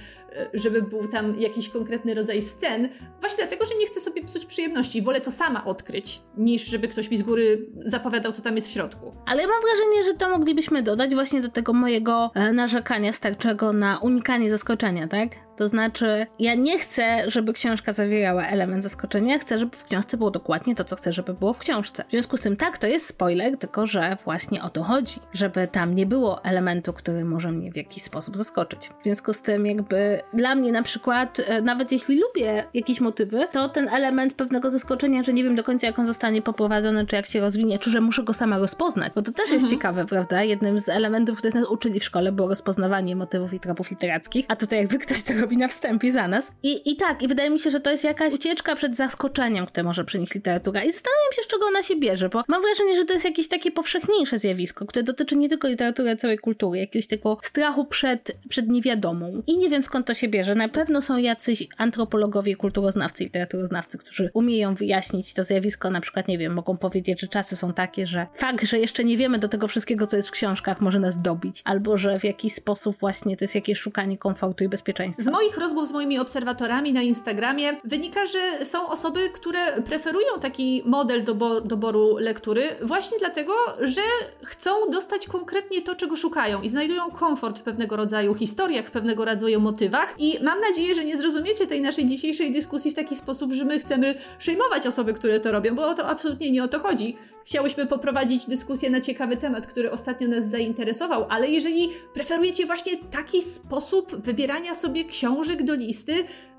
żeby 0.54 0.82
był 0.82 1.08
tam 1.08 1.40
jakiś 1.40 1.70
konkretny 1.70 2.14
rodzaj 2.14 2.42
scen, 2.42 2.90
właśnie 3.20 3.38
dlatego, 3.38 3.66
że 3.66 3.76
nie 3.76 3.88
chcę 3.88 4.02
sobie 4.02 4.24
psuć 4.24 4.46
przyjemności. 4.46 5.02
Wolę 5.02 5.22
to 5.22 5.32
sama 5.32 5.66
odkryć, 5.66 6.22
niż 6.38 6.66
żeby 6.66 6.88
ktoś 6.88 7.12
mi 7.12 7.18
z 7.18 7.24
góry 7.24 7.68
zapowiadał, 7.86 8.32
co 8.32 8.42
tam 8.42 8.56
jest 8.56 8.68
w 8.68 8.72
środku. 8.72 9.14
Ale 9.26 9.48
mam 9.48 9.62
wrażenie, 9.62 10.04
że 10.04 10.14
to 10.14 10.30
moglibyśmy 10.30 10.84
dodać 10.84 11.14
właśnie 11.14 11.42
do 11.42 11.50
tego 11.50 11.74
mojego 11.74 12.32
e, 12.36 12.54
narzekania 12.54 13.14
starczego 13.14 13.74
na 13.74 13.98
unikanie 13.98 14.50
zaskoczenia, 14.50 15.08
tak? 15.08 15.30
To 15.60 15.68
znaczy, 15.68 16.28
ja 16.40 16.56
nie 16.56 16.80
chcę, 16.80 17.30
żeby 17.30 17.54
książka 17.54 17.94
zawierała 17.94 18.48
element 18.48 18.84
zaskoczenia, 18.84 19.40
chcę, 19.40 19.60
żeby 19.60 19.78
w 19.78 19.84
książce 19.84 20.18
było 20.18 20.32
dokładnie 20.32 20.76
to, 20.76 20.84
co 20.84 20.96
chcę, 20.96 21.12
żeby 21.12 21.34
było 21.34 21.54
w 21.54 21.60
książce. 21.60 22.04
W 22.08 22.12
związku 22.12 22.38
z 22.38 22.42
tym, 22.42 22.58
tak, 22.58 22.78
to 22.78 22.88
jest 22.88 23.08
spoiler, 23.08 23.58
tylko 23.58 23.86
że 23.86 24.18
właśnie 24.24 24.64
o 24.64 24.70
to 24.70 24.84
chodzi, 24.84 25.20
żeby 25.34 25.68
tam 25.68 25.96
nie 25.96 26.06
było 26.06 26.44
elementu, 26.44 26.94
który 26.94 27.26
może 27.26 27.52
mnie 27.52 27.72
w 27.72 27.76
jakiś 27.76 28.04
sposób 28.04 28.38
zaskoczyć. 28.38 28.90
W 29.02 29.04
związku 29.04 29.34
z 29.34 29.42
tym, 29.42 29.66
jakby 29.66 30.22
dla 30.34 30.56
mnie 30.56 30.72
na 30.72 30.84
przykład, 30.84 31.40
e, 31.48 31.62
nawet 31.62 31.92
jeśli 31.92 32.22
lubię 32.22 32.66
jakieś 32.74 33.02
motywy, 33.02 33.48
to 33.52 33.70
ten 33.70 33.90
element 33.90 34.34
pewnego 34.34 34.70
zaskoczenia, 34.70 35.24
że 35.24 35.34
nie 35.34 35.44
wiem 35.44 35.56
do 35.56 35.64
końca 35.64 35.88
jak 35.88 36.00
on 36.00 36.06
zostanie 36.06 36.42
poprowadzony, 36.42 37.06
czy 37.06 37.16
jak 37.16 37.26
się 37.26 37.40
rozwinie, 37.40 37.80
czy 37.80 37.90
że 37.90 38.02
muszę 38.02 38.24
go 38.24 38.34
sama 38.34 38.58
rozpoznać, 38.58 39.14
bo 39.16 39.22
to 39.22 39.32
też 39.32 39.52
jest 39.52 39.64
mhm. 39.64 39.70
ciekawe, 39.70 40.06
prawda? 40.06 40.44
Jednym 40.44 40.80
z 40.80 40.90
elementów, 40.90 41.38
których 41.38 41.56
nas 41.56 41.66
uczyli 41.70 42.00
w 42.00 42.04
szkole 42.04 42.32
było 42.32 42.48
rozpoznawanie 42.48 43.16
motywów 43.16 43.54
i 43.54 43.60
tropów 43.60 43.92
literackich, 43.92 44.46
a 44.48 44.56
tutaj 44.56 44.80
jakby 44.80 44.98
ktoś 44.98 45.24
tego 45.24 45.49
zrobi 45.50 45.58
na 45.58 45.68
wstępie 45.68 46.12
za 46.12 46.28
nas. 46.28 46.52
I, 46.64 46.92
I 46.92 46.96
tak, 46.96 47.24
i 47.24 47.28
wydaje 47.28 47.50
mi 47.50 47.60
się, 47.60 47.70
że 47.70 47.80
to 47.80 47.92
jest 47.92 48.04
jakaś 48.04 48.34
ucieczka 48.34 48.76
przed 48.76 48.96
zaskoczeniem, 48.96 49.66
które 49.66 49.84
może 49.84 50.06
przynieść 50.06 50.36
literatura. 50.36 50.84
I 50.84 50.92
zastanawiam 50.92 51.34
się, 51.36 51.42
z 51.42 51.48
czego 51.48 51.66
ona 51.66 51.84
się 51.84 51.96
bierze, 51.96 52.30
bo 52.30 52.44
mam 52.48 52.62
wrażenie, 52.62 52.96
że 52.96 53.06
to 53.06 53.14
jest 53.14 53.26
jakieś 53.26 53.48
takie 53.48 53.72
powszechniejsze 53.72 54.40
zjawisko, 54.40 54.86
które 54.86 55.04
dotyczy 55.04 55.36
nie 55.36 55.50
tylko 55.50 55.68
literatury, 55.68 56.16
całej 56.16 56.38
kultury, 56.38 56.80
jakiegoś 56.80 57.08
tego 57.08 57.38
strachu 57.42 57.86
przed, 57.86 58.38
przed 58.50 58.70
niewiadomą. 58.70 59.44
I 59.48 59.58
nie 59.58 59.70
wiem 59.70 59.84
skąd 59.84 60.08
to 60.08 60.14
się 60.14 60.28
bierze. 60.28 60.56
Na 60.56 60.70
pewno 60.70 61.02
są 61.02 61.18
jacyś 61.18 61.68
antropologowie, 61.78 62.56
kulturoznawcy, 62.56 63.24
literaturoznawcy, 63.24 63.98
którzy 63.98 64.30
umieją 64.34 64.76
wyjaśnić 64.76 65.34
to 65.34 65.44
zjawisko, 65.44 65.90
na 65.90 66.02
przykład, 66.02 66.28
nie 66.28 66.38
wiem, 66.38 66.54
mogą 66.54 66.78
powiedzieć, 66.78 67.22
że 67.22 67.28
czasy 67.28 67.56
są 67.56 67.74
takie, 67.74 68.06
że 68.06 68.28
fakt, 68.36 68.66
że 68.66 68.80
jeszcze 68.80 69.04
nie 69.04 69.18
wiemy 69.18 69.40
do 69.40 69.50
tego 69.50 69.68
wszystkiego, 69.68 70.08
co 70.08 70.16
jest 70.16 70.30
w 70.30 70.32
książkach, 70.32 70.82
może 70.82 71.00
nas 71.00 71.22
dobić, 71.22 71.62
albo 71.66 71.98
że 71.98 72.20
w 72.20 72.24
jakiś 72.24 72.54
sposób 72.54 72.96
właśnie 73.00 73.38
to 73.38 73.44
jest 73.44 73.56
jakieś 73.56 73.80
szukanie 73.80 74.18
komfortu 74.18 74.64
i 74.64 74.70
bezpieczeństwa. 74.70 75.24
Moich 75.40 75.58
rozmów 75.58 75.88
z 75.88 75.92
moimi 75.92 76.20
obserwatorami 76.20 76.94
na 76.94 77.02
Instagramie 77.02 77.78
wynika, 77.84 78.26
że 78.26 78.66
są 78.66 78.88
osoby, 78.90 79.30
które 79.30 79.82
preferują 79.82 80.28
taki 80.42 80.84
model 80.86 81.24
dobo 81.24 81.62
doboru 81.62 82.18
lektury 82.18 82.76
właśnie 82.82 83.18
dlatego, 83.20 83.54
że 83.82 84.02
chcą 84.44 84.72
dostać 84.92 85.28
konkretnie 85.28 85.82
to, 85.82 85.96
czego 85.96 86.16
szukają 86.16 86.62
i 86.62 86.70
znajdują 86.70 87.12
komfort 87.12 87.60
w 87.60 87.64
pewnego 87.64 87.96
rodzaju 87.96 88.34
historiach, 88.34 88.86
w 88.86 88.92
pewnego 88.92 89.26
rodzaju 89.26 89.60
motywach 89.60 90.16
i 90.18 90.40
mam 90.44 90.60
nadzieję, 90.60 90.96
że 90.96 91.06
nie 91.06 91.18
zrozumiecie 91.18 91.68
tej 91.68 91.82
naszej 91.82 92.06
dzisiejszej 92.06 92.54
dyskusji 92.54 92.92
w 92.92 92.96
taki 92.96 93.16
sposób, 93.16 93.54
że 93.54 93.66
my 93.66 93.80
chcemy 93.80 94.16
szejmować 94.40 94.88
osoby, 94.88 95.14
które 95.14 95.40
to 95.40 95.52
robią, 95.52 95.76
bo 95.76 95.94
to 95.94 96.08
absolutnie 96.08 96.52
nie 96.52 96.64
o 96.64 96.68
to 96.68 96.80
chodzi. 96.80 97.16
Chciałyśmy 97.50 97.86
poprowadzić 97.86 98.48
dyskusję 98.48 98.90
na 98.90 99.02
ciekawy 99.02 99.38
temat, 99.38 99.68
który 99.68 99.92
ostatnio 99.92 100.28
nas 100.28 100.50
zainteresował, 100.50 101.26
ale 101.30 101.48
jeżeli 101.48 101.90
preferujecie 102.14 102.66
właśnie 102.66 102.98
taki 103.12 103.42
sposób 103.42 104.16
wybierania 104.16 104.76
sobie 104.76 105.06
książek 105.06 105.64
do 105.64 105.76
listy, 105.76 106.14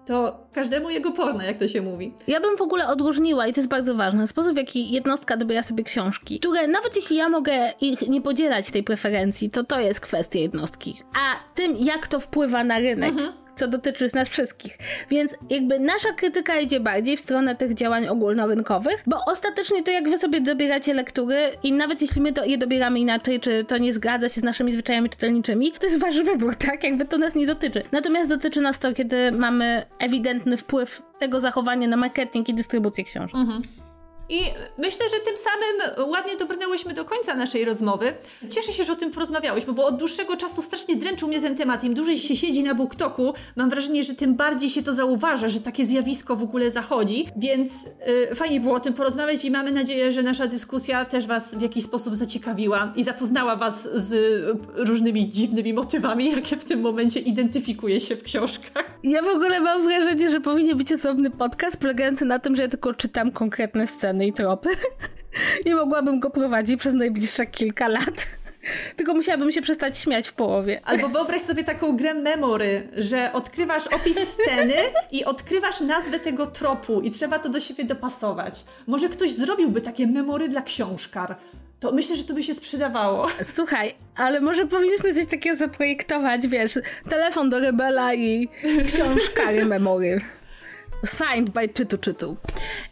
to 0.06 0.46
każdemu 0.52 0.90
jego 0.90 1.12
porno, 1.12 1.42
jak 1.42 1.58
to 1.58 1.68
się 1.68 1.82
mówi. 1.82 2.14
Ja 2.26 2.40
bym 2.40 2.56
w 2.56 2.62
ogóle 2.62 2.88
odróżniła, 2.88 3.46
i 3.46 3.52
to 3.52 3.60
jest 3.60 3.70
bardzo 3.70 3.94
ważne, 3.94 4.26
sposób, 4.26 4.54
w 4.54 4.56
jaki 4.56 4.90
jednostka 4.90 5.36
dobiera 5.36 5.62
sobie 5.62 5.84
książki, 5.84 6.38
które 6.40 6.66
nawet 6.66 6.96
jeśli 6.96 7.16
ja 7.16 7.28
mogę 7.28 7.72
ich 7.80 8.08
nie 8.08 8.20
podzielać 8.20 8.70
tej 8.70 8.82
preferencji, 8.82 9.50
to 9.50 9.64
to 9.64 9.80
jest 9.80 10.00
kwestia 10.00 10.38
jednostki. 10.38 10.94
A 11.14 11.54
tym, 11.54 11.76
jak 11.76 12.08
to 12.08 12.20
wpływa 12.20 12.64
na 12.64 12.78
rynek. 12.78 13.10
Mhm 13.10 13.32
co 13.60 13.68
dotyczy 13.68 14.06
nas 14.14 14.28
wszystkich. 14.28 14.78
Więc 15.10 15.36
jakby 15.50 15.78
nasza 15.78 16.12
krytyka 16.12 16.58
idzie 16.58 16.80
bardziej 16.80 17.16
w 17.16 17.20
stronę 17.20 17.56
tych 17.56 17.74
działań 17.74 18.08
ogólnorynkowych, 18.08 19.02
bo 19.06 19.24
ostatecznie 19.26 19.82
to 19.82 19.90
jak 19.90 20.08
wy 20.08 20.18
sobie 20.18 20.40
dobieracie 20.40 20.94
lektury 20.94 21.36
i 21.62 21.72
nawet 21.72 22.02
jeśli 22.02 22.20
my 22.22 22.32
to 22.32 22.44
je 22.44 22.58
dobieramy 22.58 23.00
inaczej, 23.00 23.40
czy 23.40 23.64
to 23.64 23.78
nie 23.78 23.92
zgadza 23.92 24.28
się 24.28 24.40
z 24.40 24.44
naszymi 24.44 24.72
zwyczajami 24.72 25.10
czytelniczymi, 25.10 25.72
to 25.72 25.86
jest 25.86 26.00
wasz 26.00 26.22
wybór, 26.22 26.56
tak? 26.66 26.84
Jakby 26.84 27.04
to 27.04 27.18
nas 27.18 27.34
nie 27.34 27.46
dotyczy. 27.46 27.82
Natomiast 27.92 28.30
dotyczy 28.30 28.60
nas 28.60 28.78
to, 28.78 28.92
kiedy 28.92 29.32
mamy 29.32 29.86
ewidentny 29.98 30.56
wpływ 30.56 31.02
tego 31.18 31.40
zachowania 31.40 31.88
na 31.88 31.96
marketing 31.96 32.48
i 32.48 32.54
dystrybucję 32.54 33.04
książek. 33.04 33.34
Mhm. 33.34 33.62
I 34.30 34.40
myślę, 34.78 35.08
że 35.08 35.16
tym 35.24 35.34
samym 35.36 36.10
ładnie 36.10 36.36
dobrnęłyśmy 36.36 36.94
do 36.94 37.04
końca 37.04 37.34
naszej 37.34 37.64
rozmowy. 37.64 38.12
Cieszę 38.50 38.72
się, 38.72 38.84
że 38.84 38.92
o 38.92 38.96
tym 38.96 39.10
porozmawiałyśmy, 39.10 39.72
bo 39.72 39.86
od 39.86 39.96
dłuższego 39.96 40.36
czasu 40.36 40.62
strasznie 40.62 40.96
dręczył 40.96 41.28
mnie 41.28 41.40
ten 41.40 41.56
temat. 41.56 41.84
Im 41.84 41.94
dłużej 41.94 42.18
się 42.18 42.36
siedzi 42.36 42.62
na 42.62 42.74
BookToku, 42.74 43.34
mam 43.56 43.70
wrażenie, 43.70 44.04
że 44.04 44.14
tym 44.14 44.34
bardziej 44.34 44.70
się 44.70 44.82
to 44.82 44.94
zauważa, 44.94 45.48
że 45.48 45.60
takie 45.60 45.86
zjawisko 45.86 46.36
w 46.36 46.42
ogóle 46.42 46.70
zachodzi. 46.70 47.26
Więc 47.36 47.72
yy, 48.28 48.34
fajnie 48.34 48.60
było 48.60 48.74
o 48.74 48.80
tym 48.80 48.94
porozmawiać 48.94 49.44
i 49.44 49.50
mamy 49.50 49.72
nadzieję, 49.72 50.12
że 50.12 50.22
nasza 50.22 50.46
dyskusja 50.46 51.04
też 51.04 51.26
Was 51.26 51.54
w 51.54 51.62
jakiś 51.62 51.84
sposób 51.84 52.16
zaciekawiła 52.16 52.92
i 52.96 53.04
zapoznała 53.04 53.56
Was 53.56 53.88
z 53.94 54.12
różnymi 54.74 55.28
dziwnymi 55.28 55.74
motywami, 55.74 56.30
jakie 56.30 56.56
w 56.56 56.64
tym 56.64 56.80
momencie 56.80 57.20
identyfikuje 57.20 58.00
się 58.00 58.16
w 58.16 58.22
książkach. 58.22 58.84
Ja 59.02 59.22
w 59.22 59.28
ogóle 59.28 59.60
mam 59.60 59.82
wrażenie, 59.82 60.30
że 60.30 60.40
powinien 60.40 60.78
być 60.78 60.92
osobny 60.92 61.30
podcast 61.30 61.80
polegający 61.80 62.24
na 62.24 62.38
tym, 62.38 62.56
że 62.56 62.62
ja 62.62 62.68
tylko 62.68 62.94
czytam 62.94 63.32
konkretne 63.32 63.86
sceny 63.86 64.19
i 64.26 64.32
tropy. 64.32 64.68
Nie 65.66 65.74
mogłabym 65.74 66.20
go 66.20 66.30
prowadzić 66.30 66.80
przez 66.80 66.94
najbliższe 66.94 67.46
kilka 67.46 67.88
lat. 67.88 68.26
Tylko 68.96 69.14
musiałabym 69.14 69.52
się 69.52 69.62
przestać 69.62 69.98
śmiać 69.98 70.28
w 70.28 70.32
połowie. 70.32 70.80
Albo 70.84 71.08
wyobraź 71.08 71.42
sobie 71.42 71.64
taką 71.64 71.96
grę 71.96 72.14
memory, 72.14 72.88
że 72.96 73.32
odkrywasz 73.32 73.86
opis 73.86 74.18
sceny 74.28 74.74
i 75.10 75.24
odkrywasz 75.24 75.80
nazwę 75.80 76.20
tego 76.20 76.46
tropu 76.46 77.00
i 77.00 77.10
trzeba 77.10 77.38
to 77.38 77.48
do 77.48 77.60
siebie 77.60 77.84
dopasować. 77.84 78.64
Może 78.86 79.08
ktoś 79.08 79.32
zrobiłby 79.32 79.80
takie 79.80 80.06
memory 80.06 80.48
dla 80.48 80.62
książkar. 80.62 81.36
To 81.80 81.92
myślę, 81.92 82.16
że 82.16 82.24
to 82.24 82.34
by 82.34 82.42
się 82.42 82.54
sprzedawało. 82.54 83.28
Słuchaj, 83.42 83.94
ale 84.16 84.40
może 84.40 84.66
powinniśmy 84.66 85.14
coś 85.14 85.26
takiego 85.26 85.56
zaprojektować, 85.56 86.48
wiesz, 86.48 86.78
telefon 87.08 87.50
do 87.50 87.60
rebela 87.60 88.14
i 88.14 88.48
książkary 88.86 89.64
memory. 89.64 90.20
Signed 91.04 91.50
by 91.50 91.68
Czytu 91.68 91.98
Czytu. 91.98 92.36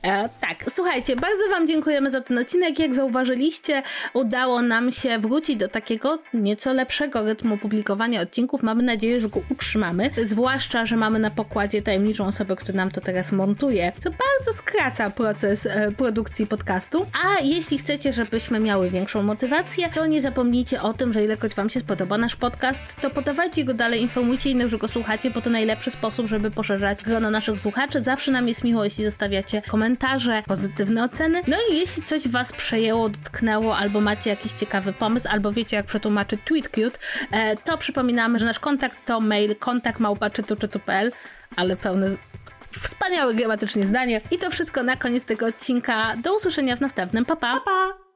E, 0.03 0.29
tak, 0.41 0.65
słuchajcie, 0.69 1.17
bardzo 1.17 1.49
Wam 1.51 1.67
dziękujemy 1.67 2.11
za 2.11 2.21
ten 2.21 2.39
odcinek. 2.39 2.79
Jak 2.79 2.95
zauważyliście, 2.95 3.83
udało 4.15 4.63
nam 4.63 4.91
się 4.91 5.19
wrócić 5.19 5.57
do 5.57 5.69
takiego 5.69 6.19
nieco 6.35 6.73
lepszego 6.73 7.23
rytmu 7.23 7.59
publikowania 7.59 8.21
odcinków. 8.21 8.63
Mamy 8.63 8.83
nadzieję, 8.83 9.21
że 9.21 9.29
go 9.29 9.41
utrzymamy. 9.51 10.11
Zwłaszcza, 10.23 10.87
że 10.87 10.97
mamy 10.97 11.19
na 11.19 11.31
pokładzie 11.31 11.83
tajemniczą 11.83 12.27
osobę, 12.27 12.57
która 12.57 12.77
nam 12.77 12.91
to 12.91 13.01
teraz 13.01 13.33
montuje, 13.33 13.93
co 13.99 14.11
bardzo 14.11 14.53
skraca 14.53 15.11
proces 15.11 15.67
e, 15.67 15.93
produkcji 15.93 16.47
podcastu. 16.47 17.07
A 17.25 17.43
jeśli 17.43 17.79
chcecie, 17.79 18.13
żebyśmy 18.13 18.61
miały 18.61 18.91
większą 18.91 19.23
motywację, 19.23 19.89
to 19.95 20.07
nie 20.07 20.21
zapomnijcie 20.21 20.83
o 20.83 20.95
tym, 20.95 21.13
że 21.13 21.25
ilekroć 21.25 21.55
Wam 21.55 21.71
się 21.71 21.81
spodoba 21.81 22.19
nasz 22.19 22.37
podcast, 22.37 23.01
to 23.01 23.11
podawajcie 23.11 23.65
go 23.65 23.75
dalej, 23.75 24.03
informujcie 24.03 24.51
innych, 24.51 24.69
że 24.69 24.79
go 24.79 24.89
słuchacie, 24.89 25.31
bo 25.31 25.41
to 25.41 25.51
najlepszy 25.51 25.91
sposób, 25.91 26.27
żeby 26.27 26.51
poszerzać 26.51 27.05
grono 27.05 27.31
naszych 27.31 27.61
słuchaczy 27.61 27.98
Zawsze 28.01 28.31
nam 28.31 28.49
jest 28.49 28.65
miło, 28.65 28.85
jeśli 28.85 29.05
zostawiacie 29.05 29.63
komentarze, 29.63 30.43
pozytywne 30.47 31.05
oceny. 31.05 31.43
No 31.47 31.57
i 31.71 31.77
jeśli 31.77 32.03
coś 32.03 32.29
Was 32.29 32.53
przejęło, 32.53 33.09
dotknęło, 33.09 33.77
albo 33.77 34.01
macie 34.01 34.31
jakiś 34.31 34.53
ciekawy 34.53 34.93
pomysł, 34.93 35.29
albo 35.31 35.53
wiecie, 35.53 35.77
jak 35.77 35.87
przetłumaczyć 35.87 36.41
tweetcute, 36.45 36.99
e, 37.31 37.57
to 37.57 37.79
przypominamy, 37.79 38.39
że 38.39 38.47
nasz 38.47 38.59
kontakt 38.59 39.07
to 39.07 39.21
mail 39.21 39.57
kontakt.małpa.czytu.pl, 39.57 41.13
ale 41.57 41.77
pełne 41.77 42.07
wspaniałe 42.71 43.35
gramatycznie 43.35 43.87
zdanie. 43.87 44.21
I 44.31 44.39
to 44.39 44.51
wszystko 44.51 44.83
na 44.83 44.97
koniec 44.97 45.25
tego 45.25 45.47
odcinka. 45.47 46.15
Do 46.17 46.37
usłyszenia 46.37 46.77
w 46.77 46.81
następnym. 46.81 47.25
Pa, 47.25 47.37
pa! 47.37 47.53
pa, 47.53 47.61
pa. 47.65 48.08